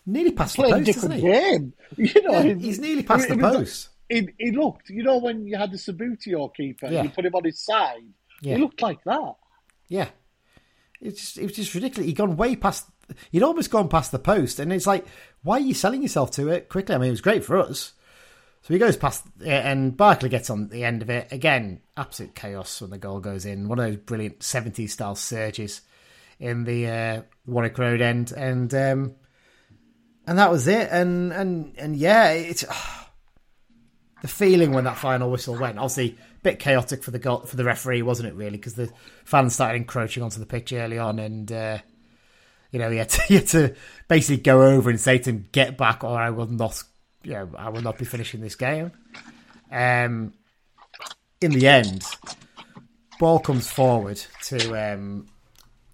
nearly 0.07 0.31
past 0.31 0.55
the 0.55 0.63
playing 0.63 0.73
a 0.73 0.77
post, 0.77 0.85
different 0.85 1.21
game. 1.21 1.73
You 1.97 2.21
know, 2.23 2.31
Yeah, 2.41 2.53
he's 2.55 2.79
nearly 2.79 3.03
past 3.03 3.29
it 3.29 3.37
the 3.37 3.41
post. 3.41 3.89
He, 4.09 4.27
he 4.39 4.51
looked, 4.51 4.89
you 4.89 5.03
know, 5.03 5.17
when 5.17 5.45
you 5.45 5.57
had 5.57 5.71
the 5.71 5.77
Subbuteo 5.77 6.53
keeper, 6.55 6.87
Yeah. 6.87 7.03
you 7.03 7.09
put 7.09 7.25
him 7.25 7.35
on 7.35 7.43
his 7.43 7.59
side. 7.59 8.01
Yeah. 8.41 8.55
He 8.55 8.61
looked 8.61 8.81
like 8.81 9.03
that. 9.03 9.33
Yeah. 9.89 10.09
It's 11.01 11.19
just, 11.19 11.37
it 11.37 11.43
was 11.43 11.53
just 11.53 11.73
ridiculous. 11.73 12.07
He'd 12.07 12.15
gone 12.15 12.37
way 12.37 12.55
past, 12.55 12.87
he'd 13.31 13.43
almost 13.43 13.71
gone 13.71 13.89
past 13.89 14.11
the 14.11 14.19
post. 14.19 14.59
And 14.59 14.71
it's 14.71 14.87
like, 14.87 15.05
why 15.43 15.57
are 15.57 15.61
you 15.61 15.73
selling 15.73 16.01
yourself 16.01 16.31
to 16.31 16.49
it 16.49 16.69
quickly? 16.69 16.95
I 16.95 16.97
mean, 16.97 17.09
it 17.09 17.11
was 17.11 17.21
great 17.21 17.43
for 17.43 17.57
us. 17.57 17.93
So 18.61 18.73
he 18.73 18.79
goes 18.79 18.97
past 18.97 19.23
and 19.45 19.95
Barclay 19.95 20.29
gets 20.29 20.49
on 20.49 20.69
the 20.69 20.83
end 20.83 21.03
of 21.03 21.09
it. 21.09 21.31
Again, 21.31 21.81
absolute 21.95 22.33
chaos 22.33 22.81
when 22.81 22.89
the 22.89 22.97
goal 22.97 23.19
goes 23.19 23.45
in. 23.45 23.67
One 23.67 23.77
of 23.77 23.85
those 23.85 23.97
brilliant 23.97 24.39
70s 24.39 24.89
style 24.89 25.15
surges 25.15 25.81
in 26.39 26.63
the 26.63 26.87
uh, 26.87 27.21
Warwick 27.45 27.77
Road 27.77 28.01
end. 28.01 28.31
And 28.31 28.73
um, 28.73 29.15
and 30.25 30.39
that 30.39 30.51
was 30.51 30.67
it. 30.67 30.89
And, 30.91 31.31
and, 31.31 31.73
and 31.77 31.95
yeah, 31.95 32.31
it's. 32.31 32.65
the 34.25 34.27
feeling 34.31 34.71
when 34.71 34.85
that 34.85 34.97
final 34.97 35.29
whistle 35.29 35.55
went. 35.55 35.77
Obviously, 35.77 36.17
bit 36.45 36.59
chaotic 36.59 37.03
for 37.03 37.11
the 37.11 37.19
goal, 37.19 37.39
for 37.39 37.57
the 37.57 37.65
referee, 37.65 38.03
wasn't 38.03 38.29
it? 38.29 38.35
Really, 38.35 38.57
because 38.57 38.75
the 38.75 38.89
fans 39.25 39.53
started 39.53 39.77
encroaching 39.77 40.23
onto 40.23 40.39
the 40.39 40.45
pitch 40.45 40.71
early 40.71 40.97
on, 40.97 41.19
and 41.19 41.51
uh, 41.51 41.79
you 42.71 42.79
know 42.79 42.89
he 42.89 42.97
had, 42.97 43.09
to, 43.09 43.21
he 43.27 43.35
had 43.35 43.47
to 43.47 43.75
basically 44.07 44.41
go 44.41 44.63
over 44.63 44.89
and 44.89 44.99
say 44.99 45.17
to 45.17 45.31
him, 45.31 45.47
"Get 45.51 45.77
back, 45.77 46.03
or 46.03 46.17
I 46.17 46.29
will 46.29 46.47
not, 46.47 46.81
you 47.23 47.33
know, 47.33 47.49
I 47.57 47.69
will 47.69 47.81
not 47.81 47.97
be 47.97 48.05
finishing 48.05 48.39
this 48.39 48.55
game." 48.55 48.91
Um, 49.71 50.33
in 51.41 51.51
the 51.51 51.67
end, 51.67 52.03
ball 53.19 53.39
comes 53.39 53.69
forward 53.69 54.21
to 54.43 54.93
um, 54.93 55.27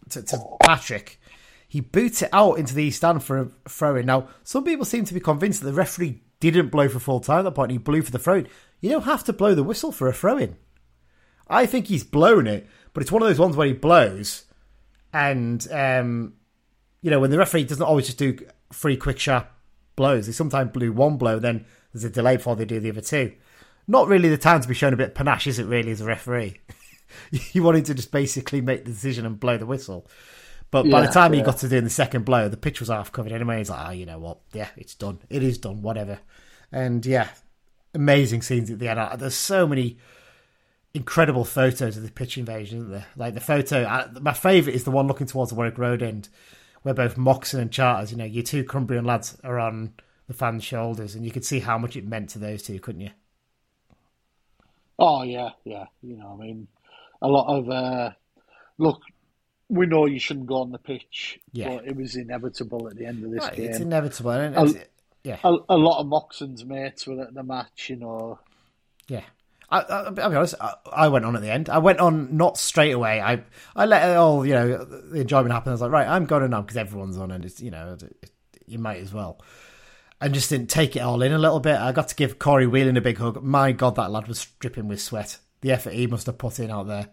to, 0.10 0.22
to 0.22 0.38
Patrick. 0.62 1.20
He 1.68 1.80
boots 1.80 2.22
it 2.22 2.30
out 2.34 2.60
into 2.60 2.76
the 2.76 2.92
stand 2.92 3.24
for 3.24 3.38
a 3.38 3.50
throw 3.70 3.96
in. 3.96 4.06
Now, 4.06 4.28
some 4.44 4.66
people 4.66 4.84
seem 4.84 5.06
to 5.06 5.14
be 5.14 5.22
convinced 5.22 5.62
that 5.62 5.68
the 5.68 5.74
referee 5.74 6.22
didn't 6.42 6.68
blow 6.68 6.90
for 6.90 7.00
full 7.00 7.22
time 7.22 7.40
at 7.40 7.44
that 7.44 7.52
point. 7.52 7.72
He 7.72 7.78
blew 7.78 8.02
for 8.02 8.12
the 8.12 8.20
throw. 8.20 8.44
You 8.82 8.89
don't 8.89 9.04
have 9.04 9.24
to 9.26 9.34
blow 9.34 9.56
the 9.56 9.63
whistle 9.63 9.91
for 9.91 10.08
a 10.08 10.13
throw 10.13 10.38
in. 10.38 10.58
I 11.48 11.65
think 11.65 11.88
he's 11.88 12.04
blown 12.04 12.48
it, 12.48 12.67
but 12.94 13.02
it's 13.04 13.12
one 13.12 13.22
of 13.22 13.28
those 13.28 13.39
ones 13.39 13.56
where 13.56 13.67
he 13.67 13.74
blows, 13.74 14.46
and 15.13 15.65
um, 15.72 16.34
you 17.02 17.12
know 17.12 17.20
when 17.20 17.30
the 17.30 17.38
referee 17.38 17.65
doesn't 17.65 17.86
always 17.86 18.06
just 18.08 18.17
do 18.17 18.38
three 18.74 18.98
quick 18.98 19.20
sharp 19.20 19.48
blows. 19.96 20.26
They 20.26 20.32
sometimes 20.34 20.72
blew 20.72 20.91
one 20.91 21.17
blow, 21.17 21.39
then 21.39 21.65
there's 21.94 22.04
a 22.06 22.10
delay 22.10 22.38
before 22.38 22.56
they 22.56 22.65
do 22.65 22.80
the 22.80 22.89
other 22.89 23.02
two. 23.02 23.34
Not 23.88 24.08
really 24.08 24.30
the 24.30 24.38
time 24.38 24.62
to 24.62 24.67
be 24.67 24.74
shown 24.74 24.94
a 24.94 24.98
bit 24.98 25.10
of 25.10 25.15
panache, 25.15 25.48
is 25.48 25.60
it? 25.60 25.65
Really, 25.65 25.91
as 25.91 26.02
a 26.02 26.06
referee, 26.06 26.58
you 27.32 27.63
wanted 27.63 27.86
to 27.86 27.94
just 27.94 28.12
basically 28.12 28.62
make 28.62 28.86
the 28.86 28.91
decision 28.91 29.26
and 29.26 29.39
blow 29.39 29.58
the 29.58 29.65
whistle. 29.65 30.08
But 30.70 30.84
by 30.84 31.02
Yeah, 31.02 31.08
the 31.08 31.12
time 31.12 31.34
he 31.34 31.41
got 31.41 31.58
to 31.58 31.67
doing 31.67 31.84
the 31.84 31.89
second 31.89 32.24
blow, 32.24 32.48
the 32.48 32.56
pitch 32.56 32.80
was 32.80 32.88
half 32.88 33.12
covered 33.12 33.34
anyway. 33.34 33.58
He's 33.58 33.70
like, 33.70 33.89
oh, 33.89 33.91
you 33.91 34.06
know 34.06 34.20
what? 34.20 34.39
Yeah, 34.54 34.70
it's 34.78 34.96
done. 34.96 35.20
It 35.30 35.44
is 35.44 35.58
done. 35.58 35.82
Whatever. 35.82 36.20
And 36.72 37.06
yeah, 37.06 37.28
amazing 37.94 38.42
scenes 38.42 38.70
at 38.70 38.80
the 38.80 38.88
end. 38.88 39.00
Uh, 39.00 39.16
There's 39.16 39.36
so 39.36 39.68
many 39.68 39.98
incredible 40.94 41.46
photos 41.46 41.98
of 41.98 42.04
the 42.04 42.12
pitch 42.12 42.38
invasion, 42.38 42.80
isn't 42.80 42.92
there? 42.92 43.06
Like 43.16 43.34
the 43.34 43.40
photo, 43.40 43.84
uh, 43.84 44.10
my 44.22 44.34
favourite 44.34 44.76
is 44.76 44.84
the 44.84 44.92
one 44.92 45.08
looking 45.08 45.28
towards 45.28 45.52
the 45.52 45.56
Warwick 45.56 45.78
Road 45.78 46.02
end, 46.04 46.30
where 46.84 46.94
both 46.94 47.18
Moxon 47.18 47.60
and 47.60 47.72
Charters, 47.72 48.12
you 48.12 48.18
know, 48.18 48.26
your 48.26 48.44
two 48.44 48.64
Cumbrian 48.64 49.06
lads 49.06 49.38
are 49.44 49.60
on 49.60 49.94
the 50.28 50.34
fans' 50.34 50.64
shoulders, 50.64 51.16
and 51.16 51.26
you 51.26 51.32
could 51.32 51.46
see 51.46 51.60
how 51.60 51.78
much 51.78 51.96
it 51.96 52.06
meant 52.08 52.30
to 52.32 52.40
those 52.40 52.64
two, 52.64 52.80
couldn't 52.80 53.02
you? 53.02 53.12
Oh 55.00 55.24
yeah, 55.24 55.50
yeah. 55.64 55.86
You 56.02 56.18
know, 56.18 56.38
I 56.40 56.44
mean, 56.44 56.68
a 57.22 57.28
lot 57.28 57.48
of 57.58 57.70
uh, 57.70 58.12
look. 58.78 59.02
We 59.70 59.86
know 59.86 60.06
you 60.06 60.20
shouldn't 60.20 60.48
go 60.48 60.58
on 60.62 60.72
the 60.74 60.78
pitch, 60.78 61.40
Yeah. 61.54 61.70
but 61.78 61.88
it 61.88 61.96
was 61.96 62.18
inevitable 62.18 62.90
at 62.90 62.98
the 62.98 63.06
end 63.06 63.24
of 63.24 63.32
this 63.32 63.50
game. 63.52 63.70
it's 63.70 63.80
inevitable. 63.80 64.32
And 64.32 64.70
it's, 64.70 64.90
yeah, 65.24 65.38
a, 65.44 65.56
a 65.70 65.78
lot 65.78 66.00
of 66.00 66.08
Moxon's 66.08 66.66
mates 66.66 67.08
were 67.08 67.22
at 67.22 67.34
the 67.34 67.44
match. 67.44 67.90
You 67.90 67.98
know, 67.98 68.40
Yeah. 69.08 69.24
I, 69.70 69.80
I, 69.80 70.04
I'll 70.04 70.12
be 70.12 70.22
honest. 70.22 70.56
I, 70.60 70.74
I 70.92 71.08
went 71.08 71.24
on 71.26 71.36
at 71.36 71.42
the 71.42 71.52
end. 71.52 71.70
I 71.70 71.78
went 71.78 72.00
on 72.00 72.36
not 72.36 72.58
straight 72.58 72.92
away. 72.92 73.22
I 73.22 73.44
I 73.76 73.86
let 73.86 74.10
it 74.10 74.18
all 74.18 74.46
you 74.46 74.54
know 74.54 74.84
the 74.84 75.22
enjoyment 75.22 75.54
happen. 75.54 75.70
I 75.70 75.74
was 75.74 75.82
like, 75.82 75.92
right, 75.92 76.08
I'm 76.08 76.26
going 76.26 76.50
now 76.50 76.62
because 76.62 76.78
everyone's 76.78 77.18
on, 77.18 77.32
and 77.32 77.46
it's 77.46 77.62
you 77.62 77.72
know 77.72 77.98
it, 78.02 78.32
you 78.66 78.80
might 78.80 78.98
as 79.02 79.14
well. 79.14 79.42
And 80.20 80.36
just 80.36 80.50
didn't 80.52 80.70
take 80.70 80.96
it 80.96 81.00
all 81.00 81.22
in 81.24 81.32
a 81.32 81.40
little 81.40 81.60
bit. 81.60 81.78
I 81.78 81.92
got 81.94 82.10
to 82.10 82.16
give 82.16 82.38
Corey 82.38 82.68
Whelan 82.68 82.96
a 82.96 83.02
big 83.02 83.18
hug. 83.18 83.42
My 83.42 83.72
God, 83.72 83.96
that 83.96 84.12
lad 84.12 84.28
was 84.28 84.46
dripping 84.60 84.88
with 84.88 85.02
sweat. 85.02 85.38
The 85.62 85.72
effort 85.72 85.94
he 85.94 86.06
must 86.06 86.28
have 86.28 86.38
put 86.38 86.60
in 86.60 86.70
out 86.70 86.88
there 86.88 87.10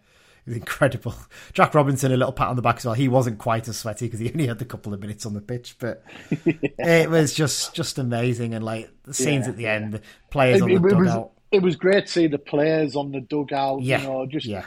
is 0.48 0.56
incredible. 0.56 1.14
Jack 1.52 1.74
Robinson, 1.74 2.12
a 2.12 2.16
little 2.16 2.32
pat 2.32 2.48
on 2.48 2.56
the 2.56 2.62
back 2.62 2.76
as 2.76 2.84
well. 2.84 2.94
He 2.94 3.08
wasn't 3.08 3.38
quite 3.38 3.68
as 3.68 3.76
sweaty 3.78 4.06
because 4.06 4.20
he 4.20 4.30
only 4.30 4.46
had 4.46 4.61
a 4.61 4.64
couple 4.64 4.94
of 4.94 5.00
minutes 5.00 5.26
on 5.26 5.34
the 5.34 5.40
pitch, 5.40 5.76
but 5.78 6.02
it 6.30 7.11
was 7.11 7.34
just 7.34 7.74
just 7.74 7.98
amazing. 7.98 8.54
And 8.54 8.64
like 8.64 8.90
the 9.04 9.14
scenes 9.14 9.46
Yeah, 9.46 9.50
at 9.50 9.56
the 9.56 9.66
end, 9.66 9.92
the 9.94 10.02
players 10.30 10.61
it, 10.61 10.62
on 10.62 10.68
the 10.68 10.74
it 10.74 10.82
was 10.82 10.92
dugout. 10.92 11.30
it 11.52 11.62
was 11.62 11.76
great 11.76 12.06
to 12.06 12.12
see 12.12 12.26
the 12.26 12.38
players 12.38 12.96
on 12.96 13.12
the 13.12 13.20
dugout. 13.20 13.82
Yeah, 13.82 14.00
You 14.00 14.08
know, 14.08 14.26
just 14.26 14.46
yeah. 14.46 14.66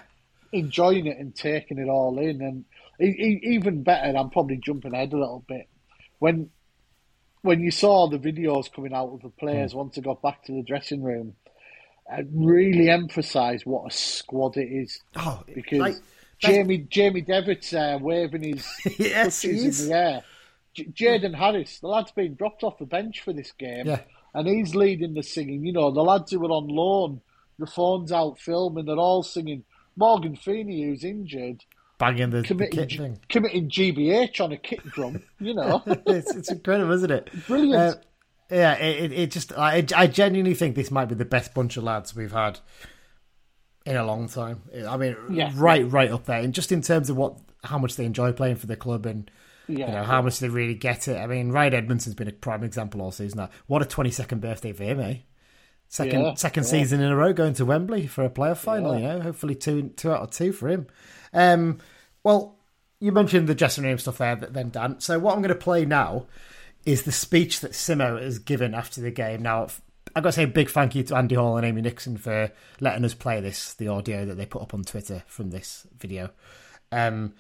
enjoying 0.51 1.07
it 1.07 1.17
and 1.17 1.35
taking 1.35 1.77
it 1.77 1.89
all 1.89 2.19
in. 2.19 2.41
And 2.41 2.65
even 2.99 3.83
better, 3.83 4.17
I'm 4.17 4.29
probably 4.29 4.57
jumping 4.57 4.93
ahead 4.93 5.13
a 5.13 5.17
little 5.17 5.43
bit 5.47 5.67
when 6.19 6.49
when 7.41 7.59
you 7.59 7.71
saw 7.71 8.07
the 8.07 8.19
videos 8.19 8.71
coming 8.71 8.93
out 8.93 9.11
of 9.11 9.21
the 9.21 9.29
players 9.29 9.71
hmm. 9.71 9.79
once 9.79 9.95
they 9.95 10.01
got 10.01 10.21
back 10.21 10.43
to 10.45 10.53
the 10.53 10.63
dressing 10.63 11.03
room. 11.03 11.33
Really 12.33 12.89
emphasise 12.89 13.65
what 13.65 13.91
a 13.91 13.95
squad 13.95 14.57
it 14.57 14.67
is 14.71 14.99
Oh, 15.15 15.43
because 15.53 15.79
like, 15.79 15.95
Jamie 16.39 16.79
Jamie 16.89 17.21
Devitt's 17.21 17.73
uh, 17.73 17.97
waving 18.01 18.43
his 18.43 18.67
Yes, 18.99 19.43
in 19.45 19.57
the 19.89 19.95
air. 19.95 20.23
J- 20.73 20.85
Jayden 20.85 21.35
Harris, 21.35 21.79
the 21.79 21.87
lad's 21.87 22.11
been 22.11 22.35
dropped 22.35 22.63
off 22.63 22.77
the 22.79 22.85
bench 22.85 23.21
for 23.21 23.33
this 23.33 23.51
game, 23.51 23.85
Yeah. 23.87 24.01
and 24.33 24.47
he's 24.47 24.73
leading 24.75 25.13
the 25.13 25.23
singing. 25.23 25.65
You 25.65 25.73
know, 25.73 25.91
the 25.91 26.01
lads 26.01 26.31
who 26.31 26.39
were 26.39 26.49
on 26.51 26.67
loan, 26.67 27.21
the 27.59 27.67
phone's 27.67 28.11
out 28.11 28.39
filming, 28.39 28.85
they're 28.85 28.95
all 28.97 29.21
singing. 29.23 29.63
Morgan 29.97 30.35
Feeney, 30.37 30.83
who's 30.83 31.03
injured, 31.03 31.65
banging 31.97 32.29
the, 32.29 32.41
the 32.41 32.47
committing, 32.47 32.87
kit 32.87 32.97
thing. 32.99 33.19
committing 33.29 33.69
GBH 33.69 34.39
on 34.41 34.53
a 34.53 34.57
kit 34.57 34.83
drum. 34.85 35.21
You 35.39 35.53
know, 35.55 35.83
it's, 36.07 36.33
it's 36.33 36.51
incredible, 36.51 36.93
isn't 36.93 37.11
it? 37.11 37.29
Brilliant. 37.47 37.75
Uh, 37.75 37.95
yeah, 38.51 38.73
it, 38.75 39.11
it, 39.11 39.31
just 39.31 39.53
I, 39.57 39.83
I 39.95 40.05
genuinely 40.07 40.53
think 40.53 40.75
this 40.75 40.91
might 40.91 41.05
be 41.05 41.15
the 41.15 41.25
best 41.25 41.53
bunch 41.53 41.77
of 41.77 41.83
lads 41.83 42.15
we've 42.15 42.31
had 42.31 42.59
in 43.85 43.95
a 43.95 44.03
long 44.05 44.27
time. 44.27 44.61
I 44.87 44.97
mean, 44.97 45.15
Yeah. 45.29 45.51
right, 45.55 45.89
right 45.89 46.11
up 46.11 46.25
there, 46.25 46.41
and 46.41 46.53
just 46.53 46.71
in 46.71 46.81
terms 46.81 47.09
of 47.09 47.17
what 47.17 47.37
how 47.63 47.77
much 47.77 47.95
they 47.95 48.05
enjoy 48.05 48.31
playing 48.33 48.57
for 48.57 48.67
the 48.67 48.75
club 48.75 49.05
and. 49.05 49.29
Yeah. 49.67 49.87
You 49.87 49.93
know 49.93 50.03
how 50.03 50.21
much 50.21 50.39
they 50.39 50.49
really 50.49 50.73
get 50.73 51.07
it. 51.07 51.15
I 51.17 51.27
mean, 51.27 51.51
Ryan 51.51 51.75
Edmondson's 51.75 52.15
been 52.15 52.27
a 52.27 52.33
prime 52.33 52.61
example 52.63 53.01
all 53.01 53.11
season. 53.11 53.37
Now, 53.37 53.49
what 53.67 53.81
a 53.81 53.85
twenty-second 53.85 54.41
birthday 54.41 54.73
for 54.73 54.83
him, 54.83 54.99
eh? 54.99 55.17
Second, 55.87 56.21
Yeah, 56.21 56.33
second 56.33 56.63
yeah. 56.63 56.69
season 56.69 56.99
in 56.99 57.09
a 57.09 57.15
row 57.15 57.31
going 57.31 57.53
to 57.53 57.63
Wembley 57.63 58.05
for 58.07 58.25
a 58.25 58.29
playoff 58.29 58.57
final. 58.57 58.95
You 58.97 59.03
know, 59.07 59.21
hopefully 59.21 59.55
two, 59.55 59.89
two 59.95 60.11
out 60.11 60.23
of 60.23 60.31
two 60.31 60.51
for 60.51 60.67
him. 60.67 60.87
Um, 61.31 61.77
well, 62.21 62.57
you 62.99 63.13
mentioned 63.13 63.47
the 63.47 63.55
dressing 63.55 63.85
room 63.85 63.97
stuff 63.97 64.17
there, 64.17 64.35
then 64.35 64.71
Dan. 64.71 64.99
So 64.99 65.19
what 65.19 65.35
I'm 65.35 65.41
going 65.41 65.49
to 65.53 65.55
play 65.55 65.85
now 65.85 66.25
is 66.85 67.03
the 67.03 67.11
speech 67.11 67.59
that 67.61 67.71
Simmo 67.71 68.21
has 68.21 68.39
given 68.39 68.73
after 68.73 69.01
the 69.01 69.11
game. 69.11 69.41
Now, 69.41 69.67
I've 70.15 70.23
got 70.23 70.29
to 70.29 70.31
say 70.33 70.43
a 70.43 70.47
big 70.47 70.69
thank 70.69 70.95
you 70.95 71.03
to 71.03 71.15
Andy 71.15 71.35
Hall 71.35 71.57
and 71.57 71.65
Amy 71.65 71.81
Nixon 71.81 72.17
for 72.17 72.51
letting 72.79 73.05
us 73.05 73.13
play 73.13 73.39
this, 73.39 73.73
the 73.75 73.87
audio 73.87 74.25
that 74.25 74.35
they 74.35 74.45
put 74.45 74.61
up 74.61 74.73
on 74.73 74.83
Twitter 74.83 75.23
from 75.27 75.51
this 75.51 75.87
video. 75.97 76.31
Um, 76.91 77.33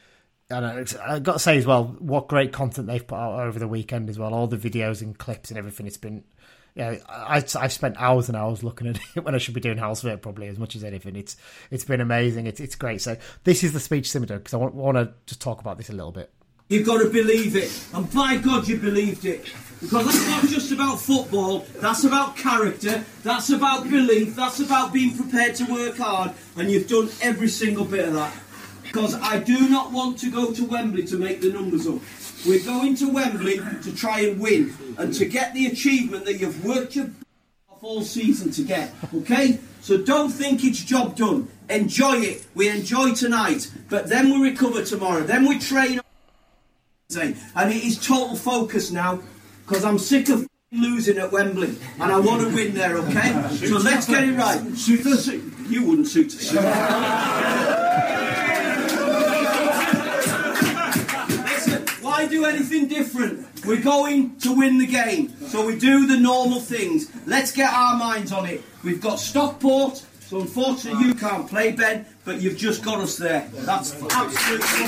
and 0.49 0.65
I've 0.65 1.23
got 1.23 1.33
to 1.33 1.39
say 1.39 1.57
as 1.57 1.65
well, 1.65 1.95
what 1.99 2.27
great 2.27 2.51
content 2.51 2.87
they've 2.87 3.05
put 3.05 3.15
out 3.15 3.39
over 3.39 3.57
the 3.57 3.67
weekend 3.67 4.09
as 4.09 4.19
well. 4.19 4.33
All 4.33 4.47
the 4.47 4.57
videos 4.57 5.01
and 5.01 5.17
clips 5.17 5.49
and 5.49 5.57
everything. 5.57 5.87
It's 5.87 5.97
been, 5.97 6.23
yeah, 6.75 6.97
I, 7.07 7.43
I've 7.55 7.73
spent 7.73 7.95
hours 7.97 8.27
and 8.27 8.37
hours 8.37 8.63
looking 8.63 8.87
at 8.87 8.99
it 9.15 9.23
when 9.23 9.35
I 9.35 9.37
should 9.37 9.53
be 9.53 9.61
doing 9.61 9.77
housework 9.77 10.21
probably 10.21 10.47
as 10.47 10.59
much 10.59 10.75
as 10.75 10.83
anything. 10.83 11.15
It's 11.15 11.37
it's 11.69 11.85
been 11.85 12.01
amazing. 12.01 12.47
It's 12.47 12.59
it's 12.59 12.75
great. 12.75 13.01
So 13.01 13.17
this 13.43 13.63
is 13.63 13.73
the 13.73 13.79
speech 13.79 14.09
Simmo 14.09 14.27
because 14.27 14.53
I 14.53 14.57
want, 14.57 14.75
want 14.75 14.97
to 14.97 15.13
just 15.25 15.41
talk 15.41 15.61
about 15.61 15.77
this 15.77 15.89
a 15.89 15.93
little 15.93 16.11
bit. 16.11 16.31
You've 16.71 16.85
got 16.85 16.99
to 16.99 17.09
believe 17.09 17.57
it. 17.57 17.69
And 17.93 18.09
by 18.13 18.37
God, 18.37 18.65
you 18.65 18.77
believed 18.77 19.25
it. 19.25 19.43
Because 19.81 20.05
that's 20.05 20.27
not 20.29 20.43
just 20.45 20.71
about 20.71 21.01
football, 21.01 21.65
that's 21.81 22.05
about 22.05 22.37
character, 22.37 23.03
that's 23.23 23.49
about 23.49 23.89
belief, 23.89 24.37
that's 24.37 24.61
about 24.61 24.93
being 24.93 25.17
prepared 25.17 25.55
to 25.55 25.65
work 25.65 25.97
hard, 25.97 26.31
and 26.55 26.71
you've 26.71 26.87
done 26.87 27.09
every 27.21 27.49
single 27.49 27.83
bit 27.83 28.07
of 28.07 28.13
that. 28.13 28.33
Because 28.83 29.15
I 29.15 29.39
do 29.39 29.67
not 29.67 29.91
want 29.91 30.19
to 30.19 30.31
go 30.31 30.53
to 30.53 30.63
Wembley 30.63 31.03
to 31.07 31.17
make 31.17 31.41
the 31.41 31.51
numbers 31.51 31.87
up. 31.87 31.99
We're 32.47 32.63
going 32.63 32.95
to 32.97 33.11
Wembley 33.11 33.59
to 33.83 33.95
try 33.95 34.21
and 34.21 34.39
win 34.39 34.73
and 34.97 35.13
to 35.15 35.25
get 35.25 35.53
the 35.53 35.65
achievement 35.65 36.25
that 36.25 36.39
you've 36.39 36.63
worked 36.63 36.95
your 36.95 37.09
off 37.69 37.83
all 37.83 38.01
season 38.03 38.51
to 38.51 38.63
get. 38.63 38.93
Okay? 39.13 39.59
So 39.81 39.97
don't 39.97 40.29
think 40.29 40.63
it's 40.63 40.83
job 40.83 41.17
done. 41.17 41.49
Enjoy 41.69 42.17
it. 42.17 42.45
We 42.53 42.69
enjoy 42.69 43.13
tonight, 43.13 43.69
but 43.89 44.07
then 44.07 44.29
we 44.29 44.49
recover 44.49 44.85
tomorrow. 44.85 45.23
Then 45.23 45.47
we 45.47 45.57
train. 45.59 46.00
And 47.17 47.35
it 47.71 47.83
is 47.83 47.97
total 47.97 48.35
focus 48.35 48.91
now 48.91 49.21
because 49.65 49.83
I'm 49.83 49.97
sick 49.99 50.29
of 50.29 50.47
losing 50.71 51.17
at 51.17 51.31
Wembley 51.31 51.75
and 51.99 52.11
I 52.11 52.19
want 52.19 52.41
to 52.41 52.49
win 52.55 52.73
there. 52.73 52.97
Okay, 52.97 53.33
so 53.55 53.77
let's 53.77 54.07
get 54.07 54.23
it 54.23 54.35
right. 54.37 54.61
You 55.69 55.83
wouldn't 55.85 56.07
suit. 56.07 56.33
Listen, 56.33 56.61
why 62.01 62.25
do 62.27 62.45
anything 62.45 62.87
different? 62.87 63.47
We're 63.65 63.81
going 63.81 64.37
to 64.39 64.53
win 64.57 64.79
the 64.79 64.87
game, 64.87 65.29
so 65.47 65.65
we 65.65 65.77
do 65.77 66.07
the 66.07 66.17
normal 66.17 66.59
things. 66.59 67.11
Let's 67.27 67.51
get 67.51 67.71
our 67.71 67.95
minds 67.95 68.31
on 68.31 68.47
it. 68.47 68.63
We've 68.83 68.99
got 68.99 69.19
Stockport, 69.19 70.03
so 70.19 70.41
unfortunately 70.41 71.05
you 71.05 71.13
can't 71.13 71.47
play, 71.47 71.71
Ben, 71.71 72.07
but 72.25 72.41
you've 72.41 72.57
just 72.57 72.83
got 72.83 72.99
us 72.99 73.17
there. 73.17 73.47
That's 73.53 73.93
absolutely. 73.93 74.87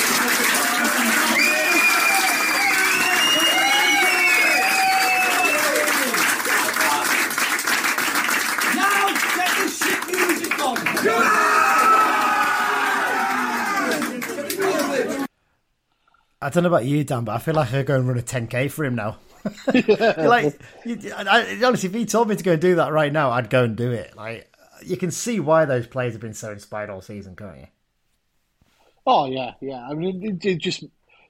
Now 8.75 9.13
get 9.35 9.51
the 9.59 9.67
shit 9.69 10.01
music 10.07 10.59
on. 10.63 10.77
I 16.43 16.49
don't 16.49 16.63
know 16.63 16.69
about 16.69 16.85
you, 16.85 17.03
Dan, 17.03 17.23
but 17.25 17.33
I 17.33 17.39
feel 17.39 17.53
like 17.53 17.73
I 17.73 17.83
go 17.83 17.95
and 17.95 18.07
run 18.07 18.17
a 18.17 18.21
10k 18.21 18.69
for 18.71 18.85
him 18.85 18.95
now. 18.95 19.17
You're 19.73 20.27
like, 20.27 20.59
you, 20.85 21.11
I, 21.15 21.59
honestly, 21.63 21.89
if 21.89 21.95
he 21.95 22.05
told 22.05 22.29
me 22.29 22.35
to 22.35 22.43
go 22.43 22.53
and 22.53 22.61
do 22.61 22.75
that 22.75 22.91
right 22.91 23.11
now, 23.11 23.31
I'd 23.31 23.49
go 23.49 23.63
and 23.63 23.75
do 23.75 23.91
it. 23.91 24.15
Like, 24.15 24.49
you 24.85 24.97
can 24.97 25.11
see 25.11 25.39
why 25.39 25.65
those 25.65 25.87
players 25.87 26.13
have 26.13 26.21
been 26.21 26.33
so 26.33 26.51
inspired 26.51 26.89
all 26.89 27.01
season, 27.01 27.35
can't 27.35 27.57
you? 27.57 27.67
Oh 29.05 29.25
yeah, 29.25 29.53
yeah. 29.61 29.85
I 29.89 29.93
mean, 29.93 30.23
it, 30.23 30.45
it 30.45 30.57
just 30.59 30.83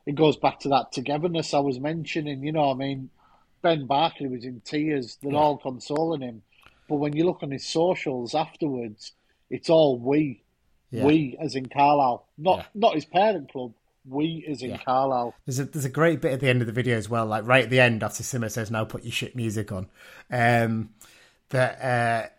it 0.06 0.15
goes 0.15 0.38
back 0.38 0.60
to 0.62 0.69
that 0.69 0.91
togetherness 0.91 1.54
I 1.54 1.60
was 1.60 1.80
mentioning. 1.80 2.43
You 2.43 2.52
know, 2.52 2.69
I 2.71 2.76
mean, 2.76 3.10
Ben 3.62 3.86
Barclay 3.88 4.28
was 4.28 4.45
in 4.45 4.62
tears. 4.62 5.17
They're 5.21 5.34
all 5.36 5.58
consoling 5.58 6.21
him, 6.21 6.43
but 6.88 6.97
when 6.97 7.15
you 7.15 7.26
look 7.26 7.41
on 7.41 7.52
his 7.52 7.65
socials 7.65 8.36
afterwards, 8.36 9.13
It's 9.49 9.69
all 9.69 9.99
we, 9.99 10.41
Yeah. 10.91 11.06
we 11.06 11.38
as 11.39 11.56
in 11.56 11.67
Carlisle, 11.67 12.28
not 12.38 12.58
Yeah. 12.60 12.65
not 12.73 12.95
his 12.95 13.06
parent 13.06 13.52
club. 13.52 13.73
We 14.08 14.44
is 14.48 14.62
in 14.62 14.72
Yeah. 14.72 14.78
Carlisle. 14.78 15.34
There's 15.46 15.60
a 15.60 15.66
there's 15.66 15.86
a 15.86 15.89
great 15.89 16.22
bit 16.22 16.34
at 16.34 16.39
the 16.39 16.50
end 16.50 16.62
of 16.62 16.68
the 16.68 16.74
video 16.74 16.98
as 16.98 17.10
well, 17.10 17.26
like 17.26 17.46
right 17.48 17.63
at 17.63 17.70
the 17.70 17.80
end 17.80 18.04
after 18.04 18.24
Simmer 18.24 18.50
says, 18.50 18.70
"Now 18.70 18.84
put 18.86 19.04
your 19.04 19.12
shit 19.12 19.36
music 19.36 19.72
on." 19.72 19.88
Um, 20.30 20.89
that 21.50 21.82
uh, 21.82 22.30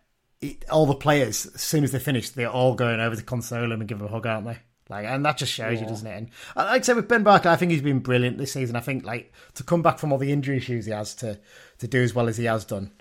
it, 0.40 0.64
all 0.70 0.86
the 0.86 0.94
players, 0.94 1.46
as 1.46 1.62
soon 1.62 1.84
as 1.84 1.92
they 1.92 1.98
finish, 1.98 2.30
they're 2.30 2.50
all 2.50 2.74
going 2.74 3.00
over 3.00 3.16
to 3.16 3.22
console 3.22 3.72
him 3.72 3.80
and 3.80 3.88
give 3.88 4.00
him 4.00 4.06
a 4.06 4.10
hug, 4.10 4.26
aren't 4.26 4.46
they? 4.46 4.58
Like, 4.90 5.06
and 5.06 5.24
that 5.24 5.38
just 5.38 5.52
shows 5.52 5.80
you, 5.80 5.86
doesn't 5.86 6.06
it? 6.06 6.14
And 6.14 6.30
like 6.56 6.82
I 6.82 6.84
said 6.84 6.96
with 6.96 7.08
Ben 7.08 7.22
Barclay, 7.22 7.50
I 7.50 7.56
think 7.56 7.72
he's 7.72 7.80
been 7.80 8.00
brilliant 8.00 8.36
this 8.36 8.52
season. 8.52 8.76
I 8.76 8.80
think 8.80 9.04
like 9.06 9.32
to 9.54 9.62
come 9.62 9.80
back 9.80 9.98
from 9.98 10.12
all 10.12 10.18
the 10.18 10.30
injury 10.32 10.58
issues 10.58 10.84
he 10.84 10.92
has 10.92 11.14
to 11.16 11.40
to 11.78 11.88
do 11.88 12.02
as 12.02 12.14
well 12.14 12.28
as 12.28 12.36
he 12.36 12.44
has 12.44 12.66
done, 12.66 12.92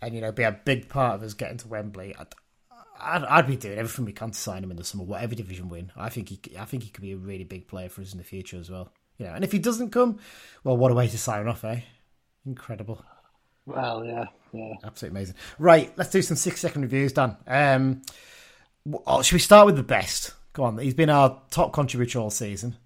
and 0.00 0.14
you 0.14 0.20
know 0.20 0.30
be 0.30 0.44
a 0.44 0.52
big 0.52 0.88
part 0.88 1.16
of 1.16 1.22
us 1.24 1.34
getting 1.34 1.58
to 1.58 1.68
Wembley. 1.68 2.14
I'd, 2.16 2.28
I'd, 3.02 3.24
I'd 3.24 3.46
be 3.46 3.56
doing 3.56 3.78
everything 3.78 4.04
we 4.04 4.12
can 4.12 4.30
to 4.30 4.38
sign 4.38 4.62
him 4.62 4.70
in 4.70 4.76
the 4.76 4.84
summer, 4.84 5.04
whatever 5.04 5.34
division 5.34 5.68
win. 5.68 5.90
I 5.96 6.08
think 6.08 6.28
he, 6.28 6.40
I 6.58 6.64
think 6.64 6.82
he 6.84 6.90
could 6.90 7.02
be 7.02 7.12
a 7.12 7.16
really 7.16 7.44
big 7.44 7.66
player 7.68 7.88
for 7.88 8.00
us 8.02 8.12
in 8.12 8.18
the 8.18 8.24
future 8.24 8.58
as 8.58 8.70
well. 8.70 8.92
You 9.18 9.26
know, 9.26 9.34
and 9.34 9.44
if 9.44 9.52
he 9.52 9.58
doesn't 9.58 9.90
come, 9.90 10.18
well, 10.64 10.76
what 10.76 10.90
a 10.90 10.94
way 10.94 11.08
to 11.08 11.18
sign 11.18 11.46
off, 11.46 11.64
eh? 11.64 11.80
Incredible, 12.46 13.04
Well, 13.66 14.04
yeah, 14.04 14.24
yeah. 14.52 14.74
absolutely 14.84 15.18
amazing. 15.18 15.36
Right, 15.58 15.92
let's 15.96 16.10
do 16.10 16.22
some 16.22 16.36
six 16.36 16.60
second 16.60 16.82
reviews, 16.82 17.12
Dan. 17.12 17.36
Um, 17.46 18.02
oh, 19.06 19.22
should 19.22 19.34
we 19.34 19.38
start 19.40 19.66
with 19.66 19.76
the 19.76 19.82
best? 19.82 20.34
Go 20.54 20.64
on, 20.64 20.78
he's 20.78 20.94
been 20.94 21.10
our 21.10 21.40
top 21.50 21.72
contributor 21.72 22.18
all 22.18 22.30
season. 22.30 22.76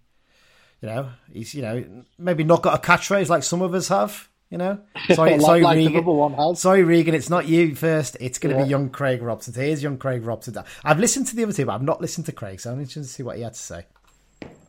You 0.83 0.89
know, 0.89 1.09
he's 1.33 1.55
you 1.55 1.63
know 1.63 2.05
maybe 2.19 2.45
not 2.45 2.63
got 2.63 2.79
a 2.79 2.87
catchphrase 2.87 3.29
like 3.29 3.43
some 3.43 3.63
of 3.63 3.73
us 3.75 3.89
have. 3.89 4.29
You 4.51 4.59
know, 4.59 4.79
sorry, 5.15 5.33
Like- 5.33 5.41
sorry, 5.41 5.61
like 5.63 5.77
Regan. 5.77 5.93
number 5.95 6.13
one 6.13 6.35
has. 6.35 6.61
Sorry, 6.61 6.85
Regan, 6.85 7.15
it's 7.15 7.29
not 7.31 7.49
you 7.49 7.75
first. 7.75 8.17
It's 8.21 8.39
going 8.39 8.55
to 8.55 8.61
Yeah. 8.61 8.65
be 8.65 8.71
young 8.71 8.91
Craig 8.91 9.21
Robson. 9.23 9.55
Here's 9.55 9.83
young 9.83 9.99
Craig 9.99 10.25
Robson. 10.25 10.57
I've 10.85 11.01
listened 11.01 11.27
to 11.29 11.37
the 11.37 11.43
other 11.43 11.53
two, 11.53 11.67
but 11.67 11.75
I've 11.75 11.83
not 11.83 12.01
listened 12.01 12.27
to 12.27 12.33
Craig, 12.33 12.61
so 12.61 12.71
I'm 12.73 12.79
interested 12.79 13.03
to 13.03 13.09
see 13.09 13.23
what 13.25 13.37
he 13.37 13.43
had 13.43 13.55
to 13.55 13.59
say. 13.59 13.87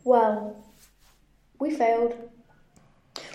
Well, 0.04 0.56
we 1.60 1.70
failed. 1.74 2.14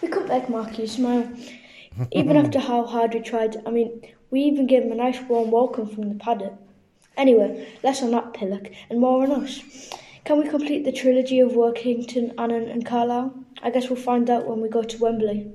We 0.01 0.10
couldn't 0.10 0.27
make 0.29 0.49
Marky 0.49 0.86
smile. 0.88 1.29
Even 2.12 2.36
after 2.36 2.60
how 2.60 2.84
hard 2.86 3.13
we 3.13 3.21
tried, 3.21 3.58
I 3.65 3.69
mean, 3.69 4.01
we 4.32 4.41
even 4.41 4.65
gave 4.65 4.84
him 4.84 4.91
a 4.91 4.95
nice 4.95 5.21
warm 5.21 5.51
welcome 5.51 5.86
from 5.88 6.10
the 6.10 6.15
paddock. 6.15 6.53
Anyway, 7.15 7.67
less 7.84 8.01
on 8.01 8.10
that 8.12 8.34
pillock 8.34 8.67
and 8.89 8.99
more 8.99 9.23
on 9.23 9.32
us. 9.43 9.62
Can 10.25 10.39
we 10.39 10.49
complete 10.49 10.84
the 10.86 10.91
trilogy 10.91 11.39
of 11.39 11.51
Workington, 11.51 12.34
Annan, 12.39 12.67
and 12.69 12.84
Carlisle? 12.86 13.34
I 13.62 13.69
guess 13.69 13.89
we'll 13.89 13.99
find 14.01 14.27
out 14.29 14.47
when 14.47 14.60
we 14.62 14.69
go 14.69 14.82
to 14.82 14.97
Wembley. 14.97 15.51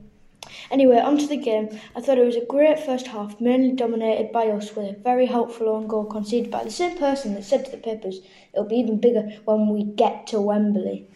Anyway, 0.70 0.98
on 0.98 1.16
to 1.16 1.26
the 1.26 1.36
game. 1.36 1.68
I 1.96 2.00
thought 2.00 2.18
it 2.18 2.26
was 2.26 2.36
a 2.36 2.44
great 2.44 2.78
first 2.78 3.06
half, 3.06 3.40
mainly 3.40 3.72
dominated 3.72 4.32
by 4.32 4.48
us, 4.48 4.76
with 4.76 4.86
a 4.86 5.00
very 5.00 5.26
helpful 5.26 5.68
own 5.68 5.86
goal 5.86 6.04
conceded 6.04 6.50
by 6.50 6.64
the 6.64 6.70
same 6.70 6.98
person 6.98 7.34
that 7.34 7.44
said 7.44 7.64
to 7.64 7.70
the 7.70 7.78
papers 7.78 8.20
it'll 8.52 8.66
be 8.66 8.76
even 8.76 9.00
bigger 9.00 9.30
when 9.44 9.68
we 9.68 9.82
get 9.84 10.26
to 10.26 10.40
Wembley. 10.40 11.08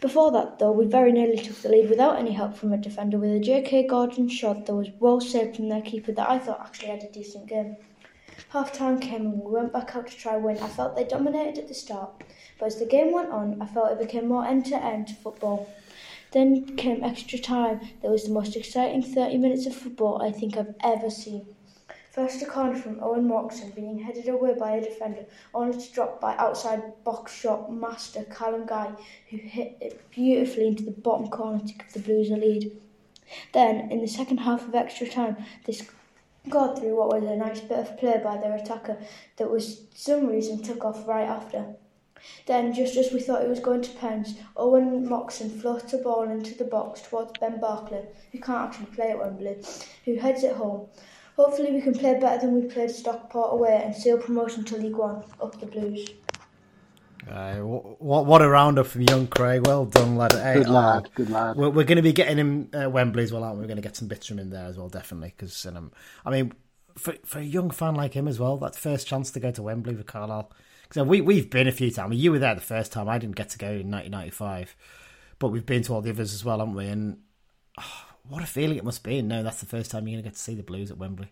Before 0.00 0.32
that, 0.32 0.58
though, 0.58 0.72
we 0.72 0.86
very 0.86 1.12
nearly 1.12 1.36
took 1.36 1.56
the 1.56 1.68
lead 1.68 1.90
without 1.90 2.18
any 2.18 2.32
help 2.32 2.54
from 2.54 2.72
a 2.72 2.78
defender 2.78 3.18
with 3.18 3.32
a 3.32 3.40
J.K. 3.40 3.86
Gordon 3.86 4.28
shot 4.28 4.64
that 4.64 4.74
was 4.74 4.88
well 4.98 5.20
saved 5.20 5.56
from 5.56 5.68
their 5.68 5.82
keeper 5.82 6.12
that 6.12 6.30
I 6.30 6.38
thought 6.38 6.60
actually 6.60 6.88
had 6.88 7.02
a 7.02 7.12
decent 7.12 7.48
game. 7.48 7.76
Half 8.48 8.72
time 8.72 8.98
came 8.98 9.26
and 9.26 9.40
we 9.42 9.52
went 9.52 9.74
back 9.74 9.94
out 9.94 10.06
to 10.08 10.16
try 10.16 10.36
win. 10.36 10.58
I 10.58 10.68
felt 10.68 10.96
they 10.96 11.04
dominated 11.04 11.58
at 11.58 11.68
the 11.68 11.74
start, 11.74 12.24
but 12.58 12.66
as 12.66 12.78
the 12.78 12.86
game 12.86 13.12
went 13.12 13.30
on, 13.30 13.60
I 13.60 13.66
felt 13.66 13.92
it 13.92 13.98
became 13.98 14.28
more 14.28 14.46
end 14.46 14.64
to 14.66 14.82
end 14.82 15.14
football. 15.22 15.68
Then 16.32 16.76
came 16.76 17.02
extra 17.02 17.38
time. 17.38 17.80
That 18.02 18.10
was 18.10 18.24
the 18.24 18.32
most 18.32 18.56
exciting 18.56 19.02
30 19.02 19.38
minutes 19.38 19.66
of 19.66 19.74
football 19.74 20.22
I 20.22 20.30
think 20.30 20.56
I've 20.56 20.74
ever 20.82 21.10
seen. 21.10 21.46
First, 22.10 22.42
a 22.42 22.46
corner 22.46 22.74
from 22.74 22.98
Owen 23.02 23.28
Moxon 23.28 23.70
being 23.70 24.00
headed 24.00 24.28
away 24.28 24.54
by 24.54 24.72
a 24.72 24.80
defender, 24.80 25.26
only 25.54 25.80
to 25.80 25.92
drop 25.92 26.20
by 26.20 26.36
outside 26.36 26.82
box 27.04 27.32
shot 27.32 27.72
master 27.72 28.24
Callum 28.24 28.66
Guy, 28.66 28.90
who 29.30 29.36
hit 29.36 29.76
it 29.80 30.10
beautifully 30.10 30.66
into 30.66 30.82
the 30.82 30.90
bottom 30.90 31.28
corner 31.28 31.60
to 31.60 31.72
give 31.72 31.92
the 31.92 32.00
Blues 32.00 32.30
a 32.30 32.36
lead. 32.36 32.72
Then, 33.52 33.92
in 33.92 34.00
the 34.00 34.08
second 34.08 34.38
half 34.38 34.66
of 34.66 34.74
extra 34.74 35.08
time, 35.08 35.36
they 35.66 35.72
scored 35.72 36.78
through 36.78 36.96
what 36.96 37.08
was 37.08 37.22
a 37.24 37.36
nice 37.36 37.60
bit 37.60 37.78
of 37.78 37.96
play 37.96 38.20
by 38.22 38.38
their 38.38 38.56
attacker 38.56 38.98
that 39.36 39.50
was 39.50 39.82
some 39.94 40.26
reason 40.26 40.62
took 40.62 40.84
off 40.84 41.06
right 41.06 41.28
after. 41.28 41.76
Then, 42.46 42.72
just 42.72 42.96
as 42.96 43.12
we 43.12 43.20
thought 43.20 43.42
it 43.42 43.48
was 43.48 43.60
going 43.60 43.82
to 43.82 43.90
pens, 43.90 44.34
Owen 44.56 45.08
Moxon 45.08 45.50
floats 45.50 45.92
a 45.92 45.98
ball 45.98 46.28
into 46.30 46.54
the 46.54 46.64
box 46.64 47.02
towards 47.02 47.38
Ben 47.38 47.60
Barclay, 47.60 48.06
who 48.32 48.38
can't 48.40 48.68
actually 48.68 48.86
play 48.86 49.10
at 49.10 49.18
Wembley, 49.18 49.56
who 50.04 50.16
heads 50.16 50.44
it 50.44 50.56
home. 50.56 50.88
Hopefully, 51.36 51.72
we 51.72 51.80
can 51.80 51.94
play 51.94 52.18
better 52.18 52.46
than 52.46 52.54
we 52.54 52.68
played 52.68 52.90
Stockport 52.90 53.54
away 53.54 53.82
and 53.84 53.94
seal 53.94 54.18
promotion 54.18 54.64
to 54.64 54.76
League 54.76 54.96
One. 54.96 55.22
Up 55.40 55.58
the 55.58 55.66
Blues. 55.66 56.08
Uh, 57.28 57.56
what, 57.56 58.26
what 58.26 58.42
a 58.42 58.48
roundup 58.48 58.86
from 58.86 59.02
young 59.02 59.26
Craig. 59.26 59.66
Well 59.66 59.84
done, 59.84 60.16
lad. 60.16 60.32
Hey, 60.32 60.54
Good 60.54 60.68
lad, 60.68 61.10
good 61.14 61.30
lad. 61.30 61.56
We're, 61.56 61.70
we're 61.70 61.84
going 61.84 61.96
to 61.96 62.02
be 62.02 62.12
getting 62.12 62.38
him 62.38 62.70
at 62.72 62.92
Wembley 62.92 63.22
as 63.22 63.32
well, 63.32 63.44
aren't 63.44 63.56
we? 63.56 63.62
We're 63.62 63.68
going 63.68 63.76
to 63.76 63.82
get 63.82 63.96
some 63.96 64.08
bits 64.08 64.26
from 64.26 64.38
him 64.38 64.50
there 64.50 64.66
as 64.66 64.76
well, 64.76 64.88
definitely. 64.88 65.34
Because 65.36 65.66
um, 65.66 65.92
I 66.24 66.30
mean, 66.30 66.52
for 66.96 67.14
for 67.24 67.38
a 67.38 67.44
young 67.44 67.70
fan 67.70 67.94
like 67.94 68.14
him 68.14 68.26
as 68.26 68.38
well, 68.38 68.56
that 68.58 68.74
first 68.74 69.06
chance 69.06 69.30
to 69.32 69.40
go 69.40 69.50
to 69.50 69.62
Wembley 69.62 69.94
with 69.94 70.06
Carlisle. 70.06 70.50
Because 70.90 71.06
we 71.06 71.20
we've 71.20 71.48
been 71.48 71.68
a 71.68 71.72
few 71.72 71.92
times. 71.92 72.16
You 72.16 72.32
were 72.32 72.40
there 72.40 72.54
the 72.56 72.60
first 72.60 72.90
time. 72.90 73.08
I 73.08 73.18
didn't 73.18 73.36
get 73.36 73.50
to 73.50 73.58
go 73.58 73.68
in 73.68 73.90
1995, 73.90 74.74
but 75.38 75.48
we've 75.48 75.64
been 75.64 75.82
to 75.84 75.94
all 75.94 76.00
the 76.00 76.10
others 76.10 76.34
as 76.34 76.44
well, 76.44 76.58
haven't 76.58 76.74
we? 76.74 76.86
And 76.86 77.18
oh, 77.78 78.06
what 78.28 78.42
a 78.42 78.46
feeling 78.46 78.76
it 78.76 78.84
must 78.84 79.04
be. 79.04 79.22
No, 79.22 79.44
that's 79.44 79.60
the 79.60 79.66
first 79.66 79.92
time 79.92 80.08
you're 80.08 80.16
going 80.16 80.24
to 80.24 80.28
get 80.28 80.34
to 80.34 80.42
see 80.42 80.56
the 80.56 80.64
Blues 80.64 80.90
at 80.90 80.98
Wembley. 80.98 81.28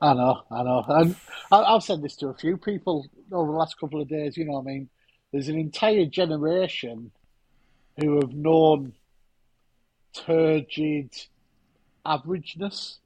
I 0.00 0.12
know, 0.12 0.42
I 0.50 0.62
know. 0.64 0.84
And 0.88 1.16
I've 1.52 1.84
said 1.84 2.02
this 2.02 2.16
to 2.16 2.28
a 2.28 2.34
few 2.34 2.56
people 2.56 3.06
over 3.32 3.52
the 3.52 3.56
last 3.56 3.78
couple 3.78 4.02
of 4.02 4.08
days. 4.08 4.36
You 4.36 4.44
know, 4.44 4.54
what 4.54 4.62
I 4.62 4.64
mean, 4.64 4.88
there's 5.32 5.48
an 5.48 5.58
entire 5.58 6.04
generation 6.04 7.12
who 7.98 8.16
have 8.16 8.32
known 8.32 8.92
turgid 10.12 11.12
averageness, 12.04 12.96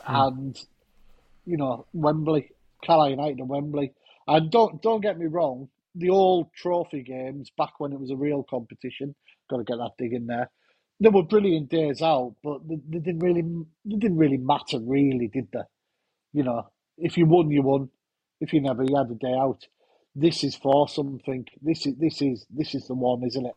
hmm. 0.00 0.14
and 0.14 0.64
you 1.44 1.56
know, 1.56 1.86
Wembley, 1.92 2.52
Carlisle 2.84 3.10
United, 3.10 3.38
and 3.38 3.48
Wembley. 3.48 3.92
And 4.26 4.50
don't 4.50 4.82
don't 4.82 5.00
get 5.00 5.18
me 5.18 5.26
wrong, 5.26 5.68
the 5.94 6.10
old 6.10 6.52
trophy 6.52 7.02
games 7.02 7.50
back 7.56 7.78
when 7.78 7.92
it 7.92 8.00
was 8.00 8.10
a 8.10 8.16
real 8.16 8.42
competition. 8.42 9.14
Got 9.48 9.58
to 9.58 9.64
get 9.64 9.76
that 9.76 9.92
dig 9.98 10.12
in 10.12 10.26
there. 10.26 10.50
They 10.98 11.10
were 11.10 11.22
brilliant 11.22 11.68
days 11.68 12.02
out, 12.02 12.34
but 12.42 12.66
they, 12.66 12.76
they 12.88 12.98
didn't 12.98 13.20
really 13.20 13.42
they 13.84 13.96
didn't 13.96 14.18
really 14.18 14.38
matter, 14.38 14.78
really, 14.80 15.28
did 15.28 15.48
they? 15.52 15.60
You 16.32 16.42
know, 16.42 16.68
if 16.98 17.16
you 17.16 17.26
won, 17.26 17.50
you 17.50 17.62
won. 17.62 17.90
If 18.40 18.52
you 18.52 18.60
never, 18.60 18.82
you 18.82 18.96
had 18.96 19.10
a 19.10 19.14
day 19.14 19.32
out. 19.32 19.66
This 20.14 20.44
is 20.44 20.54
for 20.54 20.88
something. 20.88 21.46
This 21.62 21.86
is 21.86 21.94
this 21.96 22.22
is 22.22 22.46
this 22.50 22.74
is 22.74 22.86
the 22.86 22.94
one, 22.94 23.22
isn't 23.24 23.46
it? 23.46 23.54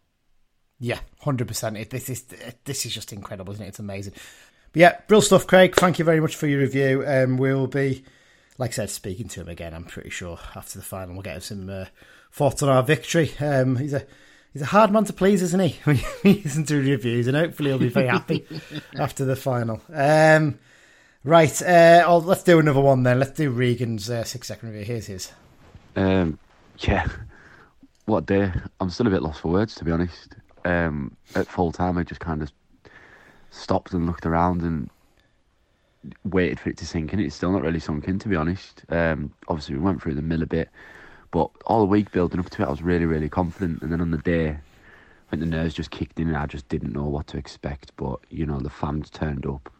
Yeah, 0.80 1.00
hundred 1.20 1.48
percent. 1.48 1.90
This 1.90 2.10
is 2.10 2.26
this 2.64 2.86
is 2.86 2.94
just 2.94 3.12
incredible, 3.12 3.54
isn't 3.54 3.66
it? 3.66 3.70
It's 3.70 3.80
amazing. 3.80 4.14
But 4.72 4.80
yeah, 4.80 4.98
real 5.10 5.22
stuff, 5.22 5.48
Craig. 5.48 5.76
Thank 5.76 6.00
you 6.00 6.06
very 6.06 6.20
much 6.20 6.36
for 6.36 6.48
your 6.48 6.60
review. 6.60 7.04
Um, 7.06 7.38
we'll 7.38 7.68
be, 7.68 8.04
like 8.60 8.72
I 8.72 8.74
said, 8.74 8.90
speaking 8.90 9.30
to 9.30 9.42
him 9.42 9.48
again. 9.48 9.74
I'm 9.74 9.86
pretty 9.86 10.10
sure 10.10 10.38
after 10.56 10.78
the 10.78 10.86
final, 10.86 11.14
we'll 11.16 11.24
get 11.24 11.36
him 11.36 11.42
some 11.42 11.70
uh, 11.70 11.86
thoughts 12.32 12.62
on 12.62 12.70
our 12.70 12.84
victory. 12.84 13.32
Um, 13.40 13.78
he's 13.78 13.94
a 13.94 14.06
he's 14.52 14.62
a 14.62 14.68
hard 14.68 14.92
man 14.92 15.06
to 15.06 15.14
please, 15.14 15.42
isn't 15.42 15.60
he? 15.60 15.80
When 15.86 15.98
you 16.24 16.42
listen 16.44 16.66
to 16.66 16.76
reviews, 16.76 17.28
and 17.28 17.38
hopefully 17.38 17.70
he'll 17.70 17.80
be 17.80 17.88
very 17.88 18.08
happy 18.08 18.46
after 19.00 19.24
the 19.24 19.38
final. 19.38 19.82
Um, 19.92 20.60
right, 21.24 21.62
uh, 21.62 22.04
oh, 22.06 22.18
let's 22.18 22.44
do 22.44 22.60
another 22.60 22.82
one 22.82 23.04
then. 23.04 23.18
Let's 23.18 23.32
do 23.32 23.50
Regan's 23.50 24.10
uh, 24.10 24.26
six 24.26 24.50
second 24.50 24.70
review. 24.70 24.84
Here's 24.86 25.08
his. 25.08 25.32
Um, 25.96 26.38
yeah, 26.80 27.08
what 28.06 28.24
a 28.24 28.26
day. 28.26 28.52
I'm 28.82 28.90
still 28.90 29.08
a 29.08 29.12
bit 29.12 29.24
lost 29.24 29.40
for 29.40 29.52
words, 29.52 29.74
to 29.76 29.86
be 29.86 29.92
honest. 29.92 30.36
Um, 30.66 31.16
at 31.34 31.48
full 31.48 31.72
time, 31.72 31.98
I 31.98 32.04
just 32.04 32.20
kind 32.20 32.42
of 32.42 32.52
stopped 33.52 33.94
and 33.94 34.06
looked 34.06 34.26
around 34.26 34.62
and 34.64 34.90
waited 36.24 36.60
for 36.60 36.70
it 36.70 36.78
to 36.78 36.86
sink 36.86 37.14
in. 37.14 37.20
It's 37.20 37.36
still 37.36 37.52
not 37.52 37.62
really 37.62 37.80
sunk 37.80 38.08
in, 38.08 38.20
to 38.20 38.30
be 38.30 38.36
honest. 38.36 38.84
Um, 38.90 39.34
obviously, 39.48 39.76
we 39.76 39.82
went 39.82 40.02
through 40.02 40.16
the 40.16 40.22
mill 40.22 40.42
a 40.42 40.48
bit, 40.48 40.70
but 41.32 41.50
all 41.66 41.80
the 41.80 41.86
week 41.86 42.12
building 42.12 42.40
up 42.40 42.50
to 42.52 42.64
it, 42.64 42.66
I 42.66 42.70
was 42.70 42.82
really, 42.82 43.06
really 43.06 43.30
confident. 43.30 43.82
And 43.82 43.92
then 43.92 44.02
on 44.02 44.12
the 44.12 44.18
day, 44.18 44.50
I 44.50 45.30
think 45.30 45.42
the 45.42 45.50
nerves 45.50 45.74
just 45.74 45.92
kicked 45.92 46.20
in 46.20 46.28
and 46.28 46.38
I 46.38 46.46
just 46.46 46.68
didn't 46.70 46.94
know 46.94 47.06
what 47.06 47.28
to 47.28 47.38
expect. 47.38 47.92
But, 47.98 48.20
you 48.30 48.46
know, 48.46 48.60
the 48.60 48.70
fans 48.70 49.10
turned 49.10 49.46
up. 49.46 49.72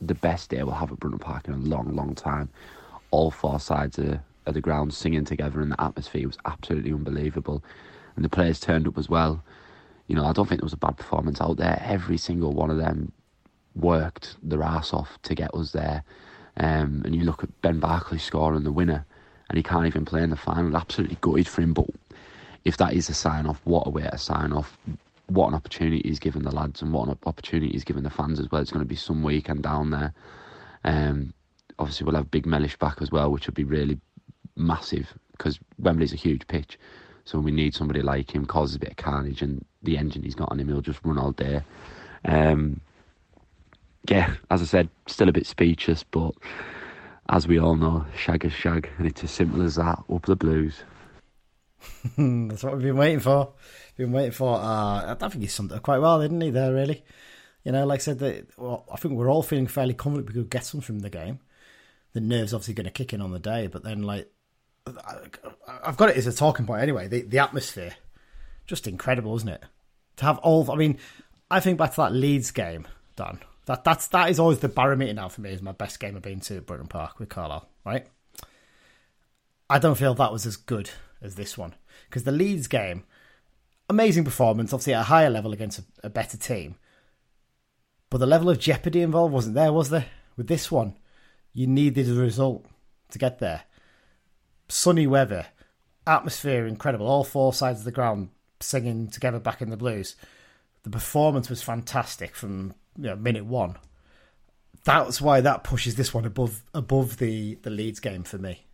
The 0.00 0.14
best 0.14 0.50
day 0.50 0.62
we'll 0.62 0.74
have 0.74 0.92
at 0.92 1.00
Brunton 1.00 1.18
Park 1.18 1.48
in 1.48 1.54
a 1.54 1.58
long, 1.58 1.94
long 1.94 2.14
time. 2.14 2.48
All 3.10 3.30
four 3.30 3.60
sides 3.60 3.98
of, 3.98 4.20
of 4.46 4.54
the 4.54 4.60
ground 4.60 4.94
singing 4.94 5.24
together, 5.24 5.60
and 5.60 5.72
the 5.72 5.80
atmosphere 5.80 6.26
was 6.26 6.38
absolutely 6.46 6.92
unbelievable. 6.92 7.62
And 8.16 8.24
the 8.24 8.30
players 8.30 8.58
turned 8.58 8.88
up 8.88 8.96
as 8.96 9.08
well. 9.08 9.42
You 10.06 10.16
know, 10.16 10.24
I 10.24 10.32
don't 10.32 10.48
think 10.48 10.60
there 10.60 10.66
was 10.66 10.72
a 10.72 10.78
bad 10.78 10.96
performance 10.96 11.40
out 11.40 11.56
there. 11.58 11.82
Every 11.84 12.16
single 12.16 12.52
one 12.52 12.70
of 12.70 12.78
them 12.78 13.12
worked 13.74 14.36
their 14.42 14.62
ass 14.62 14.92
off 14.92 15.18
to 15.22 15.34
get 15.34 15.54
us 15.54 15.72
there. 15.72 16.04
Um, 16.56 17.02
and 17.04 17.14
you 17.14 17.24
look 17.24 17.42
at 17.42 17.62
Ben 17.62 17.80
Barclay 17.80 18.18
scoring 18.18 18.64
the 18.64 18.72
winner, 18.72 19.04
and 19.48 19.56
he 19.56 19.62
can't 19.62 19.86
even 19.86 20.04
play 20.04 20.22
in 20.22 20.30
the 20.30 20.36
final. 20.36 20.76
Absolutely 20.76 21.18
gutted 21.20 21.48
for 21.48 21.62
him. 21.62 21.72
But 21.72 21.86
if 22.64 22.76
that 22.76 22.92
is 22.92 23.08
a 23.08 23.14
sign 23.14 23.46
off, 23.46 23.60
what 23.64 23.86
a 23.86 23.90
way 23.90 24.02
to 24.02 24.18
sign 24.18 24.52
off. 24.52 24.76
What 25.26 25.48
an 25.48 25.54
opportunity 25.54 26.02
he's 26.04 26.18
given 26.18 26.42
the 26.42 26.54
lads, 26.54 26.82
and 26.82 26.92
what 26.92 27.08
an 27.08 27.18
opportunity 27.24 27.72
he's 27.72 27.84
given 27.84 28.04
the 28.04 28.10
fans 28.10 28.38
as 28.38 28.50
well. 28.50 28.60
It's 28.60 28.72
going 28.72 28.84
to 28.84 28.88
be 28.88 28.96
some 28.96 29.22
weekend 29.22 29.62
down 29.62 29.90
there. 29.90 30.12
Um, 30.84 31.32
obviously 31.78 32.04
we'll 32.04 32.16
have 32.16 32.30
Big 32.30 32.46
Mellish 32.46 32.76
back 32.76 33.00
as 33.00 33.10
well, 33.10 33.30
which 33.30 33.46
would 33.46 33.54
be 33.54 33.64
really 33.64 33.98
massive 34.56 35.14
because 35.32 35.58
Wembley's 35.78 36.12
a 36.12 36.16
huge 36.16 36.46
pitch. 36.46 36.78
So 37.24 37.38
we 37.38 37.52
need 37.52 37.74
somebody 37.74 38.02
like 38.02 38.34
him, 38.34 38.46
causes 38.46 38.76
a 38.76 38.80
bit 38.80 38.90
of 38.90 38.96
carnage, 38.96 39.42
and 39.42 39.64
the 39.82 39.96
engine 39.96 40.22
he's 40.22 40.34
got 40.34 40.50
on 40.50 40.60
him, 40.60 40.68
he'll 40.68 40.80
just 40.80 41.00
run 41.04 41.18
all 41.18 41.32
day. 41.32 41.62
Um, 42.24 42.80
yeah, 44.08 44.34
as 44.50 44.62
I 44.62 44.64
said, 44.64 44.88
still 45.06 45.28
a 45.28 45.32
bit 45.32 45.46
speechless, 45.46 46.02
but 46.02 46.32
as 47.28 47.46
we 47.46 47.58
all 47.58 47.76
know, 47.76 48.04
shag 48.16 48.44
is 48.44 48.52
shag, 48.52 48.88
and 48.98 49.06
it's 49.06 49.24
as 49.24 49.30
simple 49.30 49.62
as 49.62 49.76
that. 49.76 50.02
Up 50.12 50.26
the 50.26 50.36
blues. 50.36 50.82
That's 52.16 52.62
what 52.62 52.74
we've 52.74 52.82
been 52.82 52.96
waiting 52.96 53.20
for. 53.20 53.52
Been 53.96 54.12
waiting 54.12 54.32
for. 54.32 54.56
Uh, 54.56 55.14
I 55.14 55.28
think 55.28 55.42
he 55.42 55.46
summed 55.46 55.72
it 55.72 55.76
up 55.76 55.82
quite 55.82 55.98
well, 55.98 56.20
didn't 56.20 56.40
he? 56.40 56.50
There, 56.50 56.72
really. 56.72 57.04
You 57.64 57.72
know, 57.72 57.86
like 57.86 58.00
I 58.00 58.02
said, 58.02 58.46
well, 58.56 58.84
I 58.92 58.96
think 58.96 59.14
we're 59.14 59.30
all 59.30 59.42
feeling 59.42 59.66
fairly 59.66 59.94
confident 59.94 60.28
we 60.28 60.34
could 60.34 60.50
get 60.50 60.64
some 60.64 60.80
from 60.80 61.00
the 61.00 61.10
game. 61.10 61.38
The 62.12 62.20
nerves 62.20 62.52
obviously 62.52 62.74
going 62.74 62.84
to 62.86 62.90
kick 62.90 63.12
in 63.12 63.22
on 63.22 63.30
the 63.30 63.38
day, 63.38 63.68
but 63.68 63.84
then 63.84 64.02
like 64.02 64.30
I've 65.84 65.96
got 65.96 66.10
it 66.10 66.16
as 66.16 66.26
a 66.26 66.32
talking 66.32 66.66
point 66.66 66.82
anyway. 66.82 67.08
The 67.08 67.22
the 67.22 67.38
atmosphere, 67.38 67.94
just 68.66 68.86
incredible, 68.86 69.34
isn't 69.36 69.48
it? 69.48 69.62
To 70.16 70.24
have 70.24 70.38
all, 70.38 70.70
I 70.70 70.74
mean, 70.74 70.98
I 71.50 71.60
think 71.60 71.78
back 71.78 71.92
to 71.92 71.96
that 71.98 72.12
Leeds 72.12 72.50
game, 72.50 72.86
Dan. 73.16 73.38
That 73.66 73.84
that's 73.84 74.08
that 74.08 74.30
is 74.30 74.40
always 74.40 74.58
the 74.58 74.68
barometer 74.68 75.12
now 75.12 75.28
for 75.28 75.40
me. 75.40 75.50
Is 75.50 75.62
my 75.62 75.72
best 75.72 76.00
game 76.00 76.16
I've 76.16 76.22
been 76.22 76.40
to 76.40 76.56
at 76.56 76.66
Brunton 76.66 76.88
Park 76.88 77.18
with 77.18 77.28
Carlisle, 77.28 77.68
right? 77.84 78.06
I 79.70 79.78
don't 79.78 79.96
feel 79.96 80.14
that 80.14 80.32
was 80.32 80.46
as 80.46 80.56
good 80.56 80.90
as 81.22 81.36
this 81.36 81.56
one 81.56 81.74
because 82.08 82.24
the 82.24 82.32
Leeds 82.32 82.66
game, 82.66 83.04
amazing 83.88 84.24
performance, 84.24 84.72
obviously 84.72 84.94
at 84.94 85.00
a 85.00 85.04
higher 85.04 85.30
level 85.30 85.52
against 85.52 85.78
a, 85.78 85.84
a 86.04 86.10
better 86.10 86.36
team, 86.36 86.74
but 88.10 88.18
the 88.18 88.26
level 88.26 88.50
of 88.50 88.58
jeopardy 88.58 89.00
involved 89.00 89.32
wasn't 89.32 89.54
there, 89.54 89.72
was 89.72 89.88
there? 89.88 90.06
With 90.36 90.48
this 90.48 90.70
one, 90.70 90.96
you 91.54 91.66
needed 91.66 92.10
a 92.10 92.14
result 92.14 92.66
to 93.10 93.18
get 93.18 93.38
there. 93.38 93.62
Sunny 94.68 95.06
weather, 95.06 95.46
atmosphere 96.06 96.66
incredible, 96.66 97.06
all 97.06 97.24
four 97.24 97.54
sides 97.54 97.78
of 97.78 97.84
the 97.84 97.92
ground 97.92 98.30
singing 98.60 99.08
together 99.08 99.38
back 99.38 99.62
in 99.62 99.70
the 99.70 99.76
blues. 99.76 100.16
The 100.82 100.90
performance 100.90 101.48
was 101.48 101.62
fantastic 101.62 102.34
from 102.34 102.74
you 102.96 103.04
know, 103.04 103.16
minute 103.16 103.44
one. 103.44 103.76
That's 104.84 105.20
why 105.20 105.40
that 105.40 105.62
pushes 105.64 105.94
this 105.94 106.12
one 106.12 106.24
above 106.24 106.62
above 106.74 107.18
the 107.18 107.56
the 107.62 107.70
Leeds 107.70 108.00
game 108.00 108.24
for 108.24 108.38
me. 108.38 108.66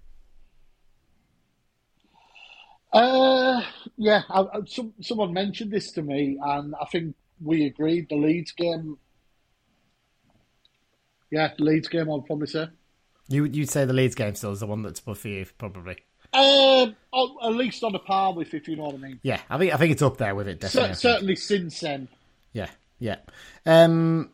Uh, 2.93 3.63
yeah, 3.99 4.23
I, 4.31 4.41
I, 4.41 4.61
some, 4.67 4.95
someone 5.01 5.35
mentioned 5.35 5.71
this 5.71 5.93
to 5.93 6.03
me, 6.03 6.39
and 6.43 6.75
I 6.81 6.87
think 6.87 7.15
we 7.43 7.67
agreed. 7.67 8.09
The 8.09 8.17
Leeds 8.17 8.53
game, 8.53 8.97
yeah, 11.31 11.53
the 11.57 11.65
Leeds 11.65 11.89
game. 11.89 12.11
I'd 12.11 12.25
probably 12.25 12.47
say. 12.47 12.69
You 13.29 13.45
you'd 13.45 13.69
say 13.69 13.85
the 13.85 13.93
Leeds 13.93 14.15
game 14.15 14.35
still 14.35 14.53
is 14.53 14.61
the 14.61 14.67
one 14.67 14.83
that's 14.83 15.01
above 15.01 15.19
for 15.19 15.29
you, 15.29 15.47
probably. 15.59 15.99
Um, 16.33 16.97
at 17.43 17.49
least 17.49 17.83
on 17.85 17.95
a 17.95 17.99
par 17.99 18.35
with, 18.35 18.53
if 18.55 18.69
you 18.69 18.77
know 18.77 18.85
what 18.85 18.95
I 18.95 18.99
mean. 18.99 19.21
Yeah, 19.23 19.41
I 19.51 19.59
think 19.59 19.75
I 19.75 19.77
think 19.77 19.93
it's 19.93 20.03
up 20.03 20.17
there 20.17 20.35
with 20.35 20.49
it. 20.49 20.61
Definitely. 20.61 20.95
C- 20.95 21.01
certainly 21.01 21.37
since 21.37 21.81
then. 21.81 22.09
Yeah, 22.55 22.69
yeah. 22.99 23.17
Um, 23.67 24.31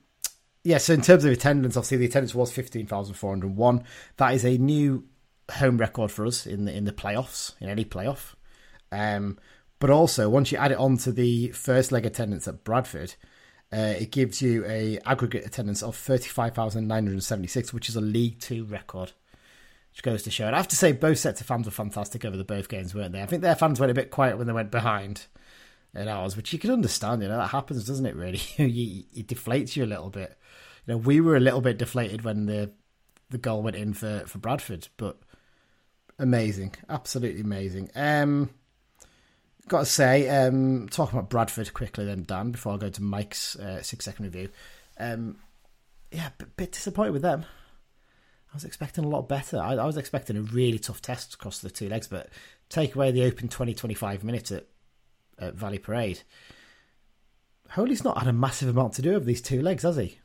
yeah, 0.62 0.78
so 0.78 0.94
in 0.94 1.02
terms 1.02 1.24
of 1.24 1.32
attendance, 1.32 1.76
obviously 1.76 1.98
the 1.98 2.06
attendance 2.06 2.34
was 2.34 2.52
fifteen 2.52 2.86
thousand 2.86 3.14
four 3.14 3.30
hundred 3.30 3.56
one. 3.56 3.84
That 4.16 4.34
is 4.34 4.44
a 4.44 4.56
new 4.56 5.04
home 5.50 5.76
record 5.76 6.10
for 6.10 6.24
us 6.26 6.46
in 6.46 6.64
the 6.64 6.74
in 6.74 6.84
the 6.84 6.92
playoffs 6.92 7.54
in 7.60 7.68
any 7.68 7.84
playoff. 7.84 8.34
Um, 8.90 9.38
but 9.78 9.90
also 9.90 10.28
once 10.28 10.50
you 10.50 10.58
add 10.58 10.72
it 10.72 10.78
on 10.78 10.96
to 10.98 11.12
the 11.12 11.48
first 11.48 11.92
leg 11.92 12.06
attendance 12.06 12.48
at 12.48 12.64
Bradford, 12.64 13.14
uh, 13.72 13.94
it 13.98 14.10
gives 14.10 14.40
you 14.40 14.64
a 14.66 14.98
aggregate 15.04 15.44
attendance 15.44 15.82
of 15.82 15.96
thirty 15.96 16.28
five 16.28 16.54
thousand 16.54 16.88
nine 16.88 17.06
hundred 17.06 17.22
seventy 17.22 17.48
six, 17.48 17.72
which 17.72 17.88
is 17.88 17.96
a 17.96 18.00
League 18.00 18.40
Two 18.40 18.64
record. 18.64 19.12
Which 19.92 20.02
goes 20.02 20.24
to 20.24 20.30
show. 20.30 20.46
And 20.46 20.56
I 20.56 20.58
have 20.58 20.66
to 20.68 20.76
say, 20.76 20.90
both 20.90 21.18
sets 21.18 21.40
of 21.40 21.46
fans 21.46 21.66
were 21.66 21.70
fantastic 21.70 22.24
over 22.24 22.36
the 22.36 22.42
both 22.42 22.68
games, 22.68 22.96
weren't 22.96 23.12
they? 23.12 23.22
I 23.22 23.26
think 23.26 23.42
their 23.42 23.54
fans 23.54 23.78
went 23.78 23.92
a 23.92 23.94
bit 23.94 24.10
quiet 24.10 24.36
when 24.36 24.48
they 24.48 24.52
went 24.52 24.72
behind 24.72 25.26
in 25.94 26.08
ours, 26.08 26.36
which 26.36 26.52
you 26.52 26.58
can 26.58 26.70
understand. 26.70 27.22
You 27.22 27.28
know 27.28 27.38
that 27.38 27.48
happens, 27.48 27.86
doesn't 27.86 28.06
it? 28.06 28.16
Really, 28.16 28.40
it 28.58 29.26
deflates 29.26 29.76
you 29.76 29.84
a 29.84 29.86
little 29.86 30.10
bit. 30.10 30.36
You 30.86 30.94
know, 30.94 30.98
we 30.98 31.20
were 31.20 31.36
a 31.36 31.40
little 31.40 31.60
bit 31.60 31.78
deflated 31.78 32.22
when 32.22 32.46
the 32.46 32.72
the 33.30 33.38
goal 33.38 33.62
went 33.62 33.76
in 33.76 33.94
for 33.94 34.24
for 34.26 34.38
Bradford, 34.38 34.88
but 34.96 35.18
amazing, 36.18 36.74
absolutely 36.88 37.40
amazing. 37.40 37.90
Um, 37.94 38.50
got 39.68 39.80
to 39.80 39.86
say, 39.86 40.28
um, 40.28 40.88
talking 40.90 41.18
about 41.18 41.30
Bradford 41.30 41.72
quickly, 41.72 42.04
then 42.04 42.24
Dan, 42.24 42.50
before 42.50 42.74
I 42.74 42.76
go 42.76 42.90
to 42.90 43.02
Mike's 43.02 43.56
uh, 43.56 43.82
six 43.82 44.04
second 44.04 44.24
review. 44.26 44.48
Um, 44.98 45.36
yeah, 46.12 46.30
bit 46.56 46.72
disappointed 46.72 47.12
with 47.12 47.22
them. 47.22 47.44
I 48.52 48.56
was 48.56 48.64
expecting 48.64 49.04
a 49.04 49.08
lot 49.08 49.28
better. 49.28 49.58
I, 49.58 49.74
I 49.74 49.84
was 49.84 49.96
expecting 49.96 50.36
a 50.36 50.42
really 50.42 50.78
tough 50.78 51.02
test 51.02 51.34
across 51.34 51.58
the 51.58 51.70
two 51.70 51.88
legs, 51.88 52.06
but 52.06 52.28
take 52.68 52.94
away 52.94 53.10
the 53.10 53.24
open 53.24 53.48
20 53.48 53.74
25 53.74 54.22
minutes 54.22 54.52
at, 54.52 54.66
at 55.38 55.54
Valley 55.54 55.78
Parade. 55.78 56.22
Holy's 57.70 58.04
not 58.04 58.18
had 58.18 58.28
a 58.28 58.32
massive 58.32 58.68
amount 58.68 58.94
to 58.94 59.02
do 59.02 59.14
over 59.14 59.24
these 59.24 59.42
two 59.42 59.60
legs, 59.60 59.82
has 59.82 59.96
he? 59.96 60.18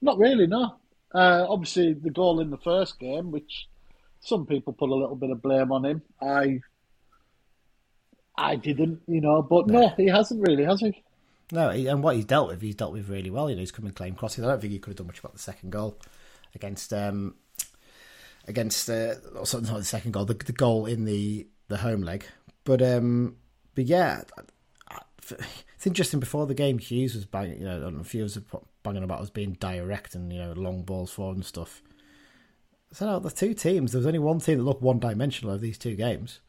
Not 0.00 0.18
really, 0.18 0.46
no. 0.46 0.76
Uh, 1.14 1.46
obviously, 1.48 1.94
the 1.94 2.10
goal 2.10 2.40
in 2.40 2.50
the 2.50 2.58
first 2.58 2.98
game, 2.98 3.30
which 3.30 3.68
some 4.20 4.46
people 4.46 4.72
put 4.72 4.90
a 4.90 4.94
little 4.94 5.16
bit 5.16 5.30
of 5.30 5.42
blame 5.42 5.70
on 5.72 5.84
him. 5.84 6.02
I, 6.20 6.60
I 8.36 8.56
didn't, 8.56 9.02
you 9.06 9.20
know, 9.20 9.42
but 9.42 9.66
no, 9.66 9.88
he 9.96 10.06
hasn't 10.06 10.46
really, 10.46 10.64
has 10.64 10.80
he? 10.80 11.02
No, 11.52 11.70
and 11.70 12.02
what 12.02 12.16
he's 12.16 12.24
dealt 12.24 12.48
with, 12.48 12.62
he's 12.62 12.74
dealt 12.74 12.92
with 12.92 13.08
really 13.08 13.30
well. 13.30 13.50
You 13.50 13.56
know, 13.56 13.60
he's 13.60 13.70
coming 13.70 13.92
claim 13.92 14.14
crossing. 14.14 14.44
I 14.44 14.48
don't 14.48 14.60
think 14.60 14.72
he 14.72 14.78
could 14.78 14.92
have 14.92 14.96
done 14.98 15.06
much 15.06 15.18
about 15.18 15.34
the 15.34 15.38
second 15.38 15.70
goal 15.70 15.98
against 16.54 16.92
um, 16.92 17.34
against 18.48 18.88
uh, 18.88 19.14
not 19.34 19.46
the 19.46 19.84
second 19.84 20.12
goal, 20.12 20.24
the, 20.24 20.34
the 20.34 20.52
goal 20.52 20.86
in 20.86 21.04
the 21.04 21.46
the 21.68 21.76
home 21.78 22.02
leg. 22.02 22.24
But 22.64 22.82
um, 22.82 23.36
but 23.74 23.84
yeah, 23.84 24.22
it's 25.30 25.86
interesting. 25.86 26.20
Before 26.20 26.46
the 26.46 26.54
game, 26.54 26.78
Hughes 26.78 27.14
was 27.14 27.26
banging, 27.26 27.60
you 27.60 27.66
know, 27.66 28.02
Hughes 28.02 28.36
was 28.36 28.62
banging 28.82 29.04
about 29.04 29.20
us 29.20 29.30
being 29.30 29.54
direct 29.54 30.14
and 30.14 30.32
you 30.32 30.38
know 30.38 30.52
long 30.52 30.82
balls 30.82 31.10
forward 31.10 31.36
and 31.36 31.44
stuff. 31.44 31.82
So 32.92 33.06
no, 33.06 33.18
the 33.18 33.30
two 33.30 33.54
teams. 33.54 33.92
There 33.92 33.98
was 33.98 34.06
only 34.06 34.18
one 34.18 34.40
team 34.40 34.58
that 34.58 34.64
looked 34.64 34.82
one 34.82 34.98
dimensional 34.98 35.54
of 35.54 35.60
these 35.60 35.78
two 35.78 35.96
games. 35.96 36.40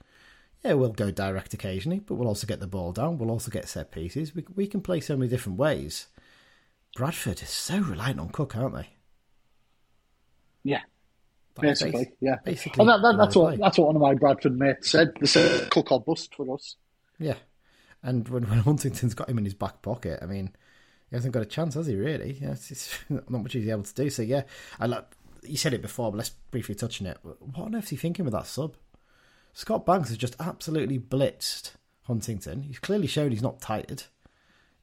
Yeah, 0.64 0.74
we'll 0.74 0.90
go 0.92 1.12
direct 1.12 1.54
occasionally, 1.54 2.00
but 2.00 2.16
we'll 2.16 2.28
also 2.28 2.48
get 2.48 2.60
the 2.60 2.68
ball 2.68 2.92
down. 2.92 3.18
We'll 3.18 3.32
also 3.32 3.52
get 3.52 3.68
set 3.68 3.92
pieces. 3.92 4.34
We 4.36 4.46
we 4.56 4.68
can 4.68 4.82
play 4.82 5.00
so 5.00 5.16
many 5.18 5.30
different 5.30 5.58
ways. 5.60 6.08
Bradford 6.96 7.42
is 7.42 7.50
so 7.50 7.80
reliant 7.80 8.20
on 8.20 8.30
Cook, 8.30 8.56
aren't 8.56 8.76
they? 8.76 8.90
Yeah, 10.64 10.82
basically, 11.62 12.12
yeah. 12.20 12.38
Basically, 12.44 12.82
and 12.82 12.90
that, 12.90 13.02
that, 13.02 13.18
that's 13.18 13.36
what 13.36 13.58
that's 13.58 13.78
what 13.78 13.88
one 13.88 13.96
of 13.96 14.02
my 14.02 14.14
Bradford 14.14 14.58
mates 14.58 14.92
said. 14.92 15.14
They 15.20 15.28
said 15.28 15.70
Cook 15.70 15.92
or 15.92 16.02
bust 16.02 16.36
for 16.36 16.54
us. 16.54 16.76
Yeah, 17.20 17.36
and 18.04 18.28
when, 18.30 18.44
when 18.50 18.60
Huntington's 18.60 19.14
got 19.14 19.30
him 19.30 19.38
in 19.38 19.46
his 19.46 19.54
back 19.54 19.82
pocket, 19.82 20.20
I 20.22 20.26
mean, 20.26 20.52
he 21.10 21.16
hasn't 21.16 21.34
got 21.34 21.44
a 21.44 21.48
chance, 21.48 21.76
has 21.76 21.88
he? 21.88 21.96
Really? 21.96 22.38
Yeah, 22.42 22.52
it's, 22.52 22.72
it's 22.72 22.98
not 23.10 23.30
much 23.30 23.54
he's 23.54 23.68
able 23.68 23.84
to 23.84 23.94
do. 23.94 24.10
So 24.10 24.22
yeah, 24.22 24.44
I 24.80 24.86
like 24.86 25.06
you 25.44 25.58
said 25.58 25.74
it 25.74 25.82
before, 25.82 26.12
but 26.12 26.18
let's 26.18 26.30
briefly 26.52 26.76
touch 26.76 27.02
on 27.02 27.08
it. 27.08 27.18
What 27.22 27.66
on 27.66 27.76
earth 27.76 27.86
is 27.86 27.90
he 27.92 27.96
thinking 27.96 28.26
with 28.26 28.34
that 28.34 28.48
sub? 28.48 28.76
Scott 29.54 29.86
Banks 29.86 30.10
has 30.10 30.18
just 30.18 30.36
absolutely 30.40 31.00
blitzed 31.00 31.72
Huntington. 32.04 32.64
He's 32.64 32.80
clearly 32.80 33.08
shown 33.08 33.32
he's 33.32 33.42
not 33.42 33.62
tired. 33.62 34.04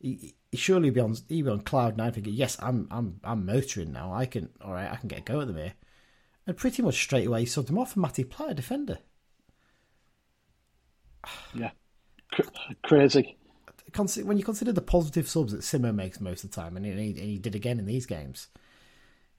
He, 0.00 0.34
he 0.50 0.56
surely 0.56 0.90
be 0.90 1.00
on 1.00 1.16
he 1.28 1.42
be 1.42 1.50
on 1.50 1.60
cloud 1.60 1.96
nine, 1.96 2.12
thinking, 2.12 2.34
"Yes, 2.34 2.56
I'm 2.60 2.88
I'm 2.90 3.20
I'm 3.22 3.46
motoring 3.46 3.92
now. 3.92 4.12
I 4.12 4.26
can 4.26 4.48
all 4.60 4.72
right. 4.72 4.90
I 4.90 4.96
can 4.96 5.08
get 5.08 5.20
a 5.20 5.22
go 5.22 5.40
at 5.40 5.46
them 5.46 5.56
here." 5.56 5.74
And 6.46 6.56
pretty 6.56 6.82
much 6.82 7.00
straight 7.00 7.26
away, 7.26 7.40
he 7.40 7.46
subbed 7.46 7.70
him 7.70 7.78
off 7.78 7.92
for 7.92 8.00
Matty 8.00 8.24
Platt, 8.24 8.56
defender. 8.56 8.98
Yeah, 11.54 11.70
crazy. 12.82 13.36
When 14.22 14.38
you 14.38 14.44
consider 14.44 14.72
the 14.72 14.80
positive 14.80 15.28
subs 15.28 15.52
that 15.52 15.60
Simmo 15.60 15.94
makes 15.94 16.20
most 16.20 16.44
of 16.44 16.50
the 16.50 16.60
time, 16.60 16.76
and 16.76 16.84
he, 16.84 16.92
and 16.92 17.18
he 17.18 17.38
did 17.38 17.54
again 17.54 17.78
in 17.78 17.86
these 17.86 18.06
games, 18.06 18.48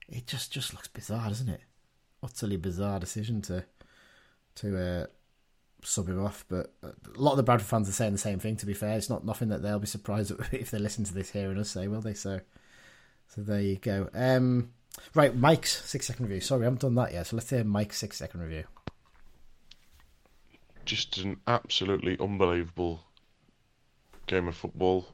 it 0.08 0.26
just 0.26 0.52
just 0.52 0.72
looks 0.72 0.88
bizarre, 0.88 1.28
doesn't 1.28 1.48
it? 1.48 1.60
Utterly 2.22 2.56
bizarre 2.56 3.00
decision 3.00 3.42
to 3.42 3.64
to 4.56 4.78
uh, 4.78 5.06
sub 5.82 6.08
him 6.08 6.24
off. 6.24 6.44
But 6.48 6.72
a 6.82 6.92
lot 7.16 7.32
of 7.32 7.36
the 7.36 7.42
Bradford 7.42 7.68
fans 7.68 7.88
are 7.88 7.92
saying 7.92 8.12
the 8.12 8.18
same 8.18 8.38
thing. 8.38 8.56
To 8.56 8.66
be 8.66 8.74
fair, 8.74 8.96
it's 8.96 9.10
not 9.10 9.24
nothing 9.24 9.48
that 9.48 9.62
they'll 9.62 9.78
be 9.78 9.86
surprised 9.86 10.32
if 10.52 10.70
they 10.70 10.78
listen 10.78 11.04
to 11.04 11.14
this 11.14 11.30
hearing 11.30 11.58
us 11.58 11.70
say, 11.70 11.88
will 11.88 12.00
they? 12.00 12.14
So, 12.14 12.40
so 13.28 13.42
there 13.42 13.60
you 13.60 13.76
go. 13.76 14.08
Um, 14.14 14.70
right, 15.14 15.34
Mike's 15.34 15.84
six 15.88 16.06
second 16.06 16.26
review. 16.26 16.40
Sorry, 16.40 16.62
I 16.62 16.64
haven't 16.64 16.80
done 16.80 16.94
that 16.96 17.12
yet. 17.12 17.26
So 17.26 17.36
let's 17.36 17.50
hear 17.50 17.64
Mike's 17.64 17.98
six 17.98 18.16
second 18.16 18.40
review. 18.40 18.64
Just 20.84 21.18
an 21.18 21.40
absolutely 21.46 22.18
unbelievable 22.20 23.00
game 24.26 24.48
of 24.48 24.56
football. 24.56 25.06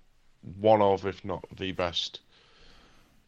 One 0.59 0.83
of, 0.83 1.07
if 1.07 1.25
not 1.25 1.45
the 1.57 1.73
best 1.73 2.21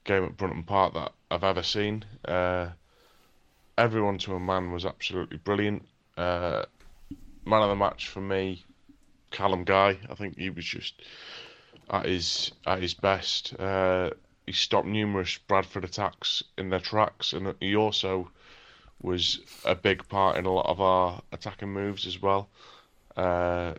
game 0.05 0.24
at 0.24 0.36
Brunton 0.36 0.64
Park 0.64 0.94
that 0.94 1.12
I've 1.30 1.44
ever 1.44 1.62
seen. 1.62 2.05
Uh, 2.24 2.70
everyone 3.78 4.18
to 4.18 4.34
a 4.34 4.40
man 4.40 4.72
was 4.72 4.84
absolutely 4.84 5.38
brilliant. 5.38 5.86
Uh, 6.16 6.64
man 7.44 7.62
of 7.62 7.68
the 7.68 7.76
match 7.76 8.09
for 8.09 8.20
me, 8.20 8.64
Callum 9.30 9.64
Guy. 9.64 9.98
I 10.11 10.14
think 10.14 10.38
he 10.38 10.50
was 10.50 10.64
just 10.64 10.94
at 11.90 12.07
his 12.07 12.53
at 12.66 12.82
his 12.82 12.94
best. 12.94 13.55
Uh, 13.59 14.11
he 14.47 14.53
stopped 14.53 14.86
numerous 14.86 15.38
Bradford 15.38 15.84
attacks 15.84 16.43
in 16.59 16.70
their 16.70 16.80
tracks, 16.80 17.32
and 17.32 17.55
he 17.61 17.76
also 17.76 18.30
was 19.01 19.40
a 19.64 19.74
big 19.74 20.07
part 20.09 20.36
in 20.36 20.47
a 20.47 20.53
lot 20.53 20.66
of 20.66 20.80
our 20.80 21.20
attacking 21.32 21.72
moves 21.72 22.07
as 22.07 22.20
well. 22.20 22.49
Uh, 23.16 23.74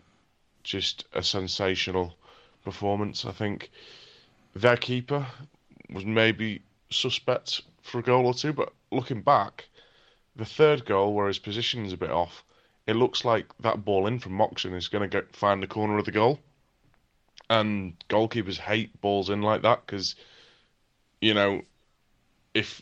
just 0.63 1.05
a 1.13 1.23
sensational 1.23 2.15
performance. 2.63 3.25
I 3.25 3.31
think 3.31 3.71
their 4.55 4.77
keeper 4.77 5.25
was 5.89 6.05
maybe 6.05 6.61
suspect 6.89 7.61
for 7.81 7.99
a 7.99 8.03
goal 8.03 8.25
or 8.25 8.33
two, 8.33 8.53
but 8.53 8.71
looking 8.91 9.21
back, 9.21 9.65
the 10.35 10.45
third 10.45 10.85
goal 10.85 11.13
where 11.13 11.27
his 11.27 11.39
position 11.39 11.85
is 11.85 11.93
a 11.93 11.97
bit 11.97 12.11
off, 12.11 12.43
it 12.87 12.95
looks 12.95 13.23
like 13.23 13.45
that 13.59 13.85
ball 13.85 14.07
in 14.07 14.19
from 14.19 14.33
Moxon 14.33 14.73
is 14.73 14.87
going 14.87 15.09
to 15.09 15.25
find 15.33 15.61
the 15.61 15.67
corner 15.67 15.97
of 15.97 16.05
the 16.05 16.11
goal, 16.11 16.39
and 17.49 17.95
goalkeepers 18.09 18.57
hate 18.57 18.99
balls 19.01 19.29
in 19.29 19.41
like 19.41 19.61
that 19.61 19.85
because, 19.85 20.15
you 21.23 21.33
know, 21.33 21.61
if 22.53 22.81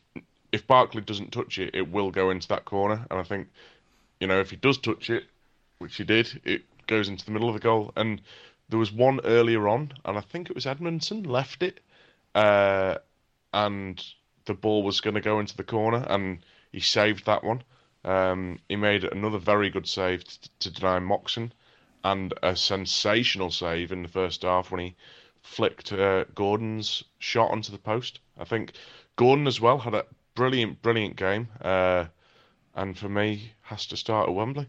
if 0.52 0.66
Barclay 0.66 1.02
doesn't 1.02 1.32
touch 1.32 1.60
it, 1.60 1.76
it 1.76 1.92
will 1.92 2.10
go 2.10 2.32
into 2.32 2.48
that 2.48 2.66
corner, 2.66 3.06
and 3.10 3.20
I 3.20 3.24
think, 3.24 3.48
you 4.20 4.28
know, 4.28 4.40
if 4.40 4.50
he 4.50 4.56
does 4.56 4.80
touch 4.80 5.10
it, 5.10 5.26
which 5.78 5.96
he 5.96 6.04
did, 6.04 6.42
it 6.44 6.64
goes 6.88 7.08
into 7.08 7.24
the 7.24 7.32
middle 7.32 7.48
of 7.48 7.54
the 7.54 7.62
goal, 7.62 7.94
and 7.96 8.20
there 8.70 8.80
was 8.80 8.92
one 8.92 9.20
earlier 9.24 9.70
on, 9.70 9.94
and 10.04 10.18
I 10.18 10.22
think 10.22 10.50
it 10.50 10.56
was 10.56 10.66
Edmondson 10.66 11.24
left 11.24 11.62
it, 11.62 11.82
uh, 12.34 12.96
and 13.54 14.04
the 14.46 14.56
ball 14.56 14.82
was 14.82 15.02
going 15.02 15.14
to 15.14 15.22
go 15.22 15.40
into 15.40 15.56
the 15.56 15.64
corner, 15.64 16.04
and 16.10 16.40
he 16.72 16.80
saved 16.80 17.28
that 17.28 17.44
one. 17.44 17.64
Um, 18.04 18.58
he 18.68 18.76
made 18.76 19.04
another 19.04 19.38
very 19.38 19.70
good 19.70 19.88
save 19.88 20.24
to, 20.24 20.50
to 20.62 20.72
deny 20.72 20.98
Moxon, 20.98 21.54
and 22.04 22.34
a 22.42 22.56
sensational 22.56 23.52
save 23.52 23.92
in 23.92 24.02
the 24.02 24.10
first 24.10 24.42
half 24.42 24.72
when 24.72 24.82
he 24.82 24.96
flicked 25.42 25.92
uh, 25.92 26.26
Gordon's 26.36 27.04
shot 27.20 27.52
onto 27.52 27.72
the 27.72 27.78
post. 27.78 28.20
I 28.38 28.44
think 28.44 28.74
Gordon 29.16 29.48
as 29.48 29.60
well 29.60 29.80
had 29.80 29.94
a 29.94 30.06
brilliant, 30.36 30.82
brilliant 30.82 31.16
game, 31.16 31.50
uh, 31.62 32.06
and 32.76 32.98
for 32.98 33.10
me 33.10 33.54
has 33.62 33.86
to 33.88 33.98
start 33.98 34.30
at 34.30 34.36
Wembley. 34.36 34.68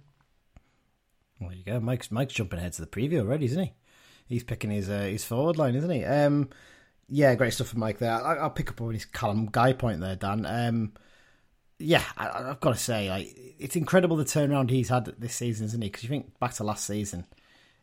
Well, 1.40 1.50
there 1.50 1.58
you 1.58 1.64
go. 1.64 1.80
Mike's 1.80 2.10
Mike's 2.10 2.34
jumping 2.34 2.58
ahead 2.58 2.72
to 2.74 2.82
the 2.82 2.86
preview 2.86 3.20
already, 3.20 3.46
isn't 3.46 3.64
he? 3.64 3.72
He's 4.26 4.44
picking 4.44 4.70
his 4.70 4.88
uh, 4.88 5.00
his 5.00 5.24
forward 5.24 5.56
line, 5.56 5.74
isn't 5.74 5.90
he? 5.90 6.04
Um, 6.04 6.48
yeah, 7.08 7.34
great 7.34 7.52
stuff 7.52 7.68
from 7.68 7.80
Mike 7.80 7.98
there. 7.98 8.12
I, 8.12 8.42
will 8.42 8.50
pick 8.50 8.70
up 8.70 8.80
on 8.80 8.94
his 8.94 9.04
Callum 9.04 9.46
Guy 9.50 9.72
point 9.72 10.00
there, 10.00 10.16
Dan. 10.16 10.46
Um, 10.46 10.92
yeah, 11.78 12.04
I, 12.16 12.48
have 12.48 12.60
got 12.60 12.72
to 12.72 12.78
say, 12.78 13.10
like, 13.10 13.36
it's 13.58 13.76
incredible 13.76 14.16
the 14.16 14.24
turnaround 14.24 14.70
he's 14.70 14.88
had 14.88 15.06
this 15.18 15.34
season, 15.34 15.66
isn't 15.66 15.82
he? 15.82 15.88
Because 15.88 16.04
you 16.04 16.08
think 16.08 16.38
back 16.38 16.54
to 16.54 16.64
last 16.64 16.86
season, 16.86 17.26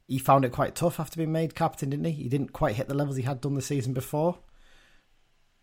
he 0.10 0.18
found 0.18 0.44
it 0.44 0.52
quite 0.52 0.74
tough 0.74 1.00
after 1.00 1.18
being 1.18 1.32
made 1.32 1.54
captain, 1.54 1.92
didn't 1.92 2.06
he? 2.06 2.24
He 2.24 2.30
didn't 2.30 2.52
quite 2.52 2.76
hit 2.76 2.88
the 2.88 2.96
levels 2.96 3.16
he 3.16 3.22
had 3.22 3.40
done 3.40 3.54
the 3.54 3.62
season 3.62 3.94
before. 3.94 4.40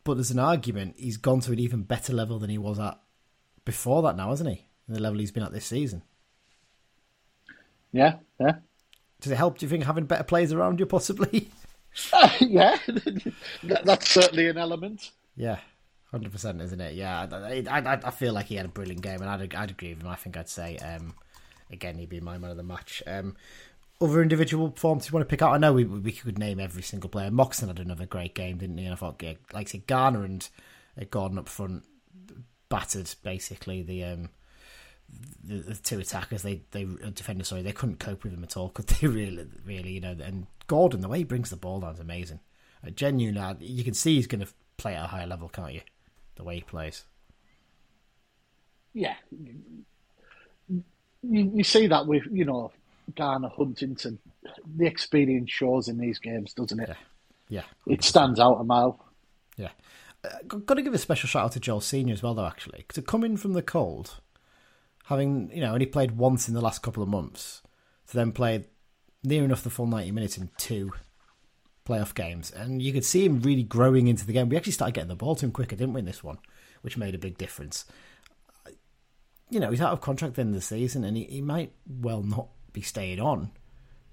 But 0.04 0.14
there's 0.14 0.30
an 0.30 0.38
argument 0.38 0.94
he's 0.98 1.16
gone 1.16 1.40
to 1.40 1.52
an 1.52 1.58
even 1.58 1.82
better 1.82 2.12
level 2.12 2.38
than 2.38 2.48
he 2.48 2.56
was 2.56 2.78
at 2.78 2.96
before 3.64 4.02
that 4.02 4.16
now, 4.16 4.30
hasn't 4.30 4.48
he? 4.48 4.68
The 4.88 5.00
level 5.00 5.18
he's 5.18 5.32
been 5.32 5.42
at 5.42 5.52
this 5.52 5.66
season. 5.66 6.04
Yeah, 7.90 8.18
yeah. 8.38 8.58
Does 9.20 9.32
it 9.32 9.36
help? 9.36 9.58
Do 9.58 9.66
you 9.66 9.70
think 9.70 9.82
having 9.82 10.04
better 10.04 10.22
players 10.22 10.52
around 10.52 10.78
you 10.78 10.86
possibly? 10.86 11.50
Uh, 12.12 12.30
yeah, 12.40 12.78
that, 13.64 13.84
that's 13.84 14.08
certainly 14.08 14.48
an 14.48 14.58
element. 14.58 15.10
Yeah, 15.34 15.58
hundred 16.12 16.30
percent, 16.30 16.62
isn't 16.62 16.80
it? 16.80 16.94
Yeah, 16.94 17.26
I, 17.32 17.64
I, 17.68 18.00
I, 18.04 18.10
feel 18.10 18.32
like 18.32 18.46
he 18.46 18.54
had 18.54 18.66
a 18.66 18.68
brilliant 18.68 19.02
game, 19.02 19.22
and 19.22 19.28
I'd, 19.28 19.54
I'd 19.56 19.70
agree 19.72 19.88
with 19.88 20.02
him. 20.02 20.08
I 20.08 20.14
think 20.14 20.36
I'd 20.36 20.48
say 20.48 20.76
um, 20.76 21.14
again 21.72 21.98
he'd 21.98 22.10
be 22.10 22.20
my 22.20 22.38
man 22.38 22.52
of 22.52 22.56
the 22.56 22.62
match. 22.62 23.02
Um, 23.08 23.34
other 24.00 24.22
individual 24.22 24.70
performances 24.70 25.10
you 25.10 25.14
want 25.14 25.28
to 25.28 25.30
pick 25.30 25.42
out? 25.42 25.52
I 25.52 25.58
know 25.58 25.72
we 25.72 25.84
we 25.84 26.12
could 26.12 26.38
name 26.38 26.60
every 26.60 26.82
single 26.82 27.10
player. 27.10 27.30
Moxon 27.30 27.68
had 27.68 27.80
another 27.80 28.06
great 28.06 28.34
game, 28.34 28.58
didn't 28.58 28.78
he? 28.78 28.84
And 28.84 28.92
I 28.92 28.96
thought, 28.96 29.22
like 29.22 29.40
I 29.54 29.64
said, 29.64 29.86
Garner 29.86 30.24
and 30.24 30.48
uh, 31.00 31.04
Gordon 31.10 31.38
up 31.38 31.48
front 31.48 31.84
battered 32.68 33.14
basically 33.22 33.82
the 33.82 34.04
um, 34.04 34.28
the, 35.44 35.56
the, 35.58 35.74
two 35.74 35.98
attackers, 35.98 36.42
they 36.42 36.62
they 36.72 36.84
uh, 36.84 37.10
defenders, 37.14 37.48
sorry, 37.48 37.62
they 37.62 37.72
couldn't 37.72 38.00
cope 38.00 38.24
with 38.24 38.32
him 38.32 38.42
at 38.42 38.56
all. 38.56 38.68
Could 38.74 38.86
they 38.88 39.06
really, 39.06 39.46
really, 39.64 39.92
you 39.92 40.00
know? 40.00 40.16
And 40.22 40.46
Gordon, 40.66 41.00
the 41.00 41.08
way 41.08 41.18
he 41.18 41.24
brings 41.24 41.50
the 41.50 41.56
ball 41.56 41.80
down 41.80 41.94
is 41.94 42.00
amazing. 42.00 42.40
Uh, 42.86 42.90
genuinely, 42.90 43.66
you 43.66 43.84
can 43.84 43.94
see 43.94 44.16
he's 44.16 44.26
going 44.26 44.44
to 44.44 44.52
play 44.76 44.94
at 44.94 45.04
a 45.04 45.08
higher 45.08 45.26
level, 45.26 45.48
can't 45.48 45.72
you? 45.72 45.82
The 46.36 46.44
way 46.44 46.56
he 46.56 46.60
plays. 46.62 47.04
Yeah, 48.92 49.14
you, 49.38 50.82
you 51.22 51.64
see 51.64 51.86
that 51.86 52.06
with 52.06 52.24
you 52.30 52.44
know 52.44 52.72
Garner, 53.14 53.50
Huntington. 53.56 54.18
The 54.76 54.86
experience 54.86 55.50
shows 55.50 55.88
in 55.88 55.98
these 55.98 56.18
games, 56.18 56.52
doesn't 56.52 56.80
it? 56.80 56.88
Yeah, 56.88 57.62
yeah. 57.86 57.92
it 57.92 58.02
stands 58.02 58.40
out 58.40 58.60
a 58.60 58.64
mile. 58.64 59.04
Yeah, 59.56 59.70
uh, 60.24 60.30
got 60.46 60.74
to 60.74 60.82
give 60.82 60.94
a 60.94 60.98
special 60.98 61.28
shout 61.28 61.44
out 61.44 61.52
to 61.52 61.60
Joel 61.60 61.80
Senior 61.80 62.14
as 62.14 62.22
well, 62.22 62.34
though. 62.34 62.46
Actually, 62.46 62.84
to 62.92 63.02
come 63.02 63.24
in 63.24 63.36
from 63.36 63.52
the 63.52 63.62
cold 63.62 64.20
having 65.06 65.50
you 65.52 65.60
know 65.60 65.72
only 65.72 65.86
played 65.86 66.12
once 66.12 66.48
in 66.48 66.54
the 66.54 66.60
last 66.60 66.82
couple 66.82 67.02
of 67.02 67.08
months, 67.08 67.62
to 68.08 68.16
then 68.16 68.32
play 68.32 68.64
near 69.24 69.44
enough 69.44 69.62
the 69.62 69.70
full 69.70 69.86
ninety 69.86 70.12
minutes 70.12 70.36
in 70.36 70.50
two 70.58 70.92
playoff 71.84 72.14
games, 72.14 72.50
and 72.50 72.82
you 72.82 72.92
could 72.92 73.04
see 73.04 73.24
him 73.24 73.40
really 73.40 73.62
growing 73.62 74.08
into 74.08 74.26
the 74.26 74.32
game. 74.32 74.48
We 74.48 74.56
actually 74.56 74.72
started 74.72 74.94
getting 74.94 75.08
the 75.08 75.16
ball 75.16 75.36
to 75.36 75.46
him 75.46 75.52
quicker, 75.52 75.76
didn't 75.76 75.94
we? 75.94 76.00
In 76.00 76.06
this 76.06 76.24
one, 76.24 76.38
which 76.82 76.96
made 76.96 77.14
a 77.14 77.18
big 77.18 77.38
difference. 77.38 77.84
You 79.48 79.60
know, 79.60 79.70
he's 79.70 79.80
out 79.80 79.92
of 79.92 80.00
contract 80.00 80.32
at 80.32 80.34
the 80.36 80.40
end 80.42 80.50
of 80.50 80.60
the 80.60 80.66
season, 80.66 81.04
and 81.04 81.16
he, 81.16 81.24
he 81.24 81.40
might 81.40 81.72
well 81.86 82.22
not 82.22 82.48
be 82.76 82.82
staying 82.82 83.18
on 83.18 83.50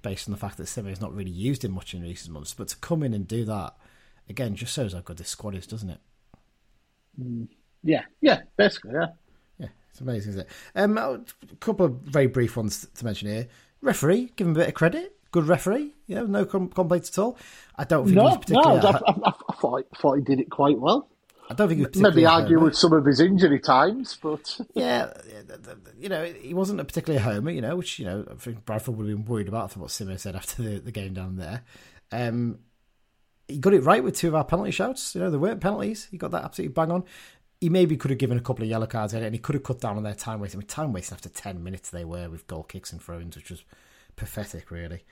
based 0.02 0.28
on 0.28 0.32
the 0.32 0.40
fact 0.40 0.58
that 0.58 0.68
Simmo's 0.68 1.02
not 1.02 1.14
really 1.14 1.32
used 1.32 1.66
him 1.66 1.74
much 1.74 1.94
in 1.94 2.02
recent 2.02 2.34
months. 2.34 2.54
But 2.54 2.70
to 2.70 2.78
come 2.78 3.04
in 3.04 3.14
and 3.14 3.28
do 3.28 3.44
that 3.46 3.76
again 4.30 4.56
just 4.56 4.74
shows 4.74 4.94
how 4.94 5.02
good 5.02 5.18
this 5.18 5.30
squad 5.30 5.54
is, 5.54 5.68
doesn't 5.68 5.90
it? 5.90 6.00
Mm, 7.22 7.48
yeah, 7.84 8.04
yeah, 8.22 8.42
basically, 8.56 8.94
yeah. 8.94 9.08
Yeah, 9.60 9.68
it's 9.92 10.00
amazing, 10.00 10.32
isn't 10.32 10.42
it? 10.42 10.50
Um, 10.76 10.98
a 10.98 11.22
couple 11.60 11.86
of 11.86 11.94
very 11.96 12.28
brief 12.28 12.56
ones 12.56 12.88
to 12.96 13.06
mention 13.06 13.30
here. 13.30 13.48
Referee, 13.82 14.32
give 14.38 14.48
him 14.48 14.56
a 14.56 14.60
bit 14.60 14.70
of 14.70 14.74
credit. 14.74 15.18
Good 15.32 15.48
referee, 15.48 15.94
yeah, 16.08 16.22
no 16.22 16.46
com- 16.46 16.70
complaints 16.70 17.10
at 17.10 17.22
all. 17.22 17.38
I 17.76 17.84
don't 17.84 18.06
think 18.06 18.16
no, 18.16 18.22
he 18.22 18.28
was 18.28 18.38
particularly. 18.38 18.82
No, 18.82 18.88
I, 18.88 19.12
I, 19.12 19.32
I, 19.50 19.54
thought, 19.56 19.86
I 19.92 19.98
thought 19.98 20.16
he 20.16 20.24
did 20.24 20.40
it 20.40 20.50
quite 20.50 20.80
well. 20.80 21.10
I 21.54 21.56
don't 21.56 21.68
think 21.68 21.80
he 21.80 21.86
was 21.86 21.96
maybe 21.96 22.26
argue 22.26 22.60
with 22.60 22.76
some 22.76 22.94
of 22.94 23.06
his 23.06 23.20
injury 23.20 23.60
times, 23.60 24.18
but 24.22 24.60
yeah, 24.74 25.14
you 26.00 26.10
know, 26.10 26.26
he 26.26 26.54
wasn't 26.54 26.80
a 26.80 26.84
particularly 26.84 27.24
a 27.24 27.26
homer, 27.26 27.52
you 27.52 27.62
know, 27.62 27.76
which 27.76 28.00
you 28.00 28.06
know 28.06 28.26
I 28.30 28.36
think 28.36 28.66
Bradford 28.66 28.98
would 28.98 29.08
have 29.08 29.18
been 29.18 29.26
worried 29.26 29.48
about 29.48 29.72
from 29.72 29.82
what 29.82 29.92
Simmo 29.92 30.20
said 30.20 30.36
after 30.36 30.62
the, 30.62 30.80
the 30.80 30.92
game 30.92 31.14
down 31.14 31.38
there. 31.38 31.64
Um, 32.12 32.60
he 33.48 33.58
got 33.58 33.74
it 33.74 33.82
right 33.82 34.04
with 34.04 34.16
two 34.16 34.30
of 34.30 34.36
our 34.36 34.46
penalty 34.46 34.72
shouts. 34.72 35.16
You 35.16 35.22
know, 35.22 35.30
there 35.30 35.40
weren't 35.40 35.62
penalties. 35.62 36.08
He 36.12 36.18
got 36.18 36.32
that 36.32 36.44
absolutely 36.44 36.74
bang 36.74 36.92
on 36.92 37.04
he 37.64 37.70
maybe 37.70 37.96
could 37.96 38.12
have 38.12 38.18
given 38.18 38.38
a 38.38 38.42
couple 38.42 38.62
of 38.62 38.70
yellow 38.70 38.86
cards 38.86 39.14
in 39.14 39.24
it, 39.24 39.26
and 39.26 39.34
he 39.34 39.40
could 39.40 39.56
have 39.56 39.64
cut 39.64 39.80
down 39.80 39.96
on 39.96 40.04
their 40.04 40.14
time 40.14 40.42
wasting. 40.42 40.58
I 40.58 40.64
mean, 40.64 40.68
time 40.68 40.92
wasting 40.92 41.16
after 41.16 41.30
ten 41.30 41.64
minutes 41.64 41.90
they 41.90 42.04
were 42.04 42.30
with 42.30 42.46
goal 42.46 42.64
kicks 42.64 42.92
and 42.92 43.02
throw-ins, 43.02 43.38
which 43.38 43.50
was 43.50 43.64
pathetic, 44.18 44.70
really. 44.70 45.06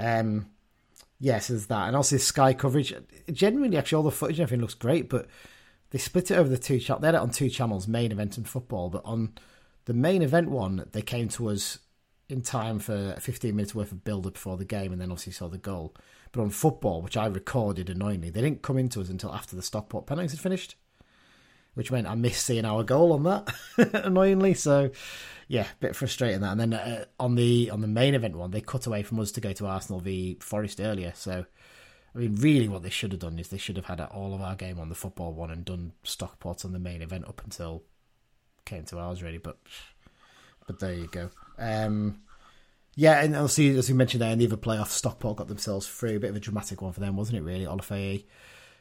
Um, 0.00 0.48
yes, 1.20 1.48
there's 1.48 1.66
that, 1.66 1.86
and 1.86 1.94
also 1.94 2.16
the 2.16 2.20
Sky 2.20 2.54
coverage. 2.54 2.94
Generally, 3.30 3.76
actually, 3.76 3.96
all 3.96 4.02
the 4.04 4.10
footage 4.10 4.38
and 4.38 4.44
everything 4.44 4.62
looks 4.62 4.72
great, 4.72 5.10
but 5.10 5.26
they 5.90 5.98
split 5.98 6.30
it 6.30 6.36
over 6.36 6.48
the 6.48 6.58
two. 6.58 6.78
Cha- 6.78 6.98
they 6.98 7.08
had 7.08 7.14
it 7.14 7.20
on 7.20 7.30
two 7.30 7.48
channels, 7.48 7.88
main 7.88 8.12
event 8.12 8.36
and 8.36 8.48
football, 8.48 8.90
but 8.90 9.02
on 9.04 9.34
the 9.86 9.94
main 9.94 10.22
event 10.22 10.50
one, 10.50 10.86
they 10.92 11.02
came 11.02 11.28
to 11.30 11.48
us 11.48 11.78
in 12.28 12.42
time 12.42 12.78
for 12.78 13.14
15 13.18 13.56
minutes 13.56 13.74
worth 13.74 13.90
of 13.90 14.04
build 14.04 14.26
up 14.26 14.34
before 14.34 14.56
the 14.56 14.64
game, 14.64 14.92
and 14.92 15.00
then 15.00 15.10
obviously 15.10 15.32
saw 15.32 15.48
the 15.48 15.58
goal. 15.58 15.94
But 16.32 16.42
on 16.42 16.50
football, 16.50 17.00
which 17.00 17.16
I 17.16 17.26
recorded 17.26 17.88
annoyingly, 17.88 18.30
they 18.30 18.42
didn't 18.42 18.62
come 18.62 18.76
into 18.76 19.00
us 19.00 19.08
until 19.08 19.34
after 19.34 19.56
the 19.56 19.62
Stockport 19.62 20.06
penalties 20.06 20.32
had 20.32 20.40
finished 20.40 20.76
which 21.78 21.92
meant 21.92 22.08
I 22.08 22.16
missed 22.16 22.44
seeing 22.44 22.64
our 22.64 22.82
goal 22.82 23.12
on 23.12 23.22
that 23.22 23.54
annoyingly. 24.04 24.54
So 24.54 24.90
yeah, 25.46 25.62
a 25.62 25.76
bit 25.78 25.94
frustrating 25.94 26.40
that. 26.40 26.58
And 26.58 26.60
then 26.60 26.74
uh, 26.74 27.04
on 27.20 27.36
the 27.36 27.70
on 27.70 27.82
the 27.82 27.86
main 27.86 28.16
event 28.16 28.34
one, 28.34 28.50
they 28.50 28.60
cut 28.60 28.88
away 28.88 29.04
from 29.04 29.20
us 29.20 29.30
to 29.30 29.40
go 29.40 29.52
to 29.52 29.66
Arsenal 29.66 30.00
v 30.00 30.38
Forest 30.40 30.80
earlier. 30.80 31.12
So 31.14 31.46
I 32.18 32.22
mean, 32.22 32.34
really, 32.34 32.66
what 32.66 32.82
they 32.82 32.90
should 32.90 33.12
have 33.12 33.20
done 33.20 33.38
is 33.38 33.46
they 33.46 33.58
should 33.58 33.76
have 33.76 33.84
had 33.84 34.00
all 34.00 34.34
of 34.34 34.40
our 34.40 34.56
game 34.56 34.80
on 34.80 34.88
the 34.88 34.96
football 34.96 35.32
one 35.32 35.52
and 35.52 35.64
done 35.64 35.92
Stockport 36.02 36.64
on 36.64 36.72
the 36.72 36.80
main 36.80 37.00
event 37.00 37.28
up 37.28 37.40
until 37.44 37.84
came 38.64 38.82
to 38.86 38.98
ours, 38.98 39.22
really. 39.22 39.38
But 39.38 39.58
but 40.66 40.80
there 40.80 40.94
you 40.94 41.06
go. 41.06 41.30
Um, 41.58 42.22
yeah, 42.96 43.22
and 43.22 43.36
I'll 43.36 43.46
see 43.46 43.68
as 43.76 43.88
we 43.88 43.94
mentioned 43.94 44.20
there, 44.20 44.32
in 44.32 44.40
the 44.40 44.46
other 44.46 44.56
playoff, 44.56 44.88
Stockport 44.88 45.36
got 45.36 45.46
themselves 45.46 45.86
through. 45.86 46.16
A 46.16 46.18
bit 46.18 46.30
of 46.30 46.36
a 46.36 46.40
dramatic 46.40 46.82
one 46.82 46.92
for 46.92 46.98
them, 46.98 47.16
wasn't 47.16 47.38
it? 47.38 47.42
Really, 47.42 47.66
Olaofe 47.66 48.24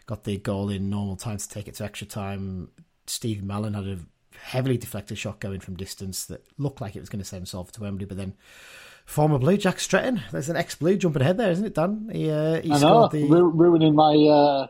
got 0.08 0.24
the 0.24 0.38
goal 0.38 0.72
in 0.72 0.90
normal 0.90 1.16
time 1.16 1.38
to 1.38 1.48
take 1.48 1.68
it 1.68 1.76
to 1.76 1.84
extra 1.84 2.08
time. 2.08 2.72
Steve 3.06 3.44
Mallon 3.44 3.76
had 3.76 3.88
a 3.88 4.00
heavily 4.42 4.78
deflected 4.78 5.20
shot 5.20 5.40
going 5.40 5.60
from 5.60 5.76
distance 5.76 6.26
that 6.26 6.44
looked 6.58 6.82
like 6.82 6.96
it 6.96 7.02
was 7.02 7.10
going 7.10 7.22
to 7.22 7.26
send 7.26 7.48
Salford 7.48 7.76
to 7.76 7.82
Wembley, 7.82 8.08
but 8.08 8.18
then 8.18 8.34
former 9.08 9.40
Blue 9.40 9.58
Jack 9.58 9.80
Stretton, 9.80 10.22
there's 10.32 10.50
an 10.50 10.58
ex 10.58 10.76
Blue 10.76 10.98
jumping 10.98 11.24
ahead 11.24 11.38
there, 11.38 11.50
isn't 11.50 11.66
it, 11.66 11.74
Dan? 11.74 12.10
He, 12.14 12.30
uh, 12.30 12.62
he 12.62 12.72
I 12.72 12.80
know, 12.80 13.08
the... 13.08 13.24
Ru- 13.24 13.50
ruining 13.50 13.96
my 13.96 14.14
uh, 14.14 14.68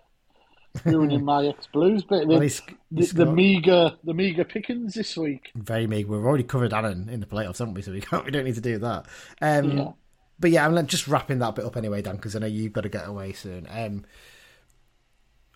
ruining 0.86 1.26
my 1.26 1.48
ex 1.50 1.68
Blues 1.68 2.04
bit. 2.06 2.28
Well, 2.28 2.40
he's, 2.40 2.62
he's 2.96 3.12
the, 3.12 3.26
the 3.26 3.32
meager 3.32 3.92
the 4.04 4.14
meager 4.14 4.46
pickings 4.46 4.94
this 4.94 5.18
week. 5.18 5.50
Very 5.56 5.88
meager. 5.88 6.08
We've 6.08 6.24
already 6.24 6.44
covered 6.44 6.72
Annan 6.72 7.10
in 7.10 7.20
the 7.20 7.26
playoffs, 7.26 7.58
haven't 7.58 7.74
we? 7.74 7.82
So 7.82 7.92
we 7.92 8.02
can't. 8.02 8.24
We 8.24 8.32
don't 8.32 8.46
need 8.46 8.56
to 8.56 8.62
do 8.62 8.78
that. 8.78 9.08
Um, 9.42 9.78
yeah. 9.78 9.92
But 10.40 10.52
yeah, 10.52 10.68
I'm 10.68 10.88
just 10.88 11.08
wrapping 11.08 11.40
that 11.40 11.56
bit 11.56 11.66
up 11.66 11.76
anyway, 11.76 12.04
Dan, 12.04 12.16
because 12.16 12.36
I 12.36 12.40
know 12.40 12.46
you've 12.46 12.74
got 12.74 12.82
to 12.82 12.90
get 12.90 13.08
away 13.08 13.34
soon. 13.34 13.68
Um, 13.72 14.06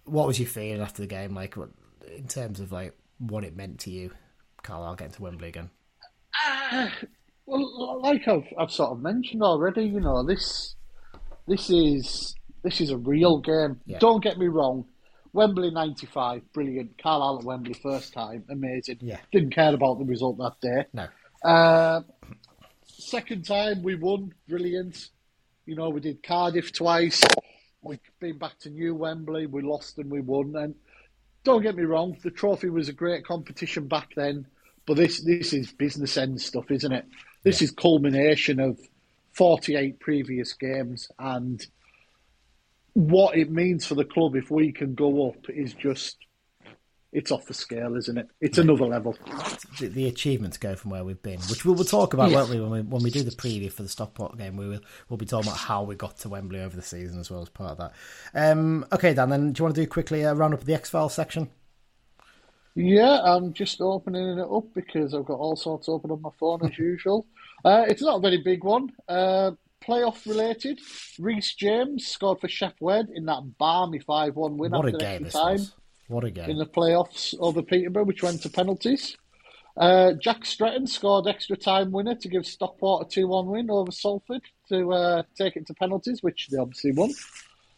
what 0.05 0.25
was 0.25 0.39
your 0.39 0.49
feeling 0.49 0.81
after 0.81 1.03
the 1.03 1.07
game? 1.07 1.35
Like, 1.35 1.55
what, 1.55 1.69
in 2.17 2.27
terms 2.27 2.59
of 2.59 2.71
like 2.71 2.97
what 3.19 3.43
it 3.43 3.55
meant 3.55 3.79
to 3.81 3.91
you, 3.91 4.11
Carl? 4.63 4.83
I'll 4.83 4.95
get 4.95 5.13
to 5.13 5.21
Wembley 5.21 5.49
again? 5.49 5.69
Uh, 6.43 6.89
well, 7.51 8.01
like 8.01 8.27
I've 8.27 8.47
I've 8.57 8.71
sort 8.71 8.91
of 8.91 9.01
mentioned 9.01 9.43
already, 9.43 9.83
you 9.83 9.99
know 9.99 10.23
this 10.23 10.75
this 11.47 11.69
is 11.69 12.35
this 12.63 12.79
is 12.79 12.91
a 12.91 12.97
real 12.97 13.39
game. 13.39 13.81
Yeah. 13.85 13.99
Don't 13.99 14.23
get 14.23 14.37
me 14.37 14.47
wrong. 14.47 14.85
Wembley 15.33 15.71
'95, 15.71 16.41
brilliant. 16.53 17.01
Carlisle 17.01 17.39
at 17.39 17.45
Wembley 17.45 17.73
first 17.73 18.13
time, 18.13 18.43
amazing. 18.49 18.97
Yeah. 19.01 19.19
Didn't 19.31 19.53
care 19.53 19.73
about 19.73 19.99
the 19.99 20.05
result 20.05 20.37
that 20.37 20.55
day. 20.61 20.85
No. 20.93 21.07
Uh, 21.49 22.01
second 22.85 23.45
time 23.45 23.83
we 23.83 23.95
won, 23.95 24.33
brilliant. 24.47 25.09
You 25.65 25.75
know, 25.75 25.89
we 25.89 26.01
did 26.01 26.23
Cardiff 26.23 26.73
twice. 26.73 27.23
We've 27.81 27.99
been 28.19 28.37
back 28.37 28.59
to 28.59 28.69
New 28.69 28.95
Wembley. 28.95 29.47
We 29.47 29.61
lost 29.61 29.97
and 29.97 30.11
we 30.11 30.21
won. 30.21 30.55
And 30.55 30.75
don't 31.43 31.63
get 31.63 31.75
me 31.75 31.83
wrong, 31.83 32.17
the 32.23 32.31
trophy 32.31 32.69
was 32.69 32.89
a 32.89 32.93
great 32.93 33.25
competition 33.25 33.87
back 33.87 34.09
then. 34.15 34.47
But 34.85 34.97
this 34.97 35.23
this 35.23 35.53
is 35.53 35.71
business 35.71 36.17
end 36.17 36.41
stuff, 36.41 36.69
isn't 36.71 36.91
it? 36.91 37.05
This 37.43 37.61
is 37.61 37.71
culmination 37.71 38.59
of 38.59 38.79
48 39.33 39.99
previous 39.99 40.53
games 40.53 41.09
and 41.17 41.65
what 42.93 43.37
it 43.37 43.49
means 43.49 43.85
for 43.85 43.95
the 43.95 44.03
club 44.05 44.35
if 44.35 44.51
we 44.51 44.71
can 44.71 44.93
go 44.95 45.29
up 45.29 45.49
is 45.49 45.73
just 45.73 46.17
it's 47.13 47.29
off 47.29 47.45
the 47.45 47.53
scale, 47.53 47.97
isn't 47.97 48.17
it? 48.17 48.27
It's 48.39 48.57
another 48.57 48.85
level. 48.85 49.17
the, 49.79 49.87
the 49.89 50.07
achievements 50.07 50.57
go 50.57 50.75
from 50.77 50.91
where 50.91 51.03
we've 51.03 51.21
been, 51.21 51.39
which 51.49 51.65
we 51.65 51.73
will 51.73 51.83
talk 51.83 52.13
about, 52.13 52.31
Yeah. 52.31 52.37
won't 52.37 52.49
we? 52.51 52.59
When 52.61 52.69
we 52.69 52.81
when 52.81 53.03
we 53.03 53.09
do 53.09 53.21
the 53.23 53.31
preview 53.31 53.69
for 53.69 53.83
the 53.83 53.89
Stockport 53.89 54.37
game, 54.37 54.55
we 54.55 54.65
will 54.67 54.79
we'll 55.09 55.17
be 55.17 55.25
talking 55.25 55.49
about 55.49 55.59
how 55.59 55.83
we 55.83 55.95
got 55.95 56.17
to 56.19 56.29
Wembley 56.29 56.61
over 56.61 56.73
the 56.75 56.81
season 56.81 57.19
as 57.19 57.29
well 57.29 57.41
as 57.41 57.49
part 57.49 57.71
of 57.71 57.77
that. 57.79 57.93
Um, 58.33 58.85
okay, 58.93 59.13
Dan. 59.13 59.29
Then 59.29 59.51
do 59.51 59.59
you 59.59 59.63
want 59.65 59.75
to 59.75 59.81
do 59.81 59.87
quickly 59.87 60.21
a 60.21 60.33
roundup 60.33 60.61
of 60.61 60.65
the 60.65 60.73
X 60.73 60.89
Files 60.89 61.13
section? 61.13 61.49
Yeah, 62.75 63.19
I'm 63.23 63.53
just 63.53 63.81
opening 63.81 64.39
it 64.39 64.47
up 64.49 64.73
because 64.73 65.13
I've 65.13 65.25
got 65.25 65.39
all 65.39 65.55
sorts 65.55 65.89
open 65.89 66.11
on 66.11 66.21
my 66.21 66.29
phone 66.39 66.65
as 66.65 66.77
usual. 66.77 67.25
Uh, 67.65 67.85
it's 67.87 68.01
not 68.01 68.17
a 68.17 68.21
very 68.21 68.41
big 68.41 68.63
one. 68.63 68.91
Uh, 69.07 69.51
playoff 69.85 70.25
related. 70.25 70.79
Reece 71.19 71.53
James 71.55 72.07
scored 72.07 72.39
for 72.39 72.47
Sheff 72.47 72.73
Wed 72.79 73.09
in 73.13 73.25
that 73.25 73.57
balmy 73.57 73.99
5 73.99 74.35
1 74.35 74.57
win 74.57 74.71
What 74.71 74.85
a 74.85 74.87
after 74.87 74.97
game 74.99 75.07
extra 75.07 75.23
this 75.25 75.33
time 75.33 75.51
was! 75.53 75.75
What 76.07 76.23
a 76.23 76.31
game. 76.31 76.49
in 76.49 76.57
the 76.57 76.65
playoffs 76.65 77.35
over 77.39 77.61
Peterborough, 77.61 78.03
which 78.03 78.23
went 78.23 78.41
to 78.43 78.49
penalties. 78.49 79.17
Uh, 79.77 80.13
Jack 80.13 80.45
Stretton 80.45 80.85
scored 80.85 81.27
extra 81.27 81.55
time 81.55 81.91
winner 81.91 82.15
to 82.15 82.27
give 82.27 82.45
Stockport 82.45 83.07
a 83.07 83.09
2 83.09 83.27
1 83.27 83.47
win 83.47 83.69
over 83.69 83.91
Salford 83.91 84.41
to 84.69 84.91
uh, 84.93 85.23
take 85.37 85.55
it 85.55 85.67
to 85.67 85.73
penalties, 85.73 86.21
which 86.23 86.47
they 86.51 86.57
obviously 86.57 86.91
won. 86.91 87.11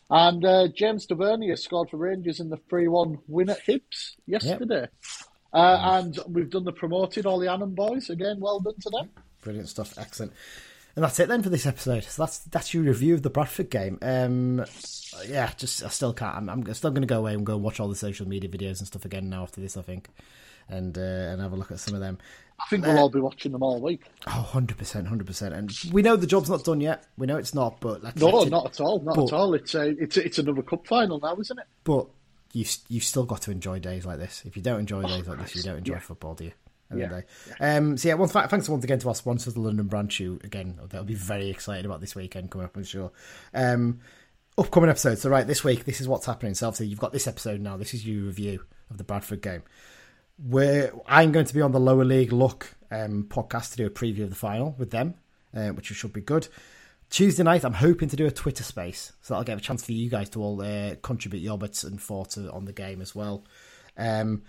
And 0.10 0.44
uh, 0.46 0.68
James 0.76 1.06
Tavernier 1.06 1.56
scored 1.56 1.90
for 1.90 1.98
Rangers 1.98 2.40
in 2.40 2.50
the 2.50 2.58
3 2.70 2.88
1 2.88 3.20
win 3.28 3.50
at 3.50 3.66
Hibs 3.66 4.16
yesterday. 4.26 4.88
Uh, 5.54 6.00
and 6.02 6.20
we've 6.28 6.50
done 6.50 6.66
the 6.66 6.72
promoted, 6.72 7.26
all 7.26 7.40
the 7.40 7.52
Annan 7.52 7.76
boys. 7.76 8.10
Again, 8.10 8.40
well 8.40 8.60
done 8.60 8.80
to 8.82 8.90
them. 8.90 9.10
Brilliant 9.42 9.70
stuff. 9.70 9.98
Excellent. 9.98 10.34
And 10.96 11.04
that's 11.04 11.20
it 11.20 11.28
then 11.28 11.42
for 11.42 11.50
this 11.50 11.66
episode. 11.66 12.04
So 12.04 12.22
that's 12.22 12.40
that's 12.40 12.74
your 12.74 12.84
review 12.84 13.16
of 13.16 13.24
the 13.24 13.30
Bradford 13.30 13.70
game. 13.72 13.98
Um, 14.02 14.64
yeah, 15.28 15.52
just 15.58 15.84
I 15.84 15.90
still 15.90 16.14
can't. 16.14 16.38
I'm, 16.38 16.50
I'm 16.50 16.74
still 16.74 16.92
going 16.92 17.02
to 17.02 17.08
go 17.08 17.20
away 17.20 17.34
and 17.34 17.46
go 17.46 17.56
and 17.56 17.64
watch 17.64 17.80
all 17.80 17.88
the 17.88 17.96
social 17.96 18.28
media 18.28 18.50
videos 18.50 18.78
and 18.80 18.88
stuff 18.88 19.06
again 19.06 19.30
now 19.30 19.42
after 19.42 19.60
this. 19.60 19.76
I 19.76 19.82
think, 19.82 20.10
and 20.70 20.96
uh, 20.96 21.02
and 21.02 21.42
have 21.42 21.52
a 21.52 21.56
look 21.56 21.72
at 21.72 21.80
some 21.80 21.96
of 21.96 22.02
them. 22.02 22.20
I 22.66 22.70
think 22.70 22.86
we'll 22.86 22.98
all 22.98 23.10
be 23.10 23.20
watching 23.20 23.52
them 23.52 23.62
all 23.64 23.80
week. 23.82 24.04
Oh, 24.28 24.32
100 24.42 24.78
percent, 24.78 25.08
hundred 25.08 25.28
percent. 25.28 25.54
And 25.54 25.72
we 25.92 26.02
know 26.02 26.16
the 26.16 26.26
job's 26.28 26.50
not 26.50 26.64
done 26.64 26.80
yet. 26.82 27.06
We 27.18 27.28
know 27.28 27.38
it's 27.38 27.54
not, 27.54 27.80
but 27.82 28.02
let's, 28.04 28.20
No, 28.22 28.44
not 28.46 28.66
at 28.68 28.82
all. 28.82 29.00
Not 29.02 29.16
But- 29.16 29.26
at 29.28 29.34
all. 29.34 29.54
It's 29.54 29.76
a, 29.76 29.90
it's 29.90 30.18
a, 30.18 30.26
it's 30.26 30.40
another 30.40 30.62
cup 30.64 30.88
final 30.88 31.20
now, 31.20 31.36
isn't 31.40 31.60
it? 31.60 31.66
But 31.84 32.08
you 32.54 32.66
you 32.88 33.00
still 33.00 33.26
got 33.26 33.42
to 33.44 33.52
enjoy 33.52 33.80
days 33.80 34.06
like 34.06 34.20
this. 34.20 34.44
If 34.46 34.56
you 34.56 34.62
don't 34.64 34.80
enjoy 34.80 35.04
days 35.04 35.28
like 35.28 35.40
this, 35.40 35.56
you 35.56 35.64
don't 35.64 35.80
enjoy 35.80 35.94
Yeah. 35.96 36.00
football, 36.00 36.36
do 36.36 36.46
you? 36.46 36.52
Yeah. 36.96 36.96
end 36.96 37.04
of 37.04 37.10
the 37.10 37.22
day. 37.22 37.76
Um, 37.78 37.98
so 37.98 38.08
yeah, 38.08 38.14
once, 38.14 38.32
thanks 38.32 38.70
once 38.70 38.84
again 38.84 39.00
to 39.00 39.08
our 39.10 39.16
sponsors, 39.16 39.56
the 39.56 39.60
London 39.60 39.88
Branch. 39.88 40.16
Who 40.20 40.40
again, 40.44 40.80
they'll 40.90 41.04
be 41.04 41.16
very 41.16 41.50
excited 41.50 41.86
about 41.86 42.02
this 42.02 42.16
weekend 42.16 42.52
coming 42.52 42.66
up. 42.66 42.78
I'm 42.78 42.84
sure. 42.84 43.12
Um, 43.54 44.00
upcoming 44.58 44.90
episodes. 44.92 45.22
So 45.22 45.30
right, 45.30 45.48
this 45.48 45.64
week, 45.64 45.86
this 45.86 46.00
is 46.00 46.08
what's 46.08 46.28
happening. 46.28 46.54
So 46.54 46.68
obviously, 46.68 46.88
you've 46.88 47.00
got 47.00 47.12
this 47.12 47.28
episode 47.28 47.60
now. 47.62 47.78
This 47.78 47.94
is 47.96 48.06
your 48.06 48.26
review 48.26 48.64
of 48.92 48.98
the 48.98 49.04
Bradford 49.04 49.42
game. 49.42 49.64
Where 50.38 50.92
I'm 51.08 51.32
going 51.32 51.46
to 51.46 51.54
be 51.54 51.62
on 51.62 51.72
the 51.72 51.80
lower 51.80 52.04
league 52.04 52.34
look 52.34 52.76
um, 52.92 53.26
podcast 53.30 53.72
to 53.72 53.78
do 53.78 53.86
a 53.86 53.90
preview 53.90 54.24
of 54.24 54.30
the 54.30 54.36
final 54.36 54.76
with 54.78 54.92
them, 54.92 55.16
uh, 55.56 55.70
which 55.70 55.86
should 55.88 56.14
be 56.14 56.22
good. 56.22 56.48
Tuesday 57.10 57.44
night, 57.44 57.64
I'm 57.64 57.74
hoping 57.74 58.10
to 58.10 58.16
do 58.16 58.26
a 58.26 58.32
Twitter 58.32 58.64
space, 58.64 59.14
so 59.22 59.34
that'll 59.34 59.46
get 59.46 59.58
a 59.60 59.62
chance 59.62 59.86
for 59.86 59.92
you 59.92 60.10
guys 60.10 60.30
to 60.30 60.42
all 60.42 60.60
uh, 60.62 60.96
contribute 61.04 61.42
your 61.42 61.60
bits 61.60 61.84
and 61.84 62.02
thoughts 62.02 62.38
on 62.38 62.66
the 62.66 62.74
game 62.74 63.02
as 63.02 63.14
well. 63.14 63.46
Um, 63.96 64.42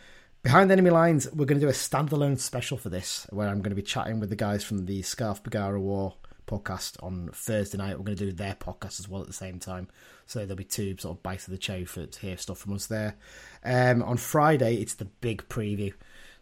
behind 0.43 0.72
enemy 0.72 0.89
lines, 0.89 1.30
we're 1.30 1.45
going 1.45 1.61
to 1.61 1.66
do 1.66 1.70
a 1.70 1.72
standalone 1.72 2.39
special 2.39 2.78
for 2.78 2.89
this, 2.89 3.26
where 3.28 3.49
I'm 3.49 3.59
going 3.59 3.70
to 3.70 3.76
be 3.76 3.82
chatting 3.82 4.18
with 4.18 4.30
the 4.30 4.37
guys 4.37 4.64
from 4.64 4.87
the 4.87 5.03
Scarf 5.03 5.43
Bagara 5.43 5.78
War 5.78 6.14
podcast 6.47 7.03
on 7.03 7.30
Thursday 7.32 7.78
night. 7.78 7.99
We're 7.99 8.05
going 8.05 8.18
to 8.18 8.26
do 8.26 8.32
their 8.32 8.55
podcast 8.55 9.01
as 9.01 9.09
well 9.09 9.20
at 9.20 9.26
the 9.26 9.32
same 9.32 9.59
time, 9.59 9.88
so 10.26 10.40
there'll 10.40 10.57
be 10.57 10.64
two 10.64 10.97
sort 10.99 11.16
of 11.16 11.22
bites 11.22 11.47
of 11.47 11.53
the 11.53 11.59
cherry 11.59 11.84
for 11.84 12.07
to 12.07 12.20
hear 12.20 12.36
stuff 12.36 12.59
from 12.59 12.72
us 12.74 12.86
there. 12.86 13.16
Um, 13.64 14.03
on 14.03 14.16
Friday, 14.16 14.76
it's 14.76 14.95
the 14.95 15.07
big 15.07 15.49
preview. 15.49 15.92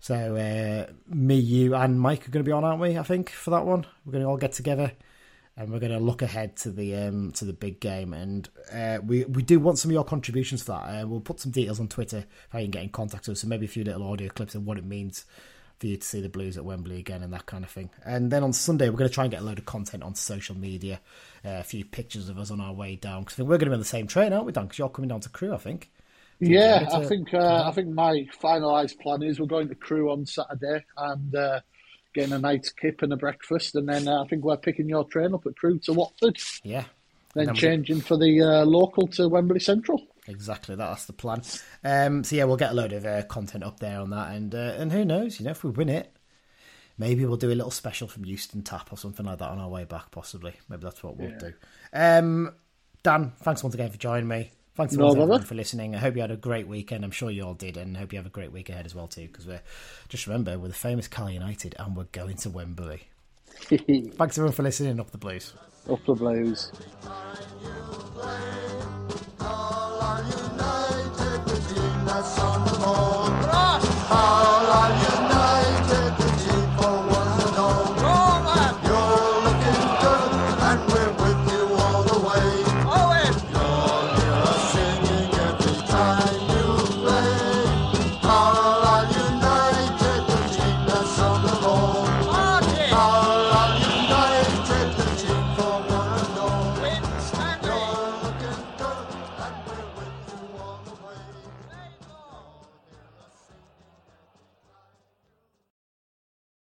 So 0.00 0.36
uh, 0.36 0.92
me, 1.06 1.36
you, 1.36 1.74
and 1.74 2.00
Mike 2.00 2.26
are 2.26 2.30
going 2.32 2.44
to 2.44 2.48
be 2.48 2.52
on, 2.52 2.64
aren't 2.64 2.80
we? 2.80 2.98
I 2.98 3.04
think 3.04 3.30
for 3.30 3.50
that 3.50 3.64
one, 3.64 3.86
we're 4.04 4.12
going 4.12 4.24
to 4.24 4.28
all 4.28 4.36
get 4.36 4.52
together 4.52 4.92
and 5.56 5.70
we're 5.70 5.78
going 5.78 5.92
to 5.92 5.98
look 5.98 6.22
ahead 6.22 6.56
to 6.56 6.70
the 6.70 6.94
um, 6.94 7.30
to 7.32 7.44
the 7.44 7.52
big 7.52 7.80
game. 7.80 8.12
And 8.14 8.48
uh, 8.72 8.98
we 9.04 9.24
we 9.24 9.42
do 9.42 9.60
want 9.60 9.78
some 9.78 9.90
of 9.90 9.92
your 9.92 10.04
contributions 10.04 10.62
for 10.62 10.72
that. 10.72 11.02
Uh, 11.02 11.06
we'll 11.06 11.20
put 11.20 11.40
some 11.40 11.52
details 11.52 11.78
on 11.78 11.88
Twitter 11.88 12.24
how 12.48 12.58
you 12.58 12.64
can 12.64 12.70
get 12.70 12.82
in 12.82 12.88
contact 12.88 13.28
with 13.28 13.38
us, 13.38 13.42
and 13.42 13.50
maybe 13.50 13.66
a 13.66 13.68
few 13.68 13.84
little 13.84 14.02
audio 14.10 14.28
clips 14.28 14.54
of 14.54 14.66
what 14.66 14.78
it 14.78 14.84
means 14.84 15.24
for 15.82 15.88
you 15.88 15.96
to 15.96 16.06
see 16.06 16.20
the 16.20 16.28
Blues 16.28 16.56
at 16.56 16.64
Wembley 16.64 17.00
again 17.00 17.24
and 17.24 17.32
that 17.32 17.44
kind 17.46 17.64
of 17.64 17.70
thing. 17.70 17.90
And 18.06 18.30
then 18.30 18.44
on 18.44 18.52
Sunday, 18.52 18.88
we're 18.88 18.96
going 18.98 19.10
to 19.10 19.14
try 19.14 19.24
and 19.24 19.32
get 19.32 19.40
a 19.42 19.44
load 19.44 19.58
of 19.58 19.64
content 19.66 20.04
on 20.04 20.14
social 20.14 20.56
media, 20.56 21.00
uh, 21.44 21.48
a 21.58 21.64
few 21.64 21.84
pictures 21.84 22.28
of 22.28 22.38
us 22.38 22.52
on 22.52 22.60
our 22.60 22.72
way 22.72 22.94
down 22.94 23.24
because 23.24 23.38
we're 23.38 23.46
going 23.58 23.58
to 23.60 23.66
be 23.66 23.72
on 23.72 23.78
the 23.80 23.84
same 23.84 24.06
train, 24.06 24.32
aren't 24.32 24.46
we, 24.46 24.52
Dan? 24.52 24.66
Because 24.66 24.78
you're 24.78 24.88
coming 24.88 25.08
down 25.08 25.18
to 25.22 25.28
Crewe, 25.28 25.52
I 25.52 25.56
think. 25.56 25.90
Yeah, 26.38 26.82
It's 26.84 26.94
I 26.94 27.04
think 27.04 27.34
uh, 27.34 27.64
I 27.66 27.72
think 27.72 27.88
my 27.88 28.26
finalised 28.40 29.00
plan 29.00 29.24
is 29.24 29.40
we're 29.40 29.46
going 29.46 29.68
to 29.70 29.74
Crewe 29.74 30.12
on 30.12 30.24
Saturday 30.24 30.84
and 30.96 31.34
uh, 31.34 31.60
getting 32.14 32.32
a 32.32 32.38
night's 32.38 32.70
kip 32.70 33.02
and 33.02 33.12
a 33.12 33.16
breakfast, 33.16 33.74
and 33.74 33.88
then 33.88 34.06
uh, 34.06 34.22
I 34.22 34.28
think 34.28 34.44
we're 34.44 34.56
picking 34.56 34.88
your 34.88 35.02
train 35.04 35.34
up 35.34 35.46
at 35.46 35.56
Crewe 35.56 35.80
to 35.80 35.92
Watford, 35.92 36.36
Yeah. 36.62 36.84
then, 37.34 37.46
then 37.46 37.54
we- 37.54 37.60
changing 37.60 38.02
for 38.02 38.16
the 38.16 38.40
uh, 38.40 38.64
local 38.66 39.08
to 39.08 39.28
Wembley 39.28 39.58
Central. 39.58 40.06
Exactly, 40.28 40.76
that- 40.76 40.88
that's 40.88 41.06
the 41.06 41.12
plan. 41.12 41.42
Um, 41.84 42.22
so 42.24 42.36
yeah, 42.36 42.44
we'll 42.44 42.56
get 42.56 42.70
a 42.72 42.74
load 42.74 42.92
of 42.92 43.04
uh, 43.04 43.22
content 43.24 43.64
up 43.64 43.80
there 43.80 44.00
on 44.00 44.10
that, 44.10 44.32
and 44.32 44.54
uh, 44.54 44.74
and 44.78 44.92
who 44.92 45.04
knows, 45.04 45.38
you 45.40 45.44
know, 45.44 45.50
if 45.50 45.64
we 45.64 45.70
win 45.70 45.88
it, 45.88 46.14
maybe 46.98 47.24
we'll 47.26 47.36
do 47.36 47.50
a 47.50 47.54
little 47.54 47.70
special 47.72 48.06
from 48.08 48.24
Euston 48.24 48.62
Tap 48.62 48.92
or 48.92 48.96
something 48.96 49.26
like 49.26 49.38
that 49.38 49.50
on 49.50 49.58
our 49.58 49.68
way 49.68 49.84
back, 49.84 50.10
possibly. 50.10 50.54
Maybe 50.68 50.82
that's 50.84 51.02
what 51.02 51.16
we'll 51.16 51.36
do. 51.38 51.52
Um, 51.92 52.54
Dan, 53.02 53.32
thanks 53.42 53.64
once 53.64 53.74
again 53.74 53.90
for 53.90 53.98
joining 53.98 54.28
me. 54.28 54.50
Thanks 54.74 54.94
No 54.94 55.08
everyone 55.10 55.42
for 55.42 55.54
listening. 55.54 55.94
I 55.94 55.98
hope 55.98 56.14
you 56.14 56.22
had 56.22 56.30
a 56.30 56.36
great 56.36 56.66
weekend. 56.66 57.04
I'm 57.04 57.10
sure 57.10 57.30
you 57.30 57.42
all 57.42 57.52
did, 57.54 57.76
and 57.76 57.94
hope 57.96 58.12
you 58.12 58.18
have 58.18 58.24
a 58.26 58.30
great 58.30 58.52
week 58.52 58.70
ahead 58.70 58.86
as 58.86 58.94
well 58.94 59.08
too. 59.08 59.26
Because 59.26 59.46
we're 59.46 59.60
just 60.08 60.26
remember 60.26 60.58
we're 60.58 60.68
the 60.68 60.74
famous 60.74 61.08
Cal 61.08 61.28
United, 61.28 61.74
and 61.78 61.96
we're 61.96 62.04
going 62.04 62.36
to 62.36 62.50
Wembley. 62.50 63.02
Thanks 63.68 64.38
everyone 64.38 64.52
for 64.52 64.62
listening. 64.62 64.98
Up 65.00 65.10
the 65.10 65.18
Blues. 65.18 65.52
Up 65.90 66.02
the 66.06 66.14
Blues 66.14 66.72
united 70.20 71.44
within 71.44 72.04
the 72.04 72.22
Son 72.22 72.62
of 72.68 72.84
all. 72.84 73.30
Rush! 73.30 74.61